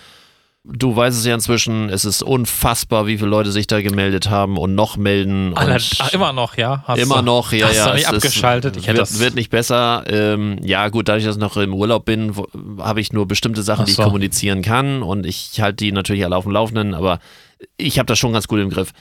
Du 0.65 0.95
weißt 0.95 1.19
es 1.19 1.25
ja 1.27 1.35
inzwischen, 1.35 1.89
es 1.89 2.05
ist 2.05 2.23
unfassbar, 2.23 3.09
wie 3.09 3.19
viele 3.19 3.31
Leute 3.31 3.51
sich 3.51 3.67
da 3.67 3.83
gemeldet 3.83 4.31
haben 4.31 4.57
und 4.57 4.77
noch 4.77 4.97
melden. 4.97 5.57
Alle, 5.57 5.75
und 5.75 6.15
immer 6.15 6.33
noch, 6.33 6.57
ja? 6.57 6.85
Hast 6.87 7.01
Immer 7.01 7.17
du, 7.17 7.23
noch, 7.23 7.51
ja, 7.53 7.67
hast 7.67 7.77
ja. 7.77 7.87
du 7.89 7.95
nicht 7.95 8.03
ist- 8.05 8.15
abgeschaltet? 8.15 8.77
Ich 8.77 8.87
hätte 8.87 8.99
wird, 8.99 9.09
das. 9.11 9.19
wird 9.19 9.35
nicht 9.35 9.51
besser. 9.51 10.05
Ähm, 10.07 10.59
ja, 10.63 10.89
gut, 10.89 11.09
dadurch, 11.09 11.25
dass 11.25 11.35
ich 11.35 11.41
noch 11.41 11.57
im 11.57 11.75
Urlaub 11.75 12.05
bin, 12.05 12.33
habe 12.79 13.01
ich 13.01 13.13
nur 13.13 13.27
bestimmte 13.27 13.65
Sachen, 13.65 13.83
Ach 13.83 13.85
die 13.87 13.91
ich 13.91 13.97
so. 13.97 14.05
kommunizieren 14.05 14.63
kann 14.63 15.03
und 15.03 15.27
ich 15.27 15.61
halte 15.61 15.77
die 15.85 15.91
natürlich 15.91 16.25
alle 16.25 16.37
auf 16.37 16.45
dem 16.45 16.53
Laufenden, 16.53 16.95
aber 16.95 17.19
ich 17.77 17.99
habe 17.99 18.07
das 18.07 18.21
schon 18.21 18.33
ganz 18.33 18.47
gut 18.47 18.61
im 18.61 18.71
Griff. 18.71 18.93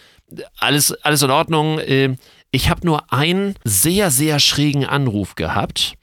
Alles, 0.57 0.93
alles 1.03 1.21
in 1.21 1.29
Ordnung. 1.29 1.79
Ähm, 1.85 2.17
Ich 2.49 2.69
habe 2.71 2.85
nur 2.87 3.13
einen 3.13 3.53
sehr, 3.63 4.09
sehr 4.09 4.39
schrägen 4.39 4.83
Anruf 4.85 5.35
gehabt. 5.35 5.93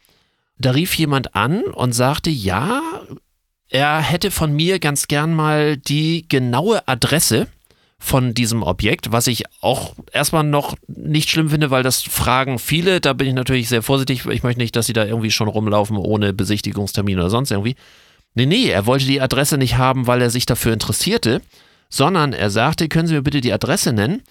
Da 0.59 0.71
rief 0.71 0.95
jemand 0.95 1.35
an 1.35 1.63
und 1.65 1.93
sagte, 1.93 2.31
ja, 2.31 2.81
er 3.69 4.01
hätte 4.01 4.31
von 4.31 4.53
mir 4.53 4.79
ganz 4.79 5.09
gern 5.09 5.35
mal 5.35 5.77
die 5.77 6.27
genaue 6.29 6.87
Adresse 6.89 7.49
von 7.99 8.33
diesem 8.33 8.63
Objekt, 8.63 9.11
was 9.11 9.27
ich 9.27 9.45
auch 9.61 9.95
erstmal 10.13 10.45
noch 10.45 10.77
nicht 10.87 11.31
schlimm 11.31 11.51
finde, 11.51 11.71
weil 11.71 11.83
das 11.83 12.03
fragen 12.03 12.59
viele. 12.59 13.01
Da 13.01 13.13
bin 13.13 13.27
ich 13.27 13.35
natürlich 13.35 13.69
sehr 13.69 13.83
vorsichtig. 13.83 14.25
Ich 14.27 14.43
möchte 14.43 14.61
nicht, 14.61 14.77
dass 14.77 14.87
sie 14.87 14.93
da 14.93 15.05
irgendwie 15.05 15.33
schon 15.33 15.49
rumlaufen 15.49 15.97
ohne 15.97 16.33
Besichtigungstermin 16.33 17.19
oder 17.19 17.31
sonst 17.31 17.51
irgendwie. 17.51 17.75
Nee, 18.35 18.47
nee, 18.47 18.69
er 18.69 18.87
wollte 18.87 19.07
die 19.07 19.21
Adresse 19.21 19.59
nicht 19.59 19.77
haben, 19.79 20.07
weil 20.07 20.23
er 20.23 20.31
sich 20.31 20.47
dafür 20.47 20.73
interessierte, 20.73 21.43
sondern 21.89 22.33
er 22.33 22.51
sagte, 22.51 22.89
können 22.89 23.09
Sie 23.09 23.15
mir 23.15 23.23
bitte 23.23 23.41
die 23.41 23.53
Adresse 23.53 23.93
nennen? 23.93 24.23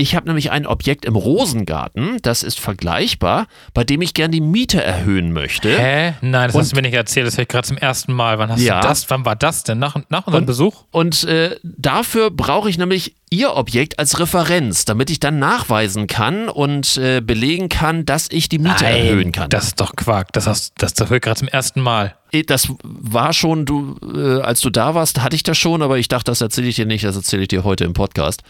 Ich 0.00 0.16
habe 0.16 0.26
nämlich 0.28 0.50
ein 0.50 0.66
Objekt 0.66 1.04
im 1.04 1.14
Rosengarten, 1.14 2.16
das 2.22 2.42
ist 2.42 2.58
vergleichbar, 2.58 3.46
bei 3.74 3.84
dem 3.84 4.00
ich 4.00 4.14
gern 4.14 4.30
die 4.32 4.40
Miete 4.40 4.82
erhöhen 4.82 5.34
möchte. 5.34 5.76
Hä? 5.76 6.14
Nein, 6.22 6.48
das 6.48 6.54
Und- 6.54 6.62
hast 6.62 6.72
du 6.72 6.76
mir 6.76 6.82
nicht 6.82 6.94
erzählt. 6.94 7.26
Das 7.26 7.36
höre 7.36 7.42
ich 7.42 7.48
gerade 7.48 7.68
zum 7.68 7.76
ersten 7.76 8.14
Mal. 8.14 8.38
Wann 8.38 8.50
hast 8.50 8.62
Ja. 8.62 8.80
du 8.80 8.88
das? 8.88 9.10
Wann 9.10 9.26
war 9.26 9.36
das 9.36 9.62
denn? 9.62 9.78
Nach, 9.78 9.96
nach 10.08 10.26
unserem 10.26 10.44
Und- 10.44 10.46
Besuch? 10.46 10.84
Und 10.90 11.24
äh, 11.24 11.56
dafür 11.62 12.30
brauche 12.30 12.70
ich 12.70 12.78
nämlich 12.78 13.14
Ihr 13.32 13.54
Objekt 13.54 13.98
als 14.00 14.18
Referenz, 14.18 14.86
damit 14.86 15.08
ich 15.10 15.20
dann 15.20 15.38
nachweisen 15.38 16.06
kann 16.08 16.48
und 16.48 16.96
äh, 16.96 17.20
belegen 17.20 17.68
kann, 17.68 18.04
dass 18.06 18.26
ich 18.30 18.48
die 18.48 18.58
Miete 18.58 18.86
erhöhen 18.86 19.30
kann. 19.32 19.50
Das 19.50 19.66
ist 19.66 19.80
doch 19.80 19.94
Quark. 19.94 20.32
Das, 20.32 20.46
hast, 20.48 20.72
das, 20.78 20.94
das 20.94 21.10
höre 21.10 21.16
ich 21.18 21.22
gerade 21.22 21.38
zum 21.38 21.46
ersten 21.48 21.80
Mal. 21.80 22.16
Eh, 22.32 22.42
das 22.42 22.68
war 22.82 23.32
schon, 23.32 23.66
du, 23.66 23.96
äh, 24.16 24.40
als 24.40 24.62
du 24.62 24.70
da 24.70 24.94
warst, 24.96 25.22
hatte 25.22 25.36
ich 25.36 25.42
das 25.44 25.58
schon, 25.58 25.82
aber 25.82 25.98
ich 25.98 26.08
dachte, 26.08 26.30
das 26.32 26.40
erzähle 26.40 26.68
ich 26.68 26.76
dir 26.76 26.86
nicht, 26.86 27.04
das 27.04 27.14
erzähle 27.14 27.42
ich 27.42 27.48
dir 27.48 27.62
heute 27.64 27.84
im 27.84 27.92
Podcast. 27.92 28.42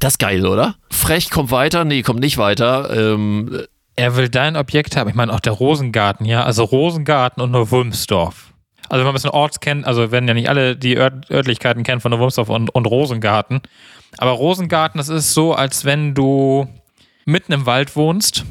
Das 0.00 0.14
ist 0.14 0.18
geil, 0.18 0.46
oder? 0.46 0.74
Frech 0.90 1.30
kommt 1.30 1.50
weiter, 1.50 1.84
nee, 1.84 2.02
kommt 2.02 2.20
nicht 2.20 2.38
weiter. 2.38 2.90
Ähm, 3.14 3.62
Er 3.94 4.16
will 4.16 4.28
dein 4.28 4.56
Objekt 4.56 4.96
haben. 4.96 5.08
Ich 5.08 5.14
meine, 5.14 5.32
auch 5.32 5.40
der 5.40 5.52
Rosengarten, 5.52 6.24
ja. 6.26 6.42
Also 6.44 6.64
Rosengarten 6.64 7.42
und 7.42 7.50
nur 7.50 7.70
Wulmsdorf. 7.70 8.52
Also 8.88 8.98
wenn 9.00 9.04
man 9.04 9.12
ein 9.12 9.14
bisschen 9.14 9.30
Orts 9.30 9.60
kennt, 9.60 9.86
also 9.86 10.10
werden 10.10 10.26
ja 10.28 10.34
nicht 10.34 10.48
alle 10.48 10.76
die 10.76 10.96
Ört 10.96 11.30
Örtlichkeiten 11.30 11.82
kennen 11.82 12.00
von 12.00 12.10
der 12.10 12.18
Wulmsdorf 12.20 12.48
und, 12.48 12.70
und 12.74 12.86
Rosengarten. 12.86 13.60
Aber 14.18 14.32
Rosengarten, 14.32 14.98
das 14.98 15.08
ist 15.08 15.32
so, 15.34 15.54
als 15.54 15.84
wenn 15.84 16.14
du 16.14 16.66
mitten 17.24 17.52
im 17.52 17.64
Wald 17.66 17.94
wohnst 17.96 18.44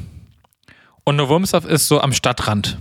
und 1.04 1.16
nur 1.16 1.28
Wulmsdorf 1.28 1.64
ist 1.64 1.86
so 1.88 2.00
am 2.00 2.12
Stadtrand. 2.12 2.78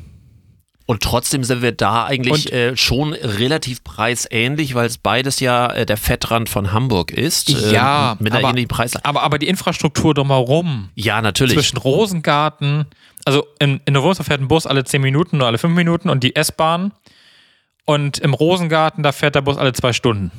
Und 0.85 1.01
trotzdem 1.03 1.43
sind 1.43 1.61
wir 1.61 1.71
da 1.71 2.05
eigentlich 2.05 2.51
äh, 2.51 2.75
schon 2.75 3.13
relativ 3.13 3.83
preisähnlich, 3.83 4.73
weil 4.75 4.87
es 4.87 4.97
beides 4.97 5.39
ja 5.39 5.67
äh, 5.71 5.85
der 5.85 5.97
Fettrand 5.97 6.49
von 6.49 6.73
Hamburg 6.73 7.11
ist. 7.11 7.49
ähm, 7.49 7.71
Ja, 7.71 8.17
mit 8.19 8.31
einer 8.33 8.39
aber- 8.39 8.49
ähnlichen 8.49 8.67
Preislage. 8.67 9.05
Aber, 9.05 9.23
aber 9.23 9.39
die 9.39 9.47
Infrastruktur 9.47 10.13
drumherum, 10.13 10.89
Ja, 10.95 11.21
natürlich. 11.21 11.53
zwischen 11.55 11.77
Rosengarten, 11.77 12.85
also 13.25 13.45
in, 13.59 13.79
in 13.85 13.93
der 13.93 14.03
Wulmsdorf 14.03 14.27
fährt 14.27 14.41
ein 14.41 14.47
Bus 14.47 14.65
alle 14.67 14.83
10 14.83 15.01
Minuten, 15.01 15.37
nur 15.37 15.47
alle 15.47 15.57
5 15.57 15.73
Minuten 15.75 16.09
und 16.09 16.23
die 16.23 16.35
S-Bahn. 16.35 16.91
Und 17.85 18.19
im 18.19 18.33
Rosengarten, 18.33 19.03
da 19.03 19.11
fährt 19.11 19.35
der 19.35 19.41
Bus 19.41 19.57
alle 19.57 19.73
zwei 19.73 19.93
Stunden. 19.93 20.31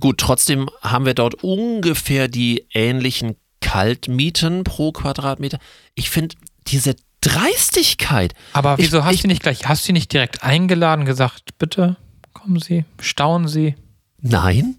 Gut, 0.00 0.18
trotzdem 0.18 0.68
haben 0.82 1.06
wir 1.06 1.14
dort 1.14 1.34
ungefähr 1.42 2.26
die 2.28 2.66
ähnlichen 2.72 3.36
Kaltmieten 3.60 4.64
pro 4.64 4.92
Quadratmeter. 4.92 5.58
Ich 5.94 6.10
finde 6.10 6.34
diese 6.66 6.96
Dreistigkeit. 7.20 8.34
Aber 8.52 8.74
Ich- 8.78 8.86
wieso 8.86 9.04
hast 9.04 9.14
ich- 9.16 9.22
du 9.22 9.28
nicht 9.28 9.42
gleich, 9.42 9.66
hast 9.68 9.88
du 9.88 9.92
nicht 9.92 10.12
direkt 10.12 10.42
eingeladen 10.42 11.04
gesagt, 11.04 11.58
bitte 11.58 11.96
kommen 12.32 12.60
Sie, 12.60 12.84
staunen 13.00 13.48
Sie? 13.48 13.74
Nein. 14.20 14.76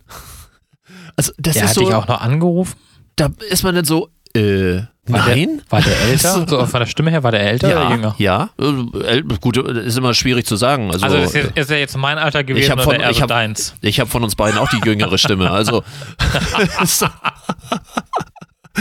Also 1.16 1.34
das 1.38 1.54
Der 1.56 1.64
ist 1.64 1.70
hat 1.70 1.76
so, 1.76 1.82
dich 1.86 1.94
auch 1.94 2.08
noch 2.08 2.22
angerufen? 2.22 2.76
da 3.16 3.30
ist 3.50 3.64
man 3.64 3.76
dann 3.76 3.84
so, 3.86 4.10
äh, 4.36 4.82
War 5.08 5.28
nein. 5.28 5.58
Der, 5.64 5.72
war 5.72 5.82
der 5.82 6.00
älter? 6.02 6.46
so 6.48 6.66
von 6.66 6.80
der 6.80 6.88
Stimme 6.88 7.10
her, 7.12 7.24
war 7.24 7.32
der 7.32 7.42
älter 7.42 7.68
oder 7.68 7.84
ja, 7.84 7.90
jünger? 7.92 8.16
ja, 8.20 8.50
äh, 8.60 9.22
gut, 9.42 9.58
ist 9.58 9.98
immer 9.98 10.14
schwierig 10.14 10.46
zu 10.46 10.56
sagen. 10.56 10.92
Also, 10.92 11.06
Also 11.06 11.18
ist, 11.18 11.34
jetzt- 11.34 11.58
ist 11.58 11.72
er 11.72 11.80
jetzt 11.80 11.98
mein 11.98 12.18
Alter 12.18 12.44
gewesen 12.44 12.70
hab 12.72 12.78
oder 12.78 12.86
von- 12.86 12.96
eher 13.02 13.10
ich 13.10 13.22
hab- 13.22 13.28
deins? 13.30 13.74
ich 13.82 14.00
habe 14.00 14.10
von 14.10 14.24
uns 14.24 14.36
beiden 14.36 14.58
auch 14.60 14.70
die 14.70 14.80
jüngere 14.86 15.18
Stimme. 15.18 15.50
Also 15.52 15.84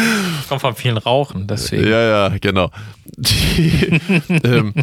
Kommt 0.48 0.60
von 0.60 0.74
vielen 0.74 0.98
Rauchen, 0.98 1.46
deswegen. 1.46 1.88
Ja, 1.88 2.28
ja, 2.28 2.38
genau. 2.40 2.70
Die, 3.16 4.00
ähm, 4.44 4.74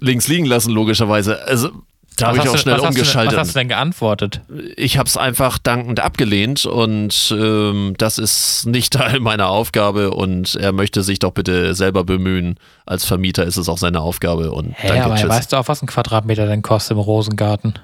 links 0.00 0.28
liegen 0.28 0.46
lassen, 0.46 0.70
logischerweise. 0.70 1.42
Also, 1.46 1.70
da 2.16 2.28
habe 2.28 2.38
ich 2.38 2.48
auch 2.48 2.56
schnell 2.56 2.78
was 2.78 2.88
umgeschaltet. 2.88 3.32
Hast 3.32 3.32
du, 3.32 3.36
was 3.36 3.48
hast 3.48 3.54
du 3.54 3.58
denn 3.58 3.68
geantwortet? 3.68 4.40
Ich 4.76 4.98
habe 4.98 5.08
es 5.08 5.16
einfach 5.16 5.58
dankend 5.58 6.00
abgelehnt 6.00 6.64
und 6.64 7.34
ähm, 7.36 7.94
das 7.98 8.18
ist 8.18 8.66
nicht 8.66 8.92
Teil 8.92 9.20
meiner 9.20 9.48
Aufgabe 9.48 10.12
und 10.12 10.54
er 10.54 10.72
möchte 10.72 11.02
sich 11.02 11.18
doch 11.18 11.32
bitte 11.32 11.74
selber 11.74 12.04
bemühen. 12.04 12.58
Als 12.86 13.04
Vermieter 13.04 13.44
ist 13.44 13.56
es 13.56 13.68
auch 13.68 13.78
seine 13.78 14.00
Aufgabe 14.00 14.52
und 14.52 14.74
Hä, 14.76 14.88
danke, 14.88 15.04
aber 15.04 15.14
tschüss. 15.16 15.28
weißt 15.28 15.52
du 15.52 15.56
auch, 15.56 15.68
was 15.68 15.82
ein 15.82 15.86
Quadratmeter 15.86 16.46
denn 16.46 16.62
kostet 16.62 16.92
im 16.92 17.00
Rosengarten? 17.00 17.74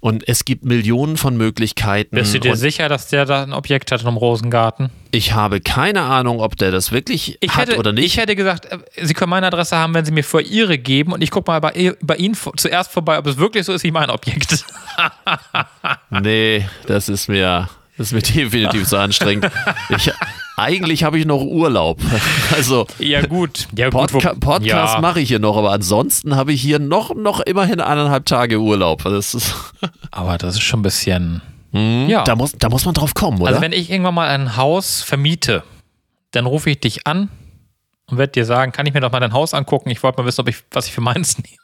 Und 0.00 0.28
es 0.28 0.44
gibt 0.44 0.64
Millionen 0.64 1.16
von 1.16 1.36
Möglichkeiten. 1.36 2.14
Bist 2.14 2.32
du 2.32 2.38
dir 2.38 2.54
sicher, 2.54 2.88
dass 2.88 3.08
der 3.08 3.24
da 3.24 3.42
ein 3.42 3.52
Objekt 3.52 3.90
hat 3.90 4.02
im 4.02 4.16
Rosengarten? 4.16 4.90
ich 5.10 5.32
habe 5.32 5.60
keine 5.60 6.02
Ahnung, 6.02 6.40
ob 6.40 6.56
der 6.56 6.70
das 6.70 6.92
wirklich 6.92 7.38
Ich 7.40 7.56
hat 7.56 7.68
hätte, 7.68 7.78
oder 7.78 7.92
nicht. 7.92 8.04
ich 8.04 8.18
hätte 8.18 8.36
gesagt, 8.36 8.66
äh, 8.66 8.78
Sie 9.02 9.14
können 9.14 9.30
meine 9.30 9.46
Adresse 9.46 9.76
haben, 9.76 9.94
wenn 9.94 10.04
Sie 10.04 10.12
mir 10.12 10.22
vor 10.22 10.40
Ihre 10.40 10.78
geben 10.78 11.12
und 11.12 11.22
ich 11.22 11.30
gucke 11.30 11.50
mal 11.50 11.60
bei, 11.60 11.94
bei 12.02 12.16
Ihnen 12.16 12.36
zuerst 12.56 12.92
vorbei, 12.92 13.18
ob 13.18 13.26
es 13.26 13.38
wirklich 13.38 13.64
so 13.64 13.72
ist 13.72 13.84
wie 13.84 13.90
mein 13.90 14.10
Objekt. 14.10 14.64
Nee, 16.10 16.66
das 16.86 17.08
ist 17.08 17.28
mir, 17.28 17.68
das 17.96 18.12
ist 18.12 18.12
mir 18.12 18.22
definitiv 18.44 18.86
zu 18.86 18.96
anstrengend. 18.98 19.50
Ich, 19.90 20.10
eigentlich 20.58 21.04
habe 21.04 21.18
ich 21.18 21.26
noch 21.26 21.42
Urlaub. 21.42 22.00
Also 22.54 22.86
ja 22.98 23.20
gut, 23.24 23.68
ja 23.76 23.90
gut. 23.90 24.10
Podca 24.10 24.34
Podcast 24.34 24.94
ja, 24.94 25.00
mache 25.00 25.20
ich 25.20 25.28
hier 25.28 25.38
noch, 25.38 25.56
aber 25.56 25.70
ansonsten 25.70 26.34
habe 26.34 26.52
ich 26.52 26.60
hier 26.60 26.78
noch, 26.78 27.14
noch 27.14 27.40
immerhin 27.40 27.80
eineinhalb 27.80 28.24
Tage 28.24 28.58
Urlaub. 28.58 29.04
Das 29.04 29.34
ist, 29.34 29.54
aber 30.10 30.38
das 30.38 30.54
ist 30.54 30.62
schon 30.62 30.80
ein 30.80 30.82
bisschen. 30.82 31.42
Ja. 31.72 31.78
Hm? 31.80 32.24
da, 32.24 32.34
muss, 32.34 32.52
da 32.52 32.68
muss 32.70 32.84
man 32.86 32.94
drauf 32.94 33.14
kommen, 33.14 33.40
oder? 33.40 33.50
Also 33.50 33.60
wenn 33.60 33.72
ich 33.72 33.90
irgendwann 33.90 34.14
mal 34.14 34.28
ein 34.28 34.56
Haus 34.56 35.02
vermiete, 35.02 35.62
dann 36.30 36.46
rufe 36.46 36.70
ich 36.70 36.80
dich 36.80 37.06
an 37.06 37.28
und 38.10 38.18
werde 38.18 38.32
dir 38.32 38.44
sagen, 38.44 38.72
kann 38.72 38.86
ich 38.86 38.94
mir 38.94 39.00
doch 39.00 39.12
mal 39.12 39.20
dein 39.20 39.32
Haus 39.32 39.54
angucken? 39.54 39.90
Ich 39.90 40.02
wollte 40.02 40.20
mal 40.20 40.26
wissen, 40.26 40.40
ob 40.40 40.48
ich, 40.48 40.64
was 40.70 40.86
ich 40.86 40.92
für 40.92 41.02
meins 41.02 41.36
nehme. 41.42 41.58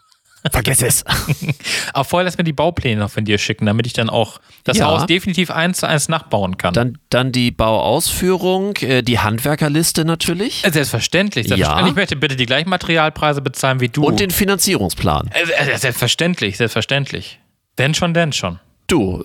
Vergiss 0.51 0.83
es. 0.83 1.05
Aber 1.95 2.05
vorher 2.05 2.25
lass 2.25 2.37
mir 2.37 2.45
die 2.45 2.53
Baupläne 2.53 3.01
noch 3.01 3.11
von 3.11 3.25
dir 3.25 3.39
schicken, 3.39 3.65
damit 3.67 3.87
ich 3.87 3.93
dann 3.95 4.11
auch 4.11 4.41
das 4.65 4.77
Ja. 4.77 4.87
Haus 4.87 5.07
definitiv 5.07 5.51
eins 5.51 5.79
zu 5.79 5.89
eins 5.89 6.09
nachbauen 6.09 6.59
kann. 6.59 6.75
Dann, 6.75 6.99
dann 7.09 7.33
die 7.33 7.51
Bauausführung, 7.51 8.77
äh, 8.77 9.03
die 9.03 9.19
Handwerkerliste 9.21 10.05
natürlich 10.05 10.65
Äh, 10.65 10.71
Selbstverständlich. 10.71 11.49
selbstverständlich. 11.49 11.85
Ja. 11.85 11.89
Ich 11.89 11.95
möchte 11.97 12.17
bitte 12.17 12.37
die 12.37 12.47
gleichen 12.47 12.69
Materialpreise 12.69 13.41
bezahlen 13.41 13.81
wie 13.81 13.89
du. 13.89 14.05
und 14.05 14.21
den 14.21 14.31
Finanzierungsplan. 14.31 15.31
Äh, 15.33 15.79
selbstverständlich, 15.79 16.57
selbstverständlich. 16.59 17.41
Wenn 17.77 17.95
schon, 17.95 18.13
denn 18.15 18.33
schon. 18.33 18.61
Du, 18.87 19.23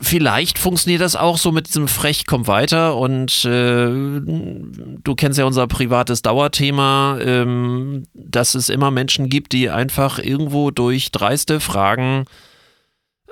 vielleicht 0.00 0.58
funktioniert 0.58 1.02
das 1.02 1.16
auch 1.16 1.38
so 1.38 1.52
mit 1.52 1.66
diesem 1.68 1.88
Frech 1.88 2.26
komm 2.26 2.46
weiter 2.46 2.96
und 2.96 3.44
äh, 3.44 3.88
du 3.88 5.14
kennst 5.16 5.38
ja 5.38 5.44
unser 5.44 5.66
privates 5.66 6.22
Dauerthema, 6.22 7.18
ähm, 7.20 8.04
dass 8.14 8.54
es 8.54 8.68
immer 8.68 8.90
Menschen 8.90 9.28
gibt, 9.28 9.52
die 9.52 9.70
einfach 9.70 10.18
irgendwo 10.18 10.70
durch 10.70 11.10
dreiste 11.10 11.60
Fragen 11.60 12.24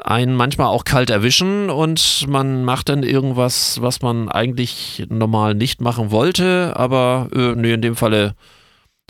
einen 0.03 0.35
manchmal 0.35 0.69
auch 0.69 0.85
kalt 0.85 1.11
erwischen 1.11 1.71
und 1.71 2.27
man 2.29 2.65
macht 2.65 2.89
dann 2.89 3.03
irgendwas, 3.03 3.81
was 3.81 4.03
man 4.03 4.29
eigentlich 4.29 5.07
normal 5.09 5.55
nicht 5.55 5.81
machen 5.81 6.11
wollte, 6.11 6.75
aber 6.77 7.29
äh, 7.35 7.55
nee, 7.55 7.73
in 7.73 7.83
dem 7.83 7.97
Falle 7.97 8.35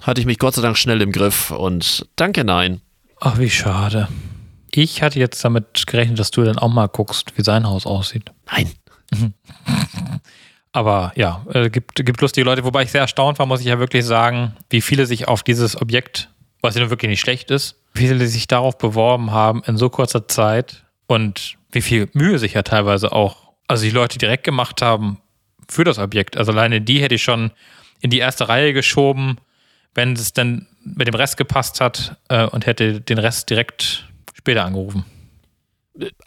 hatte 0.02 0.20
ich 0.20 0.26
mich 0.26 0.38
Gott 0.38 0.54
sei 0.54 0.62
Dank 0.62 0.76
schnell 0.76 1.00
im 1.00 1.12
Griff 1.12 1.50
und 1.50 2.06
danke, 2.16 2.44
nein. 2.44 2.80
Ach, 3.20 3.38
wie 3.38 3.50
schade. 3.50 4.08
Ich 4.76 5.00
hatte 5.00 5.18
jetzt 5.18 5.42
damit 5.42 5.86
gerechnet, 5.86 6.18
dass 6.18 6.30
du 6.30 6.42
dann 6.42 6.58
auch 6.58 6.68
mal 6.68 6.86
guckst, 6.86 7.32
wie 7.38 7.42
sein 7.42 7.66
Haus 7.66 7.86
aussieht. 7.86 8.30
Nein. 8.52 8.70
Aber 10.72 11.12
ja, 11.16 11.46
äh, 11.54 11.70
gibt, 11.70 11.94
gibt 12.04 12.20
lustige 12.20 12.44
Leute, 12.44 12.62
wobei 12.62 12.82
ich 12.82 12.90
sehr 12.90 13.00
erstaunt 13.00 13.38
war, 13.38 13.46
muss 13.46 13.60
ich 13.60 13.66
ja 13.66 13.78
wirklich 13.78 14.04
sagen, 14.04 14.54
wie 14.68 14.82
viele 14.82 15.06
sich 15.06 15.28
auf 15.28 15.42
dieses 15.42 15.80
Objekt, 15.80 16.28
was 16.60 16.74
ja 16.74 16.82
nun 16.82 16.90
wirklich 16.90 17.08
nicht 17.08 17.20
schlecht 17.20 17.50
ist, 17.50 17.80
wie 17.94 18.06
viele 18.06 18.26
sich 18.26 18.48
darauf 18.48 18.76
beworben 18.76 19.30
haben 19.30 19.62
in 19.64 19.78
so 19.78 19.88
kurzer 19.88 20.28
Zeit 20.28 20.84
und 21.06 21.56
wie 21.72 21.80
viel 21.80 22.10
Mühe 22.12 22.38
sich 22.38 22.52
ja 22.52 22.62
teilweise 22.62 23.12
auch, 23.12 23.52
also 23.68 23.82
die 23.82 23.90
Leute 23.90 24.18
direkt 24.18 24.44
gemacht 24.44 24.82
haben 24.82 25.22
für 25.70 25.84
das 25.84 25.98
Objekt. 25.98 26.36
Also 26.36 26.52
alleine 26.52 26.82
die 26.82 27.00
hätte 27.00 27.14
ich 27.14 27.22
schon 27.22 27.50
in 28.02 28.10
die 28.10 28.18
erste 28.18 28.50
Reihe 28.50 28.74
geschoben, 28.74 29.38
wenn 29.94 30.12
es 30.12 30.34
dann 30.34 30.66
mit 30.84 31.08
dem 31.08 31.14
Rest 31.14 31.38
gepasst 31.38 31.80
hat 31.80 32.18
äh, 32.28 32.44
und 32.44 32.66
hätte 32.66 33.00
den 33.00 33.16
Rest 33.16 33.48
direkt 33.48 34.05
später 34.46 34.64
angerufen. 34.64 35.04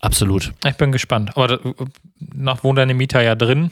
Absolut. 0.02 0.52
Ich 0.68 0.76
bin 0.76 0.92
gespannt. 0.92 1.32
Aber 1.38 1.48
da, 1.48 1.60
noch 2.34 2.64
wohnt 2.66 2.78
deine 2.78 2.94
Mieter 2.94 3.22
ja 3.22 3.36
drin. 3.36 3.72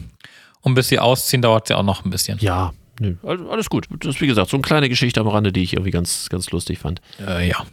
Und 0.61 0.73
bis 0.75 0.87
sie 0.87 0.99
ausziehen, 0.99 1.41
dauert 1.41 1.65
es 1.65 1.69
ja 1.69 1.77
auch 1.77 1.83
noch 1.83 2.05
ein 2.05 2.09
bisschen. 2.11 2.37
Ja, 2.39 2.71
nö, 2.99 3.15
all- 3.23 3.49
alles 3.49 3.69
gut. 3.69 3.87
Das 3.99 4.15
ist 4.15 4.21
wie 4.21 4.27
gesagt 4.27 4.49
so 4.49 4.55
eine 4.57 4.61
kleine 4.61 4.87
Geschichte 4.89 5.19
am 5.19 5.27
Rande, 5.27 5.51
die 5.51 5.63
ich 5.63 5.73
irgendwie 5.73 5.91
ganz, 5.91 6.29
ganz 6.29 6.49
lustig 6.51 6.79
fand. 6.79 7.01
Äh, 7.19 7.49
ja. 7.49 7.65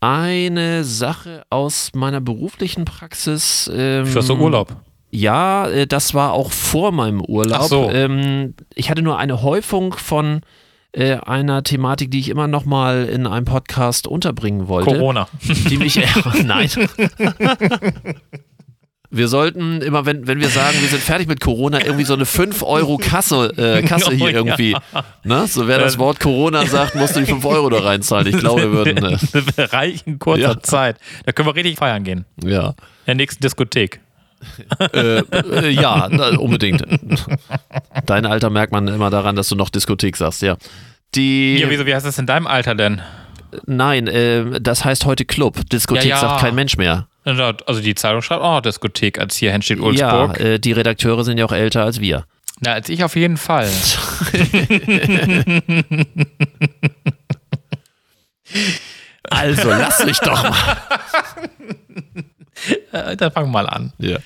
Eine 0.00 0.84
Sache 0.84 1.42
aus 1.50 1.90
meiner 1.94 2.20
beruflichen 2.20 2.84
Praxis. 2.84 3.68
Ähm, 3.74 4.06
Für 4.06 4.22
so 4.22 4.36
Urlaub. 4.36 4.76
Ja, 5.10 5.66
äh, 5.68 5.86
das 5.88 6.14
war 6.14 6.32
auch 6.34 6.52
vor 6.52 6.92
meinem 6.92 7.20
Urlaub. 7.20 7.60
Ach 7.62 7.66
so. 7.68 7.90
Ähm, 7.90 8.54
ich 8.74 8.90
hatte 8.90 9.02
nur 9.02 9.18
eine 9.18 9.42
Häufung 9.42 9.92
von 9.94 10.42
äh, 10.92 11.14
einer 11.16 11.62
Thematik, 11.62 12.10
die 12.10 12.20
ich 12.20 12.28
immer 12.28 12.46
noch 12.48 12.64
mal 12.64 13.04
in 13.06 13.26
einem 13.26 13.44
Podcast 13.46 14.06
unterbringen 14.06 14.68
wollte. 14.68 14.90
Corona. 14.90 15.28
Die 15.68 15.76
mich. 15.78 16.00
nein. 16.44 16.68
Wir 19.08 19.28
sollten 19.28 19.80
immer, 19.82 20.04
wenn, 20.04 20.26
wenn 20.26 20.40
wir 20.40 20.48
sagen, 20.48 20.78
wir 20.80 20.88
sind 20.88 21.00
fertig 21.00 21.28
mit 21.28 21.40
Corona, 21.40 21.80
irgendwie 21.84 22.04
so 22.04 22.14
eine 22.14 22.26
5 22.26 22.62
Euro 22.64 22.98
Kasse, 22.98 23.52
äh, 23.56 23.82
Kasse 23.82 24.10
hier 24.12 24.26
Oh, 24.26 24.28
irgendwie. 24.30 24.76
Ne? 25.22 25.46
So 25.46 25.68
wer 25.68 25.78
das 25.78 25.94
Äh, 25.94 25.98
Wort 26.00 26.18
Corona 26.18 26.66
sagt, 26.66 26.96
musst 26.96 27.14
du 27.14 27.20
die 27.20 27.26
5 27.26 27.44
Euro 27.44 27.70
da 27.70 27.78
reinzahlen. 27.80 28.26
Ich 28.26 28.36
glaube, 28.38 28.62
wir 28.62 28.72
würden. 28.72 29.04
Äh, 29.04 29.62
Reich 29.62 30.02
in 30.06 30.18
kurzer 30.18 30.40
Ja. 30.42 30.60
Zeit. 30.60 30.96
Da 31.24 31.32
können 31.32 31.48
wir 31.48 31.54
richtig 31.54 31.78
feiern 31.78 32.02
gehen. 32.02 32.24
ja. 32.42 32.70
In 32.70 32.74
der 33.10 33.14
nächsten 33.14 33.40
Diskothek. 33.42 34.00
Äh, 34.92 35.18
äh, 35.18 35.68
ja, 35.70 36.06
unbedingt. 36.38 36.82
Dein 38.06 38.26
Alter 38.26 38.50
merkt 38.50 38.72
man 38.72 38.88
immer 38.88 39.10
daran, 39.10 39.36
dass 39.36 39.48
du 39.48 39.56
noch 39.56 39.70
Diskothek 39.70 40.16
sagst, 40.16 40.42
ja. 40.42 40.56
Die. 41.14 41.58
Ja, 41.58 41.70
wieso, 41.70 41.86
wie 41.86 41.94
heißt 41.94 42.06
das 42.06 42.18
in 42.18 42.26
deinem 42.26 42.46
Alter 42.46 42.74
denn? 42.74 43.00
Nein, 43.66 44.06
äh, 44.06 44.60
das 44.60 44.84
heißt 44.84 45.04
heute 45.06 45.24
Club. 45.24 45.68
Diskothek 45.70 46.04
Ja, 46.04 46.16
ja. 46.16 46.20
sagt 46.20 46.40
kein 46.40 46.54
Mensch 46.54 46.76
mehr. 46.76 47.08
Also 47.24 47.80
die 47.80 47.94
Zeitung 47.94 48.22
schreibt 48.22 48.42
auch 48.42 48.56
noch 48.56 48.60
Diskothek, 48.60 49.18
als 49.18 49.36
hier 49.36 49.60
steht 49.62 49.80
Ulzburg. 49.80 50.38
Ja, 50.38 50.44
äh, 50.44 50.60
die 50.60 50.72
Redakteure 50.72 51.24
sind 51.24 51.38
ja 51.38 51.44
auch 51.44 51.52
älter 51.52 51.82
als 51.82 52.00
wir. 52.00 52.24
Na, 52.60 52.72
als 52.72 52.88
ich 52.88 53.02
auf 53.04 53.16
jeden 53.16 53.36
Fall. 53.36 53.68
Also 59.28 59.70
lass 59.70 60.04
mich 60.04 60.18
doch 60.20 60.42
mal. 60.42 60.76
Äh, 62.92 63.16
dann 63.16 63.32
fang 63.32 63.50
mal 63.50 63.68
an. 63.68 63.92
Ja. 63.98 64.18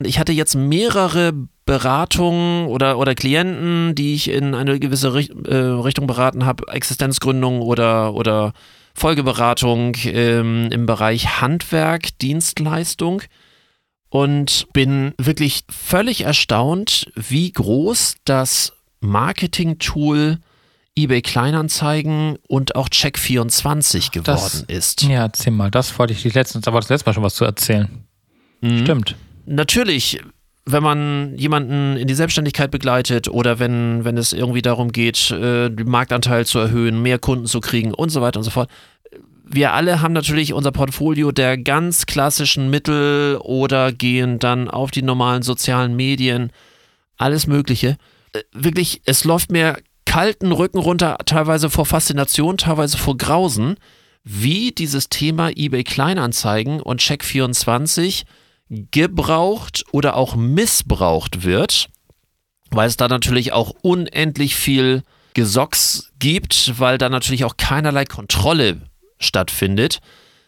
Ich 0.00 0.18
hatte 0.18 0.32
jetzt 0.32 0.54
mehrere 0.54 1.32
Beratungen 1.66 2.66
oder, 2.66 2.98
oder 2.98 3.14
Klienten, 3.14 3.94
die 3.94 4.14
ich 4.14 4.30
in 4.30 4.54
eine 4.54 4.78
gewisse 4.78 5.12
Richt 5.12 5.32
äh, 5.46 5.54
Richtung 5.54 6.06
beraten 6.06 6.46
habe, 6.46 6.72
Existenzgründung 6.72 7.60
oder, 7.60 8.14
oder 8.14 8.52
Folgeberatung 8.94 9.94
ähm, 10.04 10.70
im 10.72 10.86
Bereich 10.86 11.40
Handwerk, 11.40 12.18
Dienstleistung 12.20 13.22
und 14.08 14.66
bin 14.72 15.12
wirklich 15.18 15.64
völlig 15.68 16.22
erstaunt, 16.22 17.10
wie 17.14 17.52
groß 17.52 18.16
das 18.24 18.72
Marketing-Tool 19.00 20.38
eBay 21.02 21.22
Kleinanzeigen 21.22 22.36
und 22.48 22.74
auch 22.76 22.88
Check24 22.88 24.10
geworden 24.10 24.24
Das- 24.24 24.62
ist. 24.68 25.02
Ja, 25.02 25.22
erzähl 25.22 25.52
mal. 25.52 25.70
Das 25.70 25.98
wollte 25.98 26.12
ich 26.12 26.22
die 26.22 26.30
letzten, 26.30 26.60
da 26.60 26.72
wolltest 26.72 26.90
du 26.90 26.94
letztes 26.94 27.06
Mal 27.06 27.12
schon 27.14 27.22
was 27.22 27.34
zu 27.34 27.44
erzählen. 27.44 27.88
Mhm. 28.60 28.80
Stimmt. 28.82 29.16
natürlich, 29.46 30.20
wenn 30.66 30.82
man 30.82 31.34
jemanden 31.38 31.96
in 31.96 32.06
die 32.08 32.14
Selbstständigkeit 32.14 32.70
begleitet 32.70 33.28
oder 33.28 33.58
wenn, 33.58 34.04
wenn 34.04 34.18
es 34.18 34.32
irgendwie 34.34 34.60
darum 34.60 34.92
geht, 34.92 35.30
äh, 35.30 35.70
den 35.70 35.88
Marktanteil 35.88 36.44
zu 36.44 36.58
erhöhen, 36.58 37.00
mehr 37.00 37.18
Kunden 37.18 37.46
zu 37.46 37.60
kriegen 37.60 37.94
und 37.94 38.10
so 38.10 38.20
weiter 38.20 38.38
und 38.40 38.44
so 38.44 38.50
fort. 38.50 38.68
Wir 39.50 39.72
alle 39.72 40.02
haben 40.02 40.12
natürlich 40.12 40.52
unser 40.52 40.72
Portfolio 40.72 41.32
der 41.32 41.56
ganz 41.56 42.04
klassischen 42.04 42.68
Mittel 42.68 43.38
oder 43.40 43.92
gehen 43.92 44.38
dann 44.38 44.68
auf 44.68 44.90
die 44.90 45.00
normalen 45.02 45.40
sozialen 45.42 45.96
Medien, 45.96 46.52
alles 47.16 47.46
Mögliche. 47.46 47.96
Äh, 48.34 48.40
Wirklich, 48.52 49.00
es 49.06 49.24
läuft 49.24 49.50
mir 49.50 49.78
kalten 50.08 50.52
Rücken 50.52 50.78
runter, 50.78 51.18
teilweise 51.26 51.68
vor 51.68 51.84
Faszination, 51.84 52.56
teilweise 52.56 52.96
vor 52.96 53.18
Grausen, 53.18 53.76
wie 54.24 54.72
dieses 54.72 55.10
Thema 55.10 55.50
eBay 55.54 55.84
Kleinanzeigen 55.84 56.80
und 56.80 57.02
Check24 57.02 58.24
gebraucht 58.90 59.84
oder 59.92 60.16
auch 60.16 60.34
missbraucht 60.34 61.44
wird, 61.44 61.90
weil 62.70 62.88
es 62.88 62.96
da 62.96 63.06
natürlich 63.06 63.52
auch 63.52 63.74
unendlich 63.82 64.56
viel 64.56 65.02
Gesocks 65.34 66.10
gibt, 66.18 66.80
weil 66.80 66.96
da 66.96 67.10
natürlich 67.10 67.44
auch 67.44 67.58
keinerlei 67.58 68.06
Kontrolle 68.06 68.80
stattfindet. 69.18 70.00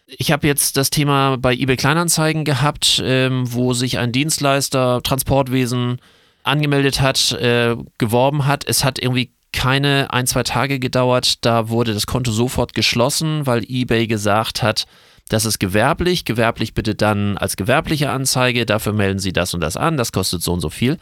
Ich 0.06 0.32
habe 0.32 0.46
jetzt 0.46 0.78
das 0.78 0.88
Thema 0.88 1.36
bei 1.36 1.52
eBay 1.52 1.76
Kleinanzeigen 1.76 2.46
gehabt, 2.46 3.00
ähm, 3.04 3.44
wo 3.52 3.74
sich 3.74 3.98
ein 3.98 4.10
Dienstleister, 4.10 5.02
Transportwesen, 5.02 6.00
angemeldet 6.44 7.02
hat, 7.02 7.32
äh, 7.32 7.76
geworben 7.98 8.46
hat. 8.46 8.64
Es 8.66 8.84
hat 8.84 8.98
irgendwie 8.98 9.32
keine 9.52 10.12
ein, 10.12 10.26
zwei 10.26 10.42
Tage 10.42 10.78
gedauert. 10.78 11.44
Da 11.44 11.68
wurde 11.68 11.94
das 11.94 12.06
Konto 12.06 12.32
sofort 12.32 12.74
geschlossen, 12.74 13.46
weil 13.46 13.64
eBay 13.68 14.06
gesagt 14.06 14.62
hat, 14.62 14.86
das 15.28 15.44
ist 15.44 15.58
gewerblich. 15.60 16.24
Gewerblich 16.24 16.74
bitte 16.74 16.94
dann 16.94 17.38
als 17.38 17.56
gewerbliche 17.56 18.10
Anzeige. 18.10 18.66
Dafür 18.66 18.92
melden 18.92 19.18
Sie 19.18 19.32
das 19.32 19.54
und 19.54 19.60
das 19.60 19.76
an. 19.76 19.96
Das 19.96 20.12
kostet 20.12 20.42
so 20.42 20.52
und 20.52 20.60
so 20.60 20.70
viel. 20.70 20.98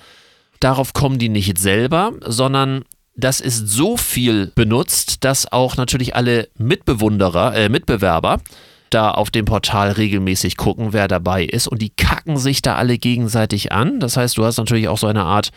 Darauf 0.60 0.92
kommen 0.92 1.18
die 1.18 1.28
nicht 1.28 1.58
selber, 1.58 2.12
sondern 2.24 2.84
das 3.16 3.40
ist 3.40 3.68
so 3.68 3.96
viel 3.96 4.52
benutzt, 4.54 5.24
dass 5.24 5.50
auch 5.50 5.76
natürlich 5.76 6.14
alle 6.14 6.48
Mitbewunderer, 6.56 7.54
äh, 7.54 7.68
Mitbewerber 7.68 8.40
da 8.90 9.10
auf 9.10 9.30
dem 9.30 9.44
Portal 9.44 9.92
regelmäßig 9.92 10.56
gucken, 10.56 10.92
wer 10.92 11.08
dabei 11.08 11.44
ist 11.44 11.68
und 11.68 11.82
die 11.82 11.90
kacken 11.90 12.36
sich 12.36 12.62
da 12.62 12.76
alle 12.76 12.96
gegenseitig 12.96 13.72
an. 13.72 14.00
Das 14.00 14.16
heißt, 14.16 14.38
du 14.38 14.44
hast 14.44 14.58
natürlich 14.58 14.88
auch 14.88 14.98
so 14.98 15.06
eine 15.06 15.24
Art 15.24 15.50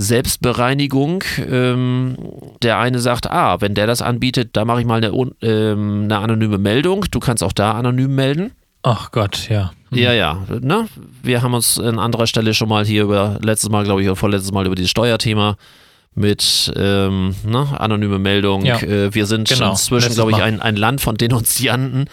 Selbstbereinigung. 0.00 1.24
Ähm, 1.50 2.16
der 2.62 2.78
eine 2.78 3.00
sagt, 3.00 3.28
ah, 3.28 3.60
wenn 3.60 3.74
der 3.74 3.88
das 3.88 4.00
anbietet, 4.00 4.50
da 4.52 4.64
mache 4.64 4.80
ich 4.80 4.86
mal 4.86 5.04
eine, 5.04 5.12
ähm, 5.42 6.04
eine 6.04 6.18
anonyme 6.18 6.56
Meldung. 6.56 7.04
Du 7.10 7.18
kannst 7.18 7.42
auch 7.42 7.52
da 7.52 7.72
anonym 7.72 8.14
melden. 8.14 8.52
Ach 8.84 9.10
Gott, 9.10 9.48
ja. 9.48 9.72
Mhm. 9.90 9.98
Ja, 9.98 10.12
ja. 10.12 10.46
Ne? 10.60 10.86
Wir 11.22 11.42
haben 11.42 11.52
uns 11.52 11.80
an 11.80 11.98
anderer 11.98 12.28
Stelle 12.28 12.54
schon 12.54 12.68
mal 12.68 12.86
hier 12.86 13.02
über, 13.02 13.38
letztes 13.42 13.70
Mal, 13.70 13.82
glaube 13.82 14.00
ich, 14.00 14.06
oder 14.06 14.14
vorletztes 14.14 14.52
Mal 14.52 14.66
über 14.66 14.76
dieses 14.76 14.92
Steuerthema 14.92 15.56
mit 16.14 16.72
ähm, 16.76 17.34
ne, 17.44 17.66
anonyme 17.80 18.20
Meldung. 18.20 18.64
Ja. 18.64 18.80
Äh, 18.80 19.12
wir 19.12 19.26
sind 19.26 19.48
genau. 19.48 19.72
inzwischen, 19.72 20.14
glaube 20.14 20.30
ich, 20.30 20.40
ein, 20.40 20.60
ein 20.60 20.76
Land 20.76 21.00
von 21.00 21.16
Denunzianten 21.16 22.08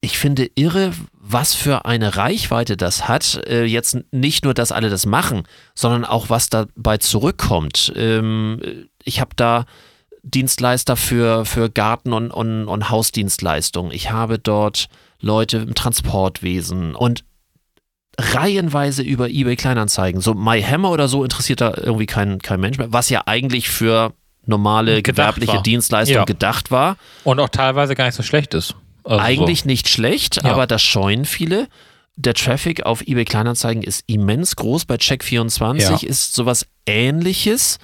ich 0.00 0.18
finde 0.18 0.50
irre, 0.54 0.92
was 1.32 1.54
für 1.54 1.84
eine 1.84 2.16
Reichweite 2.16 2.76
das 2.76 3.08
hat. 3.08 3.40
Äh, 3.46 3.64
jetzt 3.64 3.98
nicht 4.12 4.44
nur, 4.44 4.54
dass 4.54 4.72
alle 4.72 4.90
das 4.90 5.06
machen, 5.06 5.44
sondern 5.74 6.04
auch, 6.04 6.30
was 6.30 6.48
dabei 6.48 6.98
zurückkommt. 6.98 7.92
Ähm, 7.96 8.88
ich 9.04 9.20
habe 9.20 9.30
da 9.36 9.66
Dienstleister 10.22 10.96
für, 10.96 11.44
für 11.44 11.70
Garten- 11.70 12.12
und, 12.12 12.30
und, 12.30 12.66
und 12.66 12.90
Hausdienstleistungen. 12.90 13.92
Ich 13.92 14.10
habe 14.10 14.38
dort 14.38 14.88
Leute 15.20 15.58
im 15.58 15.74
Transportwesen 15.74 16.94
und 16.94 17.24
reihenweise 18.18 19.02
über 19.02 19.28
eBay 19.28 19.56
Kleinanzeigen. 19.56 20.20
So 20.20 20.34
MyHammer 20.34 20.90
oder 20.90 21.08
so 21.08 21.24
interessiert 21.24 21.60
da 21.60 21.72
irgendwie 21.76 22.06
kein, 22.06 22.38
kein 22.40 22.60
Mensch 22.60 22.78
mehr, 22.78 22.92
was 22.92 23.08
ja 23.08 23.22
eigentlich 23.26 23.70
für 23.70 24.12
normale 24.46 25.02
gewerbliche 25.02 25.54
war. 25.54 25.62
Dienstleistung 25.62 26.16
ja. 26.16 26.24
gedacht 26.24 26.70
war. 26.70 26.96
Und 27.24 27.40
auch 27.40 27.48
teilweise 27.48 27.94
gar 27.94 28.06
nicht 28.06 28.14
so 28.14 28.22
schlecht 28.22 28.54
ist. 28.54 28.74
Also 29.04 29.18
Eigentlich 29.18 29.62
so. 29.62 29.66
nicht 29.68 29.88
schlecht, 29.88 30.42
ja. 30.42 30.50
aber 30.50 30.66
das 30.66 30.82
scheuen 30.82 31.24
viele. 31.24 31.68
Der 32.16 32.34
Traffic 32.34 32.84
auf 32.84 33.02
eBay 33.02 33.24
Kleinanzeigen 33.24 33.82
ist 33.82 34.04
immens 34.06 34.56
groß. 34.56 34.84
Bei 34.84 34.96
Check24 34.96 35.80
ja. 35.80 35.96
ist 36.08 36.34
sowas 36.34 36.66
ähnliches. 36.86 37.78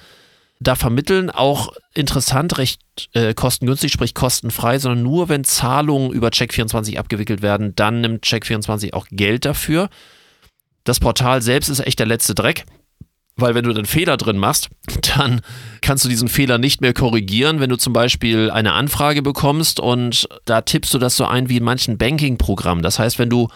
Da 0.59 0.75
vermitteln 0.75 1.29
auch 1.29 1.73
interessant, 1.93 2.57
recht 2.57 2.81
äh, 3.13 3.33
kostengünstig, 3.33 3.91
sprich 3.91 4.13
kostenfrei, 4.13 4.79
sondern 4.79 5.03
nur 5.03 5.29
wenn 5.29 5.43
Zahlungen 5.43 6.11
über 6.11 6.29
Check24 6.29 6.97
abgewickelt 6.97 7.41
werden, 7.41 7.75
dann 7.75 8.01
nimmt 8.01 8.25
Check24 8.25 8.93
auch 8.93 9.05
Geld 9.11 9.45
dafür. 9.45 9.89
Das 10.83 10.99
Portal 10.99 11.41
selbst 11.41 11.69
ist 11.69 11.79
echt 11.79 11.99
der 11.99 12.07
letzte 12.07 12.33
Dreck. 12.33 12.65
Weil 13.37 13.53
wenn 13.53 13.63
du 13.63 13.69
einen 13.69 13.85
Fehler 13.85 14.17
drin 14.17 14.37
machst, 14.37 14.69
dann 15.15 15.41
kannst 15.81 16.03
du 16.03 16.09
diesen 16.09 16.27
Fehler 16.27 16.57
nicht 16.57 16.81
mehr 16.81 16.93
korrigieren. 16.93 17.59
Wenn 17.59 17.69
du 17.69 17.77
zum 17.77 17.93
Beispiel 17.93 18.51
eine 18.51 18.73
Anfrage 18.73 19.21
bekommst 19.21 19.79
und 19.79 20.27
da 20.45 20.61
tippst 20.61 20.93
du 20.93 20.97
das 20.97 21.15
so 21.15 21.25
ein 21.25 21.49
wie 21.49 21.57
in 21.57 21.63
manchen 21.63 21.97
Banking-Programmen. 21.97 22.83
Das 22.83 22.99
heißt, 22.99 23.19
wenn 23.19 23.29
du 23.29 23.47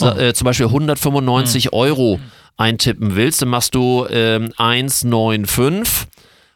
oh. 0.00 0.06
äh, 0.06 0.34
zum 0.34 0.44
Beispiel 0.44 0.66
195 0.66 1.66
mhm. 1.66 1.70
Euro 1.72 2.20
eintippen 2.56 3.14
willst, 3.14 3.40
dann 3.40 3.48
machst 3.48 3.74
du 3.74 4.06
ähm, 4.10 4.52
195 4.56 6.08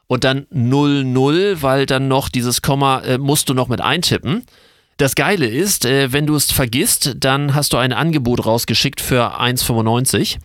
und 0.08 0.24
dann 0.24 0.46
00, 0.50 1.62
weil 1.62 1.86
dann 1.86 2.08
noch 2.08 2.28
dieses 2.28 2.60
Komma 2.60 3.00
äh, 3.00 3.18
musst 3.18 3.48
du 3.48 3.54
noch 3.54 3.68
mit 3.68 3.80
eintippen. 3.80 4.44
Das 4.98 5.14
Geile 5.14 5.46
ist, 5.46 5.84
äh, 5.84 6.12
wenn 6.12 6.26
du 6.26 6.34
es 6.34 6.52
vergisst, 6.52 7.14
dann 7.18 7.54
hast 7.54 7.72
du 7.72 7.78
ein 7.78 7.92
Angebot 7.92 8.44
rausgeschickt 8.44 9.00
für 9.00 9.40
1,95 9.40 10.38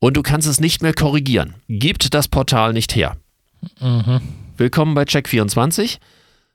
und 0.00 0.16
du 0.16 0.22
kannst 0.22 0.48
es 0.48 0.60
nicht 0.60 0.82
mehr 0.82 0.92
korrigieren. 0.92 1.54
Gibt 1.68 2.14
das 2.14 2.28
Portal 2.28 2.72
nicht 2.72 2.94
her. 2.94 3.16
Mhm. 3.80 4.20
Willkommen 4.56 4.94
bei 4.94 5.02
Check24. 5.02 5.98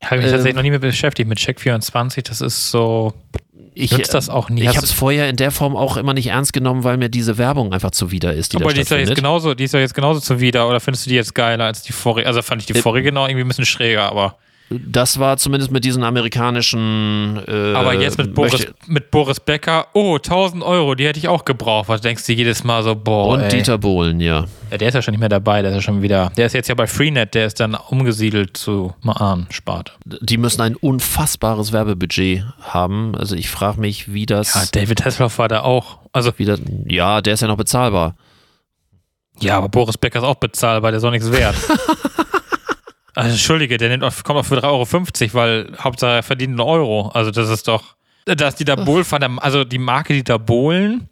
Habe 0.03 0.17
ich 0.17 0.23
mich 0.23 0.31
tatsächlich 0.31 0.49
ähm, 0.49 0.55
noch 0.55 0.63
nie 0.63 0.69
mehr 0.69 0.79
beschäftigt 0.79 1.29
mit 1.29 1.39
Check24. 1.39 2.23
Das 2.27 2.41
ist 2.41 2.71
so. 2.71 3.13
Ich 3.73 3.91
nutze 3.91 4.11
das 4.11 4.29
auch 4.29 4.49
nie. 4.49 4.61
Ich 4.61 4.75
habe 4.75 4.85
es 4.85 4.91
vorher 4.91 5.29
in 5.29 5.35
der 5.35 5.49
Form 5.49 5.75
auch 5.75 5.97
immer 5.97 6.13
nicht 6.13 6.27
ernst 6.27 6.53
genommen, 6.53 6.83
weil 6.83 6.97
mir 6.97 7.09
diese 7.09 7.37
Werbung 7.37 7.73
einfach 7.73 7.91
zuwider 7.91 8.33
ist. 8.33 8.53
Die 8.53 8.57
Aber 8.57 8.73
die 8.73 8.81
ist 8.81 8.91
ja 8.91 8.97
jetzt 8.97 9.15
genauso, 9.15 9.53
die 9.55 9.63
ist 9.63 9.73
ja 9.73 9.79
jetzt 9.79 9.95
genauso 9.95 10.19
zuwider. 10.19 10.67
Oder 10.67 10.79
findest 10.79 11.05
du 11.05 11.09
die 11.09 11.15
jetzt 11.15 11.33
geiler 11.33 11.65
als 11.65 11.81
die 11.81 11.93
vorige? 11.93 12.27
Also 12.27 12.41
fand 12.41 12.61
ich 12.61 12.67
die 12.67 12.73
äh, 12.73 12.81
vorige 12.81 13.05
genau 13.09 13.25
irgendwie 13.25 13.45
ein 13.45 13.47
bisschen 13.47 13.65
schräger, 13.65 14.09
aber. 14.09 14.37
Das 14.69 15.19
war 15.19 15.37
zumindest 15.37 15.71
mit 15.71 15.83
diesen 15.83 16.03
amerikanischen. 16.03 17.39
Äh, 17.47 17.73
Aber 17.73 17.93
jetzt 17.93 18.17
mit 18.17 18.33
Boris, 18.33 18.67
mit 18.87 19.11
Boris 19.11 19.39
Becker, 19.39 19.87
oh, 19.93 20.15
1000 20.15 20.63
Euro, 20.63 20.95
die 20.95 21.05
hätte 21.05 21.19
ich 21.19 21.27
auch 21.27 21.45
gebraucht. 21.45 21.89
Was 21.89 22.01
denkst 22.01 22.25
du 22.25 22.33
jedes 22.33 22.63
Mal 22.63 22.81
so, 22.83 22.95
boah. 22.95 23.33
Und 23.33 23.41
ey. 23.41 23.49
Dieter 23.49 23.77
Bohlen, 23.77 24.19
ja. 24.19 24.45
Ja, 24.71 24.77
der 24.77 24.87
ist 24.87 24.93
ja 24.95 25.01
schon 25.01 25.11
nicht 25.11 25.19
mehr 25.19 25.29
dabei, 25.29 25.61
der 25.61 25.71
ist 25.71 25.75
ja 25.75 25.81
schon 25.81 26.01
wieder. 26.01 26.31
Der 26.37 26.47
ist 26.47 26.53
jetzt 26.53 26.69
ja 26.69 26.75
bei 26.75 26.87
Freenet, 26.87 27.35
der 27.35 27.45
ist 27.45 27.59
dann 27.59 27.75
umgesiedelt 27.75 28.57
zu 28.57 28.93
Maan-Sparte. 29.01 29.91
Die 30.05 30.37
müssen 30.37 30.61
ein 30.61 30.75
unfassbares 30.75 31.71
Werbebudget 31.71 32.43
haben. 32.61 33.15
Also 33.15 33.35
ich 33.35 33.49
frage 33.49 33.79
mich, 33.79 34.13
wie 34.13 34.25
das. 34.25 34.53
Ja, 34.55 34.63
David 34.71 35.05
Hasselhoff 35.05 35.37
war 35.37 35.47
da 35.47 35.61
auch. 35.61 35.99
Also, 36.11 36.31
wie 36.37 36.45
das, 36.45 36.59
ja, 36.87 37.21
der 37.21 37.33
ist 37.33 37.41
ja 37.41 37.47
noch 37.47 37.57
bezahlbar. 37.57 38.15
Ja, 39.39 39.57
aber 39.57 39.69
Boris 39.69 39.97
Becker 39.97 40.19
ist 40.19 40.25
auch 40.25 40.35
bezahlbar, 40.35 40.91
der 40.91 40.99
ist 40.99 41.03
auch 41.03 41.11
nichts 41.11 41.31
wert. 41.31 41.55
Also, 43.15 43.31
Entschuldige, 43.31 43.77
der 43.77 43.89
nimmt 43.89 44.03
auf, 44.03 44.23
kommt 44.23 44.39
auf 44.39 44.47
für 44.47 44.59
3,50 44.59 44.65
Euro, 44.65 45.33
weil 45.33 45.71
Hauptsache 45.79 46.15
er 46.15 46.23
verdient 46.23 46.51
einen 46.51 46.61
Euro. 46.61 47.09
Also 47.09 47.31
das 47.31 47.49
ist 47.49 47.67
doch, 47.67 47.95
dass 48.25 48.55
die 48.55 48.65
Bohlen 48.65 49.05
von 49.05 49.39
also 49.39 49.63
die 49.63 49.77
Marke 49.77 50.13
Dieter 50.13 50.39
Bohlen 50.39 51.09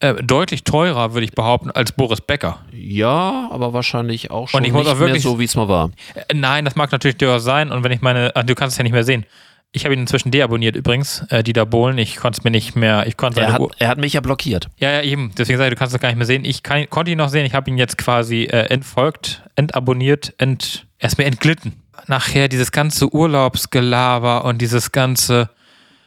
äh, 0.00 0.14
deutlich 0.14 0.64
teurer, 0.64 1.12
würde 1.14 1.24
ich 1.24 1.32
behaupten, 1.32 1.70
als 1.70 1.92
Boris 1.92 2.20
Becker. 2.20 2.60
Ja, 2.72 3.48
aber 3.50 3.72
wahrscheinlich 3.72 4.30
auch 4.30 4.48
schon 4.48 4.60
und 4.60 4.66
ich 4.66 4.72
muss 4.72 4.84
nicht 4.84 4.94
auch 4.94 4.98
wirklich, 4.98 5.24
mehr 5.24 5.32
so, 5.32 5.38
wie 5.38 5.44
es 5.44 5.54
mal 5.54 5.68
war. 5.68 5.90
Äh, 6.14 6.34
nein, 6.34 6.64
das 6.64 6.74
mag 6.74 6.90
natürlich 6.90 7.18
durchaus 7.18 7.44
sein. 7.44 7.70
Und 7.70 7.84
wenn 7.84 7.92
ich 7.92 8.00
meine, 8.00 8.32
ach, 8.34 8.42
du 8.42 8.54
kannst 8.54 8.74
es 8.74 8.78
ja 8.78 8.82
nicht 8.82 8.92
mehr 8.92 9.04
sehen. 9.04 9.26
Ich 9.72 9.84
habe 9.84 9.94
ihn 9.94 10.00
inzwischen 10.00 10.32
deabonniert 10.32 10.74
übrigens, 10.74 11.24
äh, 11.28 11.44
Dieter 11.44 11.64
Bohlen. 11.64 11.96
Ich 11.98 12.16
konnte 12.16 12.38
es 12.40 12.44
mir 12.44 12.50
nicht 12.50 12.74
mehr. 12.74 13.06
Ich 13.06 13.16
konnte 13.16 13.40
er, 13.40 13.52
hat, 13.52 13.62
er 13.78 13.88
hat 13.88 13.98
mich 13.98 14.14
ja 14.14 14.20
blockiert. 14.20 14.68
Ja, 14.78 14.90
ja, 14.90 15.02
eben. 15.02 15.32
Deswegen 15.38 15.58
sage 15.58 15.68
ich, 15.68 15.74
du 15.74 15.78
kannst 15.78 15.94
es 15.94 16.00
gar 16.00 16.08
nicht 16.08 16.16
mehr 16.16 16.26
sehen. 16.26 16.44
Ich 16.44 16.62
kann, 16.62 16.88
konnte 16.90 17.12
ihn 17.12 17.18
noch 17.18 17.28
sehen. 17.28 17.46
Ich 17.46 17.54
habe 17.54 17.70
ihn 17.70 17.78
jetzt 17.78 17.96
quasi 17.96 18.44
äh, 18.44 18.66
entfolgt, 18.70 19.42
entabonniert, 19.54 20.34
ent, 20.38 20.86
er 21.00 21.08
ist 21.08 21.18
mir 21.18 21.24
entglitten. 21.24 21.82
Nachher 22.06 22.48
dieses 22.48 22.72
ganze 22.72 23.12
Urlaubsgelaber 23.12 24.44
und 24.44 24.58
dieses 24.58 24.92
ganze. 24.92 25.50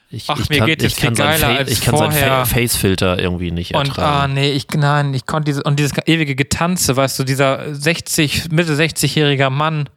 Ich, 0.10 0.26
Ach, 0.30 0.40
ich 0.40 0.50
mir 0.50 0.60
kann, 0.60 0.68
geht 0.68 0.84
es 0.84 0.94
viel 0.94 1.12
geiler 1.12 1.48
als 1.48 1.72
Ich 1.72 1.82
kann 1.82 1.98
vorher. 1.98 2.46
seinen 2.46 2.46
Facefilter 2.46 3.18
irgendwie 3.18 3.50
nicht 3.50 3.74
und, 3.74 3.88
ertragen. 3.88 4.32
Ah, 4.32 4.34
nee, 4.34 4.52
ich, 4.52 4.68
nein, 4.76 5.12
ich 5.16 5.26
konnte 5.26 5.46
dieses, 5.46 5.64
und 5.64 5.80
dieses 5.80 5.94
ewige 6.06 6.36
Getanze, 6.36 6.96
weißt 6.96 7.18
du, 7.18 7.24
dieser 7.24 7.74
60, 7.74 8.52
Mitte 8.52 8.76
60-jähriger 8.76 9.50
Mann, 9.50 9.90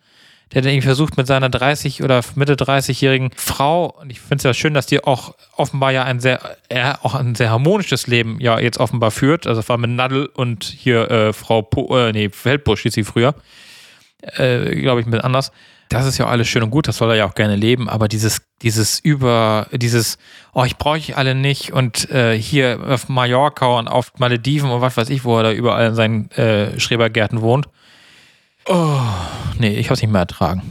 der 0.54 0.62
dann 0.62 0.70
irgendwie 0.70 0.86
versucht 0.86 1.18
mit 1.18 1.26
seiner 1.26 1.50
30 1.50 2.02
oder 2.02 2.22
Mitte 2.34 2.54
30-jährigen 2.54 3.30
Frau, 3.36 3.94
und 4.00 4.10
ich 4.10 4.20
finde 4.20 4.36
es 4.36 4.42
ja 4.44 4.54
schön, 4.54 4.72
dass 4.72 4.86
die 4.86 5.04
auch 5.04 5.34
offenbar 5.54 5.92
ja 5.92 6.04
ein 6.04 6.20
sehr, 6.20 6.40
er 6.70 7.04
auch 7.04 7.14
ein 7.14 7.34
sehr 7.34 7.50
harmonisches 7.50 8.06
Leben 8.06 8.40
ja 8.40 8.58
jetzt 8.58 8.78
offenbar 8.78 9.10
führt. 9.10 9.46
Also 9.46 9.60
es 9.60 9.68
war 9.68 9.76
mit 9.76 9.90
Nadel 9.90 10.30
und 10.32 10.64
hier 10.64 11.10
äh, 11.10 11.32
Frau, 11.34 11.60
po, 11.60 11.94
äh, 11.94 12.12
nee, 12.12 12.30
Feldbusch 12.30 12.82
hieß 12.82 12.94
sie 12.94 13.04
früher 13.04 13.34
äh, 14.22 14.74
glaube 14.76 15.00
ich, 15.00 15.06
ein 15.06 15.10
bisschen 15.10 15.24
anders. 15.24 15.52
Das 15.88 16.04
ist 16.06 16.18
ja 16.18 16.26
alles 16.26 16.48
schön 16.48 16.64
und 16.64 16.70
gut, 16.70 16.88
das 16.88 16.96
soll 16.96 17.10
er 17.10 17.16
ja 17.16 17.26
auch 17.26 17.34
gerne 17.34 17.54
leben, 17.54 17.88
aber 17.88 18.08
dieses, 18.08 18.42
dieses 18.62 18.98
über, 18.98 19.68
dieses, 19.70 20.18
oh, 20.52 20.64
ich 20.64 20.76
brauche 20.78 20.98
ich 20.98 21.16
alle 21.16 21.36
nicht 21.36 21.72
und 21.72 22.10
äh, 22.10 22.36
hier 22.36 22.80
auf 22.88 23.08
Mallorca 23.08 23.66
und 23.78 23.86
auf 23.86 24.12
Malediven 24.18 24.70
und 24.70 24.80
was 24.80 24.96
weiß 24.96 25.10
ich, 25.10 25.24
wo 25.24 25.36
er 25.36 25.44
da 25.44 25.52
überall 25.52 25.86
in 25.86 25.94
seinen 25.94 26.30
äh, 26.32 26.78
Schrebergärten 26.80 27.40
wohnt. 27.40 27.68
Oh, 28.66 29.00
nee, 29.58 29.76
ich 29.76 29.86
habe 29.86 29.94
es 29.94 30.02
nicht 30.02 30.10
mehr 30.10 30.22
ertragen. 30.22 30.62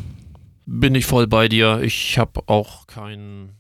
Bin 0.66 0.96
ich 0.96 1.06
voll 1.06 1.28
bei 1.28 1.48
dir. 1.48 1.80
Ich 1.82 2.18
habe 2.18 2.42
auch 2.48 2.86
kein, 2.88 3.52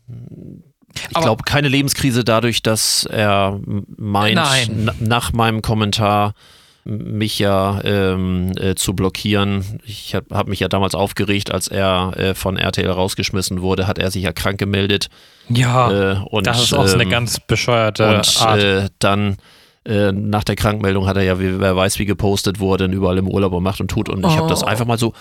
ich 0.93 1.21
glaube, 1.21 1.43
keine 1.43 1.69
Lebenskrise 1.69 2.25
dadurch, 2.25 2.63
dass 2.63 3.05
er 3.05 3.61
meint, 3.95 5.01
nach 5.01 5.31
meinem 5.31 5.61
Kommentar 5.61 6.33
mich 6.85 7.39
ja 7.39 7.81
ähm, 7.83 8.51
äh, 8.57 8.75
zu 8.75 8.93
blockieren. 8.93 9.81
Ich 9.85 10.13
habe 10.13 10.27
hab 10.35 10.47
mich 10.47 10.59
ja 10.59 10.67
damals 10.67 10.93
aufgeregt, 10.93 11.51
als 11.51 11.67
er 11.67 12.13
äh, 12.15 12.35
von 12.35 12.57
RTL 12.57 12.89
rausgeschmissen 12.89 13.61
wurde, 13.61 13.87
hat 13.87 13.97
er 13.97 14.11
sich 14.11 14.23
ja 14.23 14.31
krank 14.31 14.59
gemeldet. 14.59 15.09
Ja, 15.49 15.91
äh, 15.91 16.17
und, 16.29 16.45
das 16.45 16.61
ist 16.61 16.73
auch 16.73 16.87
so 16.87 16.93
eine 16.93 17.03
ähm, 17.03 17.09
ganz 17.09 17.39
bescheuerte 17.39 18.07
und, 18.07 18.41
Art. 18.41 18.63
Äh, 18.63 18.89
dann 18.99 19.37
äh, 19.83 20.11
nach 20.11 20.43
der 20.43 20.55
Krankmeldung 20.55 21.07
hat 21.07 21.17
er 21.17 21.23
ja, 21.23 21.39
wer 21.39 21.75
weiß, 21.75 21.97
wie 21.99 22.05
gepostet 22.05 22.59
wurde, 22.59 22.85
überall 22.85 23.17
im 23.17 23.27
Urlaub 23.27 23.53
und 23.53 23.63
macht 23.63 23.81
und 23.81 23.89
tut. 23.89 24.07
Und 24.07 24.25
ich 24.25 24.37
habe 24.37 24.47
das 24.47 24.63
Oh. 24.63 24.67
einfach 24.67 24.85
mal 24.85 24.99
so, 24.99 25.13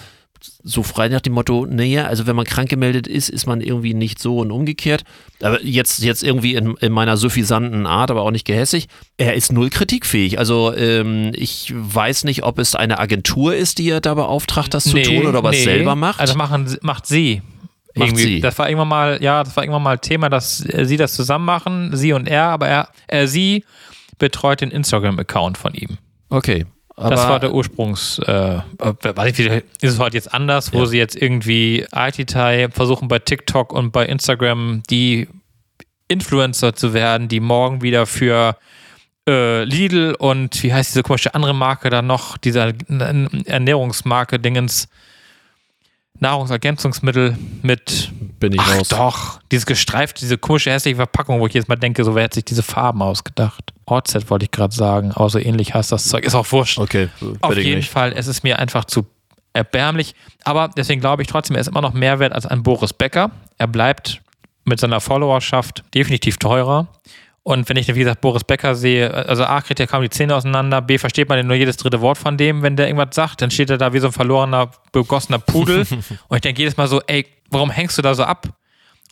so 0.62 0.82
frei 0.82 1.08
nach 1.08 1.20
dem 1.20 1.34
Motto, 1.34 1.66
naja, 1.66 2.06
also 2.06 2.26
wenn 2.26 2.36
man 2.36 2.44
krank 2.44 2.68
gemeldet 2.68 3.06
ist, 3.06 3.28
ist 3.28 3.46
man 3.46 3.60
irgendwie 3.60 3.94
nicht 3.94 4.18
so 4.18 4.38
und 4.38 4.50
umgekehrt. 4.50 5.04
Aber 5.42 5.62
jetzt, 5.62 6.02
jetzt 6.02 6.22
irgendwie 6.22 6.54
in, 6.54 6.74
in 6.80 6.92
meiner 6.92 7.16
suffisanten 7.16 7.86
Art, 7.86 8.10
aber 8.10 8.22
auch 8.22 8.30
nicht 8.30 8.46
gehässig. 8.46 8.88
Er 9.16 9.34
ist 9.34 9.52
null 9.52 9.70
kritikfähig. 9.70 10.38
Also 10.38 10.74
ähm, 10.74 11.32
ich 11.34 11.72
weiß 11.74 12.24
nicht, 12.24 12.44
ob 12.44 12.58
es 12.58 12.74
eine 12.74 12.98
Agentur 12.98 13.54
ist, 13.54 13.78
die 13.78 13.90
er 13.90 14.00
da 14.00 14.14
beauftragt, 14.14 14.74
das 14.74 14.84
zu 14.84 15.02
tun 15.02 15.26
oder 15.26 15.40
ob 15.40 15.46
er 15.46 15.50
es 15.52 15.64
selber 15.64 15.96
macht. 15.96 16.20
Also 16.20 16.34
machen, 16.34 16.76
macht 16.82 17.06
sie. 17.06 17.42
Das 18.40 18.58
war 18.58 18.68
irgendwann 18.68 18.88
mal, 18.88 19.22
ja, 19.22 19.44
das 19.44 19.56
war 19.56 19.64
irgendwann 19.64 19.82
mal 19.82 19.98
Thema, 19.98 20.28
dass 20.28 20.64
äh, 20.66 20.84
sie 20.84 20.96
das 20.96 21.14
zusammen 21.14 21.44
machen, 21.44 21.96
sie 21.96 22.12
und 22.12 22.26
er, 22.26 22.44
aber 22.44 22.68
er, 22.68 22.88
äh, 23.06 23.26
sie 23.26 23.64
betreut 24.18 24.60
den 24.60 24.70
Instagram-Account 24.70 25.58
von 25.58 25.74
ihm. 25.74 25.98
okay. 26.30 26.66
Aber 26.96 27.10
das 27.10 27.28
war 27.28 27.40
der 27.40 27.52
Ursprungs, 27.52 28.18
äh, 28.20 28.58
weiß 28.78 29.38
ich, 29.38 29.50
wie- 29.50 29.56
ist 29.80 29.94
es 29.94 29.98
heute 29.98 30.16
jetzt 30.16 30.32
anders, 30.32 30.72
wo 30.72 30.80
Ja. 30.80 30.86
sie 30.86 30.98
jetzt 30.98 31.16
irgendwie 31.20 31.84
IT-Teil 31.92 32.70
versuchen 32.70 33.08
bei 33.08 33.18
TikTok 33.18 33.72
und 33.72 33.90
bei 33.90 34.06
Instagram 34.06 34.82
die 34.88 35.26
Influencer 36.06 36.74
zu 36.74 36.94
werden, 36.94 37.28
die 37.28 37.40
morgen 37.40 37.82
wieder 37.82 38.06
für 38.06 38.56
äh, 39.26 39.64
Lidl 39.64 40.14
und 40.18 40.62
wie 40.62 40.72
heißt 40.74 40.90
diese 40.90 41.02
komische 41.02 41.34
andere 41.34 41.54
Marke 41.54 41.88
dann 41.88 42.06
noch, 42.06 42.36
dieser 42.36 42.72
Ernährungsmarke 43.46 44.38
Dingens, 44.38 44.88
Nahrungsergänzungsmittel 46.20 47.36
mit 47.62 48.12
bin 48.40 48.52
ich 48.52 48.60
Ach 48.60 48.78
raus. 48.78 48.88
doch, 48.88 49.40
dieses 49.50 49.66
gestreifte, 49.66 50.20
diese 50.20 50.38
komische 50.38 50.70
hässliche 50.70 50.96
Verpackung, 50.96 51.40
wo 51.40 51.46
ich 51.46 51.54
jetzt 51.54 51.68
mal 51.68 51.76
denke, 51.76 52.04
so 52.04 52.14
wer 52.14 52.24
hat 52.24 52.34
sich 52.34 52.44
diese 52.44 52.62
Farben 52.62 53.02
ausgedacht? 53.02 53.72
OZ 53.86 54.30
wollte 54.30 54.44
ich 54.44 54.50
gerade 54.50 54.74
sagen, 54.74 55.12
aber 55.12 55.28
so 55.28 55.38
ähnlich 55.38 55.74
heißt 55.74 55.92
das 55.92 56.04
Zeug, 56.08 56.24
ist 56.24 56.34
auch 56.34 56.50
wurscht. 56.52 56.78
Okay, 56.78 57.08
Auf 57.40 57.56
jeden 57.56 57.76
nicht. 57.78 57.90
Fall, 57.90 58.12
es 58.16 58.26
ist 58.26 58.42
mir 58.44 58.58
einfach 58.58 58.84
zu 58.84 59.06
erbärmlich. 59.52 60.14
Aber 60.44 60.68
deswegen 60.76 61.00
glaube 61.00 61.22
ich 61.22 61.28
trotzdem, 61.28 61.56
er 61.56 61.60
ist 61.60 61.68
immer 61.68 61.80
noch 61.80 61.92
mehr 61.94 62.18
wert 62.18 62.32
als 62.32 62.46
ein 62.46 62.62
Boris 62.62 62.92
Becker. 62.92 63.30
Er 63.58 63.66
bleibt 63.66 64.20
mit 64.64 64.80
seiner 64.80 65.00
Followerschaft 65.00 65.84
definitiv 65.94 66.38
teurer. 66.38 66.88
Und 67.44 67.68
wenn 67.68 67.76
ich, 67.76 67.94
wie 67.94 67.98
gesagt, 67.98 68.22
Boris 68.22 68.42
Becker 68.42 68.74
sehe, 68.74 69.12
also 69.12 69.44
A, 69.44 69.60
kriegt 69.60 69.78
er 69.78 69.86
kaum 69.86 70.02
die 70.02 70.08
Zähne 70.08 70.34
auseinander, 70.34 70.80
B, 70.80 70.96
versteht 70.96 71.28
man 71.28 71.46
nur 71.46 71.56
jedes 71.56 71.76
dritte 71.76 72.00
Wort 72.00 72.16
von 72.16 72.38
dem, 72.38 72.62
wenn 72.62 72.74
der 72.74 72.86
irgendwas 72.88 73.14
sagt, 73.14 73.42
dann 73.42 73.50
steht 73.50 73.68
er 73.68 73.76
da 73.76 73.92
wie 73.92 73.98
so 73.98 74.06
ein 74.06 74.12
verlorener, 74.12 74.70
begossener 74.92 75.38
Pudel. 75.38 75.80
und 76.28 76.36
ich 76.36 76.40
denke 76.40 76.62
jedes 76.62 76.78
Mal 76.78 76.88
so, 76.88 77.02
ey, 77.06 77.26
warum 77.50 77.70
hängst 77.70 77.98
du 77.98 78.02
da 78.02 78.14
so 78.14 78.24
ab? 78.24 78.48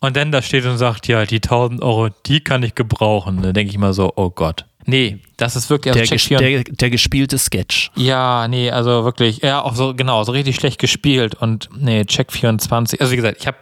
Und 0.01 0.17
dann 0.17 0.31
da 0.31 0.41
steht 0.41 0.65
und 0.65 0.79
sagt, 0.79 1.07
ja, 1.07 1.25
die 1.25 1.37
1000 1.37 1.81
Euro, 1.83 2.09
die 2.25 2.41
kann 2.41 2.63
ich 2.63 2.73
gebrauchen. 2.73 3.41
Dann 3.43 3.53
denke 3.53 3.71
ich 3.71 3.77
mal 3.77 3.93
so, 3.93 4.11
oh 4.15 4.31
Gott. 4.31 4.65
Nee, 4.85 5.19
das 5.37 5.55
ist 5.55 5.69
wirklich, 5.69 5.93
also 5.93 5.99
Der, 5.99 6.17
ges 6.17 6.27
24 6.27 6.63
der, 6.65 6.75
der 6.75 6.89
gespielte 6.89 7.37
Sketch. 7.37 7.91
ja, 7.95 8.47
nee, 8.47 8.69
also 8.69 9.05
wirklich, 9.05 9.41
ja, 9.41 9.61
auch 9.61 9.75
so, 9.75 9.93
genau, 9.93 10.23
so 10.23 10.31
richtig 10.31 10.55
schlecht 10.55 10.79
gespielt 10.79 11.35
und 11.35 11.69
nee, 11.77 12.03
Check 12.03 12.31
24. 12.33 12.99
Also 12.99 13.11
wie 13.11 13.15
gesagt, 13.15 13.37
ich 13.39 13.47
habe 13.47 13.57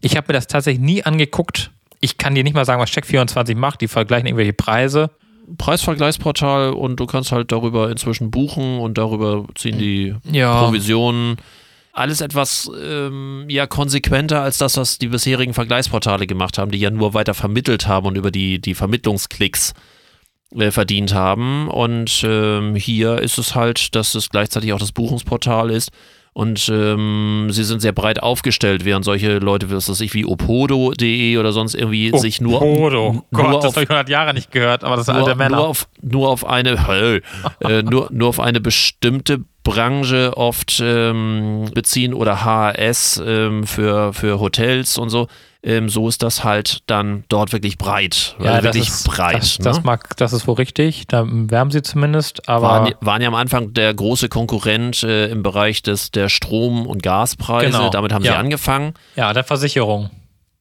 ich 0.00 0.16
hab 0.16 0.26
mir 0.28 0.34
das 0.34 0.46
tatsächlich 0.46 0.82
nie 0.82 1.04
angeguckt. 1.04 1.70
Ich 2.04 2.18
kann 2.18 2.34
dir 2.34 2.44
nicht 2.44 2.52
mal 2.52 2.66
sagen, 2.66 2.82
was 2.82 2.90
Check 2.90 3.06
24 3.06 3.56
macht. 3.56 3.80
Die 3.80 3.88
vergleichen 3.88 4.26
irgendwelche 4.26 4.52
Preise. 4.52 5.10
Preisvergleichsportal 5.56 6.74
und 6.74 7.00
du 7.00 7.06
kannst 7.06 7.32
halt 7.32 7.50
darüber 7.50 7.90
inzwischen 7.90 8.30
buchen 8.30 8.78
und 8.78 8.98
darüber 8.98 9.46
ziehen 9.54 9.78
die 9.78 10.14
Ja. 10.30 10.62
Provisionen. 10.62 11.36
Alles 11.94 12.20
etwas 12.20 12.70
ähm, 12.82 13.46
ja 13.48 13.66
konsequenter 13.66 14.42
als 14.42 14.58
das, 14.58 14.76
was 14.76 14.98
die 14.98 15.08
bisherigen 15.08 15.54
Vergleichsportale 15.54 16.26
gemacht 16.26 16.58
haben, 16.58 16.70
die 16.70 16.78
ja 16.78 16.90
nur 16.90 17.14
weiter 17.14 17.32
vermittelt 17.32 17.86
haben 17.86 18.06
und 18.06 18.16
über 18.16 18.30
die, 18.30 18.60
die 18.60 18.74
Vermittlungsklicks 18.74 19.72
äh, 20.56 20.70
verdient 20.70 21.14
haben. 21.14 21.68
Und 21.68 22.22
ähm, 22.26 22.74
hier 22.74 23.18
ist 23.20 23.38
es 23.38 23.54
halt, 23.54 23.94
dass 23.94 24.14
es 24.14 24.28
gleichzeitig 24.28 24.74
auch 24.74 24.78
das 24.78 24.92
Buchungsportal 24.92 25.70
ist. 25.70 25.90
Und 26.34 26.68
ähm, 26.68 27.46
sie 27.50 27.62
sind 27.62 27.80
sehr 27.80 27.92
breit 27.92 28.20
aufgestellt, 28.20 28.84
während 28.84 29.04
solche 29.04 29.38
Leute, 29.38 29.70
was 29.70 29.88
weiß 29.88 30.00
ich, 30.00 30.14
wie 30.14 30.26
opodo.de 30.26 31.38
oder 31.38 31.52
sonst 31.52 31.74
irgendwie 31.76 32.10
sich 32.18 32.40
nur, 32.40 32.60
Odo. 32.60 33.12
nur 33.12 33.24
Gott, 33.30 33.62
das 33.62 33.66
auf 33.66 33.76
habe 33.76 33.84
ich 33.84 33.90
100 33.90 34.08
Jahre 34.08 34.34
nicht 34.34 34.50
gehört, 34.50 34.82
aber 34.82 34.96
das 34.96 35.06
sind 35.06 35.14
alte 35.14 35.28
nur, 35.28 35.36
Männer. 35.36 35.56
nur, 35.58 35.68
auf, 35.68 35.88
nur 36.02 36.28
auf 36.28 36.44
eine 36.44 36.88
hey, 36.88 37.22
äh, 37.60 37.82
nur, 37.84 38.08
nur 38.10 38.28
auf 38.28 38.40
eine 38.40 38.60
bestimmte 38.60 39.44
Branche 39.62 40.36
oft 40.36 40.82
ähm, 40.84 41.70
beziehen 41.72 42.12
oder 42.12 42.44
HRS 42.44 43.22
ähm, 43.24 43.64
für, 43.64 44.12
für 44.12 44.40
Hotels 44.40 44.98
und 44.98 45.10
so. 45.10 45.28
Ähm, 45.66 45.88
so 45.88 46.08
ist 46.08 46.22
das 46.22 46.44
halt 46.44 46.82
dann 46.86 47.24
dort 47.30 47.52
wirklich 47.52 47.78
breit. 47.78 48.36
ja, 48.38 48.58
Äh, 48.58 48.62
das 48.62 48.64
wirklich 48.64 48.88
ist, 48.88 49.06
breit. 49.08 49.36
Das, 49.36 49.58
ne? 49.58 49.64
das, 49.64 49.82
mag, 49.82 50.14
das 50.18 50.34
ist 50.34 50.46
wohl 50.46 50.56
richtig. 50.56 51.06
Da 51.08 51.24
wärmen 51.26 51.70
sie 51.70 51.80
zumindest, 51.80 52.48
aber 52.50 52.68
waren, 52.68 52.94
waren 53.00 53.22
ja 53.22 53.28
am 53.28 53.34
Anfang 53.34 53.72
der 53.72 53.94
große 53.94 54.28
Konkurrent 54.28 55.02
äh, 55.02 55.28
im 55.28 55.42
Bereich 55.42 55.82
des, 55.82 56.10
der 56.10 56.28
Strom- 56.28 56.86
und 56.86 57.02
Gaspreise. 57.02 57.66
Genau, 57.70 57.88
Damit 57.88 58.12
haben 58.12 58.22
sie 58.22 58.28
ja. 58.28 58.36
angefangen. 58.38 58.92
ja, 59.16 59.32
der 59.32 59.44
Versicherung. 59.44 60.10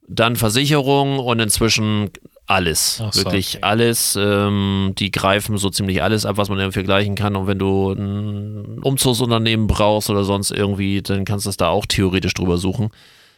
Dann 0.08 0.36
Versicherung 0.38 1.20
und 1.20 1.40
inzwischen 1.40 2.10
alles. 2.46 2.98
So, 2.98 3.14
Wirklich 3.16 3.56
okay. 3.56 3.64
alles. 3.64 4.18
Ähm, 4.20 4.94
die 4.98 5.12
greifen 5.12 5.58
so 5.58 5.70
ziemlich 5.70 6.02
alles 6.04 6.26
ab, 6.26 6.38
was 6.38 6.50
man 6.50 6.60
irgendwie 6.60 6.74
vergleichen 6.80 7.16
kann. 7.16 7.36
Und 7.36 7.48
wenn 7.48 7.60
du 7.60 7.92
ein 7.92 8.80
Umzugsunternehmen 8.84 9.68
brauchst 9.68 10.10
oder 10.10 10.24
sonst 10.24 10.52
irgendwie, 10.52 11.02
dann 11.02 11.26
kannst 11.26 11.46
du 11.46 11.50
es 11.50 11.58
da 11.58 11.68
auch 11.70 11.86
theoretisch 11.86 12.34
drüber 12.34 12.58
suchen. 12.58 12.90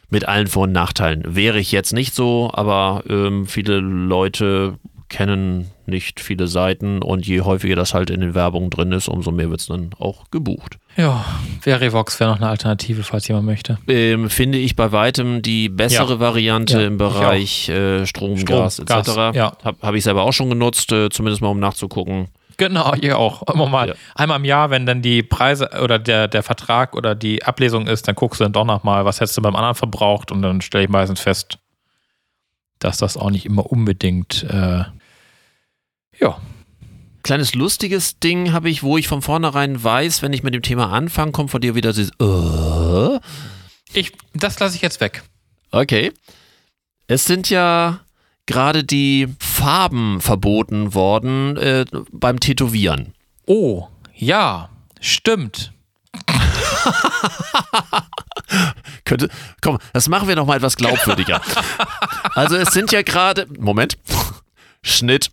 Mit 0.08 0.26
allen 0.28 0.46
Vor- 0.46 0.64
und 0.64 0.72
Nachteilen. 0.72 1.22
Wäre 1.26 1.58
ich 1.58 1.72
jetzt 1.72 1.92
nicht 1.92 2.14
so, 2.14 2.50
aber 2.52 3.02
ähm, 3.08 3.46
viele 3.46 3.78
Leute 3.78 4.78
kennen 5.08 5.70
nicht 5.86 6.18
viele 6.20 6.48
Seiten 6.48 7.00
und 7.00 7.26
je 7.26 7.42
häufiger 7.42 7.76
das 7.76 7.94
halt 7.94 8.10
in 8.10 8.20
den 8.20 8.34
Werbungen 8.34 8.70
drin 8.70 8.90
ist, 8.92 9.06
umso 9.08 9.30
mehr 9.30 9.50
wird 9.50 9.60
es 9.60 9.66
dann 9.66 9.90
auch 9.98 10.30
gebucht. 10.30 10.78
Ja, 10.96 11.24
Verivox 11.60 12.18
wäre 12.18 12.30
noch 12.30 12.38
eine 12.38 12.48
Alternative, 12.48 13.02
falls 13.04 13.28
jemand 13.28 13.46
möchte. 13.46 13.78
Ähm, 13.86 14.28
finde 14.30 14.58
ich 14.58 14.74
bei 14.74 14.90
weitem 14.92 15.42
die 15.42 15.68
bessere 15.68 16.14
Ja. 16.14 16.20
Variante 16.20 16.80
Ja, 16.80 16.86
im 16.86 16.94
ich 16.94 16.98
Bereich 16.98 17.68
äh, 17.68 18.06
Strom, 18.06 18.36
Strom, 18.36 18.58
Gas 18.58 18.78
etc. 18.80 19.08
Ja. 19.34 19.56
Habe 19.62 19.76
hab 19.80 19.94
ich 19.94 20.02
selber 20.02 20.22
auch 20.22 20.32
schon 20.32 20.50
genutzt, 20.50 20.90
äh, 20.92 21.08
zumindest 21.10 21.40
mal 21.42 21.48
um 21.48 21.60
nachzugucken. 21.60 22.28
Genau, 22.56 22.94
ihr 22.94 23.18
auch. 23.18 23.42
Immer 23.52 23.66
mal. 23.66 23.88
Ja. 23.88 23.94
Einmal 24.14 24.38
im 24.38 24.44
Jahr, 24.44 24.70
wenn 24.70 24.86
dann 24.86 25.02
die 25.02 25.22
Preise 25.22 25.70
oder 25.82 25.98
der, 25.98 26.28
der 26.28 26.42
Vertrag 26.42 26.94
oder 26.94 27.14
die 27.14 27.44
Ablesung 27.44 27.86
ist, 27.86 28.08
dann 28.08 28.14
guckst 28.14 28.40
du 28.40 28.44
dann 28.44 28.52
doch 28.52 28.64
nochmal, 28.64 29.04
was 29.04 29.20
hättest 29.20 29.36
du 29.36 29.42
beim 29.42 29.56
anderen 29.56 29.74
verbraucht 29.74 30.32
und 30.32 30.42
dann 30.42 30.60
stelle 30.60 30.84
ich 30.84 30.90
meistens 30.90 31.20
fest, 31.20 31.58
dass 32.78 32.98
das 32.98 33.16
auch 33.16 33.30
nicht 33.30 33.46
immer 33.46 33.66
unbedingt, 33.70 34.44
äh, 34.44 34.84
ja. 36.18 36.38
Kleines 37.22 37.54
lustiges 37.54 38.20
Ding 38.20 38.52
habe 38.52 38.70
ich, 38.70 38.82
wo 38.84 38.96
ich 38.96 39.08
von 39.08 39.20
vornherein 39.20 39.82
weiß, 39.82 40.22
wenn 40.22 40.32
ich 40.32 40.44
mit 40.44 40.54
dem 40.54 40.62
Thema 40.62 40.92
anfange, 40.92 41.32
kommt 41.32 41.50
von 41.50 41.60
dir 41.60 41.74
wieder 41.74 41.92
dieses 41.92 42.12
äh, 42.20 43.18
Ich, 43.92 44.12
das 44.32 44.58
lasse 44.60 44.76
ich 44.76 44.82
jetzt 44.82 45.00
weg. 45.00 45.24
Okay. 45.72 46.12
Es 47.08 47.24
sind 47.24 47.50
ja 47.50 48.00
gerade 48.46 48.84
die 48.84 49.28
Farben 49.38 50.20
verboten 50.20 50.94
worden 50.94 51.56
äh, 51.56 51.84
beim 52.12 52.40
Tätowieren. 52.40 53.14
Oh, 53.46 53.86
ja, 54.14 54.70
stimmt. 55.00 55.72
Könnte, 59.04 59.28
komm, 59.60 59.78
das 59.92 60.08
machen 60.08 60.28
wir 60.28 60.36
noch 60.36 60.46
mal 60.46 60.56
etwas 60.56 60.76
glaubwürdiger. 60.76 61.40
also 62.34 62.56
es 62.56 62.72
sind 62.72 62.92
ja 62.92 63.02
gerade, 63.02 63.46
Moment, 63.58 63.98
Schnitt. 64.82 65.30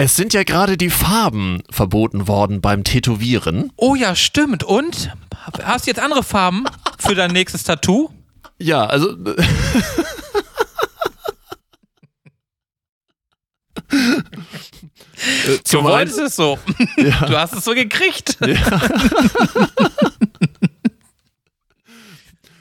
Es 0.00 0.14
sind 0.14 0.32
ja 0.32 0.44
gerade 0.44 0.76
die 0.76 0.90
Farben 0.90 1.62
verboten 1.70 2.28
worden 2.28 2.60
beim 2.60 2.84
Tätowieren. 2.84 3.72
Oh 3.76 3.96
ja, 3.96 4.14
stimmt. 4.14 4.62
Und? 4.62 5.10
Hast 5.64 5.86
du 5.86 5.90
jetzt 5.90 5.98
andere 6.00 6.22
Farben 6.22 6.66
für 6.98 7.16
dein 7.16 7.32
nächstes 7.32 7.64
Tattoo? 7.64 8.10
Ja, 8.58 8.86
also 8.86 9.16
Äh, 13.90 14.22
Du 15.46 15.62
zum 15.64 15.86
einen, 15.86 15.94
wolltest 16.10 16.18
es 16.18 16.36
so. 16.36 16.58
Du 16.96 17.36
hast 17.38 17.54
es 17.54 17.64
so 17.64 17.72
gekriegt. 17.74 18.38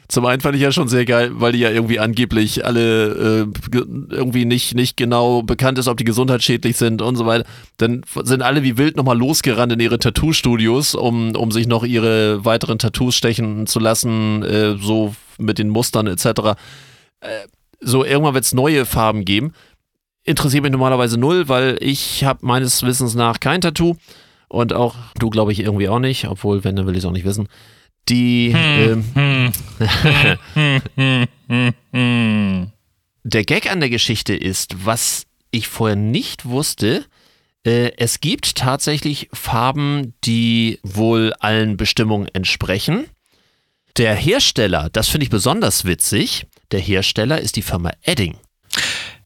zum 0.09 0.25
einen 0.25 0.39
fand 0.41 0.55
ich 0.55 0.61
ja 0.61 0.71
schon 0.71 0.87
sehr 0.87 1.03
geil, 1.03 1.31
weil 1.33 1.51
die 1.51 1.59
ja 1.59 1.69
irgendwie 1.69 1.99
angeblich 1.99 2.63
alle 2.65 3.41
äh, 3.41 3.45
ge- 3.69 3.85
irgendwie 4.09 4.45
nicht, 4.45 4.73
nicht 4.73 4.95
genau 4.95 5.43
bekannt 5.43 5.77
ist, 5.79 5.87
ob 5.89 5.97
die 5.97 6.05
gesundheitsschädlich 6.05 6.77
sind 6.77 7.01
und 7.01 7.17
so 7.17 7.25
weiter. 7.25 7.45
Dann 7.75 8.03
sind 8.23 8.41
alle 8.41 8.63
wie 8.63 8.77
wild 8.77 8.95
nochmal 8.95 9.17
losgerannt 9.17 9.73
in 9.73 9.81
ihre 9.81 9.99
Tattoo-Studios, 9.99 10.95
um, 10.95 11.35
um 11.35 11.51
sich 11.51 11.67
noch 11.67 11.83
ihre 11.83 12.45
weiteren 12.45 12.79
Tattoos 12.79 13.15
stechen 13.15 13.67
zu 13.67 13.79
lassen, 13.79 14.43
äh, 14.43 14.77
so 14.79 15.13
mit 15.37 15.59
den 15.59 15.67
Mustern 15.69 16.07
etc. 16.07 16.25
Äh, 17.19 17.27
so 17.81 18.05
irgendwann 18.05 18.33
wird 18.33 18.45
es 18.45 18.53
neue 18.53 18.85
Farben 18.85 19.25
geben. 19.25 19.51
Interessiert 20.27 20.61
mich 20.61 20.71
normalerweise 20.71 21.17
null, 21.17 21.47
weil 21.49 21.77
ich 21.79 22.23
habe 22.23 22.45
meines 22.45 22.83
Wissens 22.83 23.15
nach 23.15 23.39
kein 23.39 23.61
Tattoo 23.61 23.95
und 24.49 24.73
auch 24.73 24.95
du 25.17 25.29
glaube 25.29 25.51
ich 25.53 25.61
irgendwie 25.61 25.89
auch 25.89 25.99
nicht, 25.99 26.27
obwohl 26.27 26.63
wenn, 26.63 26.75
dann 26.75 26.85
will 26.85 26.93
ich 26.93 26.99
es 26.99 27.05
auch 27.05 27.11
nicht 27.13 27.25
wissen. 27.25 27.47
Die 28.09 28.51
ähm, 28.53 29.03
Hm. 29.13 29.51
Hm, 30.53 30.81
hm, 30.95 31.25
hm, 31.47 31.73
hm. 31.91 32.71
der 33.23 33.43
Gag 33.43 33.71
an 33.71 33.79
der 33.79 33.89
Geschichte 33.89 34.35
ist, 34.35 34.85
was 34.85 35.25
ich 35.51 35.67
vorher 35.67 35.95
nicht 35.95 36.45
wusste, 36.45 37.05
Äh, 37.65 37.91
es 37.97 38.21
gibt 38.21 38.55
tatsächlich 38.55 39.29
Farben, 39.33 40.13
die 40.23 40.79
wohl 40.83 41.33
allen 41.39 41.75
Bestimmungen 41.75 42.27
entsprechen. 42.33 43.07
Der 43.97 44.15
Hersteller, 44.15 44.89
das 44.93 45.09
finde 45.09 45.25
ich 45.25 45.29
besonders 45.29 45.83
witzig, 45.83 46.45
der 46.71 46.79
Hersteller 46.79 47.39
ist 47.41 47.55
die 47.55 47.63
Firma 47.63 47.91
Edding. 48.03 48.35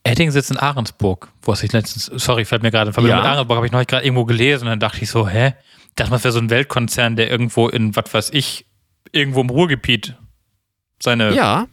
Edding 0.04 0.32
sitzt 0.32 0.52
in 0.52 0.58
Ahrensburg, 0.58 1.30
wo 1.44 1.54
es 1.54 1.60
sich 1.60 1.72
letztens, 1.72 2.06
sorry, 2.06 2.44
fällt 2.46 2.64
mir 2.64 2.72
gerade 2.72 2.90
in 2.90 2.94
Verbindung 2.94 3.18
Ja. 3.20 3.24
mit 3.24 3.32
Ahrensburg, 3.32 3.58
habe 3.58 3.66
ich 3.68 3.72
noch 3.72 3.86
gerade 3.86 4.04
irgendwo 4.06 4.26
gelesen 4.26 4.64
und 4.66 4.70
dann 4.72 4.80
dachte 4.80 5.02
ich 5.04 5.10
so, 5.10 5.28
hä? 5.28 5.54
Das 5.96 6.10
wäre 6.10 6.32
so 6.32 6.40
ein 6.40 6.50
Weltkonzern, 6.50 7.16
der 7.16 7.30
irgendwo 7.30 7.68
in, 7.68 7.96
was 7.96 8.14
weiß 8.14 8.30
ich, 8.34 8.66
irgendwo 9.12 9.42
im 9.42 9.50
Ruhrgebiet 9.50 10.16
seine. 11.04 11.34
Ja, 11.36 11.68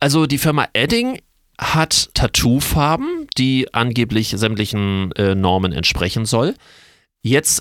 also 0.00 0.26
die 0.26 0.38
Firma 0.38 0.66
Edding 0.72 1.20
hat 1.60 2.10
Tattoofarben, 2.14 3.26
die 3.38 3.72
angeblich 3.72 4.30
sämtlichen 4.36 5.12
äh, 5.12 5.34
Normen 5.34 5.72
entsprechen 5.72 6.24
soll. 6.24 6.54
Jetzt 7.22 7.60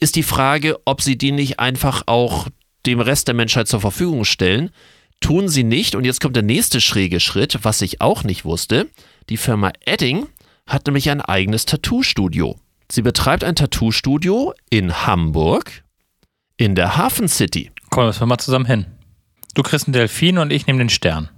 ist 0.00 0.16
die 0.16 0.22
Frage, 0.22 0.78
ob 0.86 1.02
sie 1.02 1.18
die 1.18 1.32
nicht 1.32 1.60
einfach 1.60 2.02
auch 2.06 2.48
dem 2.86 3.00
Rest 3.00 3.28
der 3.28 3.34
Menschheit 3.34 3.68
zur 3.68 3.80
Verfügung 3.80 4.24
stellen. 4.24 4.70
Tun 5.20 5.48
sie 5.48 5.62
nicht. 5.64 5.94
Und 5.94 6.04
jetzt 6.04 6.20
kommt 6.20 6.36
der 6.36 6.42
nächste 6.42 6.80
schräge 6.80 7.20
Schritt, 7.20 7.58
was 7.62 7.80
ich 7.82 8.00
auch 8.00 8.24
nicht 8.24 8.44
wusste. 8.44 8.88
Die 9.28 9.36
Firma 9.36 9.72
Edding 9.84 10.26
hat 10.66 10.86
nämlich 10.86 11.10
ein 11.10 11.20
eigenes 11.20 11.66
Tattoo-Studio. 11.66 12.58
Sie 12.90 13.02
betreibt 13.02 13.44
ein 13.44 13.54
Tattoo-Studio 13.56 14.54
in 14.70 15.06
Hamburg, 15.06 15.82
in 16.56 16.74
der 16.74 16.96
Hafen 16.96 17.28
City. 17.28 17.70
Komm, 17.90 18.12
wir 18.18 18.26
mal 18.26 18.38
zusammen 18.38 18.66
hin. 18.66 18.86
Du 19.54 19.62
kriegst 19.62 19.86
einen 19.86 19.92
Delfin 19.94 20.38
und 20.38 20.52
ich 20.52 20.66
nehme 20.66 20.78
den 20.78 20.88
Stern. 20.90 21.28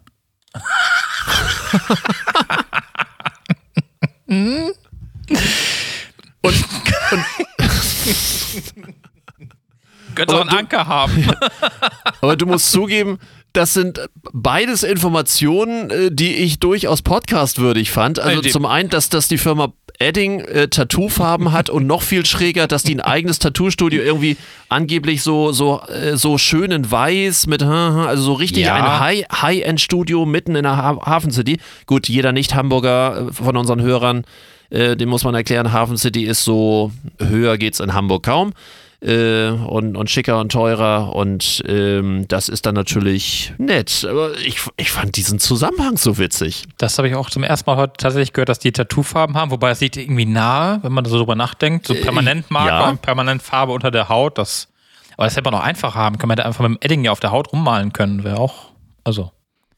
Könntest 10.14 10.36
auch 10.36 10.40
einen 10.42 10.50
du- 10.50 10.56
Anker 10.56 10.86
haben. 10.86 11.30
Aber 12.20 12.36
du 12.36 12.46
musst 12.46 12.70
zugeben, 12.70 13.18
das 13.56 13.74
sind 13.74 14.00
beides 14.32 14.82
Informationen, 14.82 15.90
äh, 15.90 16.10
die 16.12 16.34
ich 16.34 16.58
durchaus 16.58 17.02
podcastwürdig 17.02 17.90
fand. 17.90 18.18
Also 18.18 18.42
zum 18.42 18.66
einen, 18.66 18.90
dass, 18.90 19.08
dass 19.08 19.28
die 19.28 19.38
Firma 19.38 19.72
Edding 19.98 20.40
äh, 20.40 20.68
Tattoofarben 20.68 21.52
hat 21.52 21.70
und 21.70 21.86
noch 21.86 22.02
viel 22.02 22.26
schräger, 22.26 22.66
dass 22.66 22.82
die 22.82 22.94
ein 22.94 23.00
eigenes 23.00 23.38
Tattoo-Studio 23.38 24.02
irgendwie 24.02 24.36
angeblich 24.68 25.22
so, 25.22 25.52
so, 25.52 25.80
äh, 25.88 26.16
so 26.16 26.36
schön 26.36 26.70
in 26.70 26.90
weiß 26.90 27.46
mit, 27.46 27.62
also 27.62 28.22
so 28.22 28.32
richtig 28.34 28.64
Ja. 28.66 28.74
ein 28.74 29.00
High- 29.00 29.26
High-End-Studio 29.32 30.26
mitten 30.26 30.54
in 30.54 30.64
der 30.64 30.76
ha 30.76 30.98
Hafen 31.06 31.30
City. 31.30 31.58
Gut, 31.86 32.08
jeder 32.08 32.32
Nicht-Hamburger 32.32 33.28
äh, 33.28 33.32
von 33.32 33.56
unseren 33.56 33.80
Hörern, 33.80 34.24
äh, 34.68 34.96
dem 34.96 35.08
muss 35.08 35.24
man 35.24 35.34
erklären, 35.34 35.72
Hafen 35.72 35.96
City 35.96 36.24
ist 36.24 36.44
so, 36.44 36.92
höher 37.18 37.56
geht's 37.56 37.80
in 37.80 37.94
Hamburg 37.94 38.24
kaum 38.24 38.52
äh, 39.00 39.48
und, 39.48 39.96
und 39.96 40.10
schicker 40.10 40.40
und 40.40 40.52
teurer 40.52 41.14
und 41.14 41.62
ähm, 41.66 42.26
das 42.28 42.48
ist 42.48 42.66
dann 42.66 42.74
natürlich 42.74 43.52
nett. 43.58 44.06
Aber 44.08 44.36
ich, 44.38 44.60
ich 44.76 44.90
fand 44.90 45.16
diesen 45.16 45.38
Zusammenhang 45.38 45.96
so 45.96 46.18
witzig. 46.18 46.64
Das 46.78 46.98
habe 46.98 47.08
ich 47.08 47.14
auch 47.14 47.30
zum 47.30 47.42
ersten 47.42 47.70
Mal 47.70 47.76
heute 47.76 47.94
tatsächlich 47.98 48.32
gehört, 48.32 48.48
dass 48.48 48.58
die 48.58 48.72
Tattoofarben 48.72 49.36
haben, 49.36 49.50
wobei 49.50 49.70
es 49.70 49.80
liegt 49.80 49.96
irgendwie 49.96 50.26
nahe, 50.26 50.82
wenn 50.82 50.92
man 50.92 51.04
so 51.04 51.18
drüber 51.18 51.34
nachdenkt. 51.34 51.86
So 51.86 51.94
permanent 51.94 52.50
Marker 52.50 52.70
ja. 52.70 52.88
und 52.88 53.02
permanent 53.02 53.42
Farbe 53.42 53.72
unter 53.72 53.90
der 53.90 54.08
Haut. 54.08 54.38
Das, 54.38 54.68
aber 55.16 55.24
das 55.24 55.36
hätte 55.36 55.50
man 55.50 55.60
auch 55.60 55.64
einfach 55.64 55.94
haben 55.94 56.18
können. 56.18 56.28
Man 56.28 56.38
hätte 56.38 56.46
einfach 56.46 56.66
mit 56.66 56.82
dem 56.82 56.84
Edding 56.84 57.04
ja 57.04 57.12
auf 57.12 57.20
der 57.20 57.30
Haut 57.30 57.52
rummalen 57.52 57.92
können. 57.92 58.24
Wäre 58.24 58.38
auch, 58.38 58.70
also, 59.04 59.32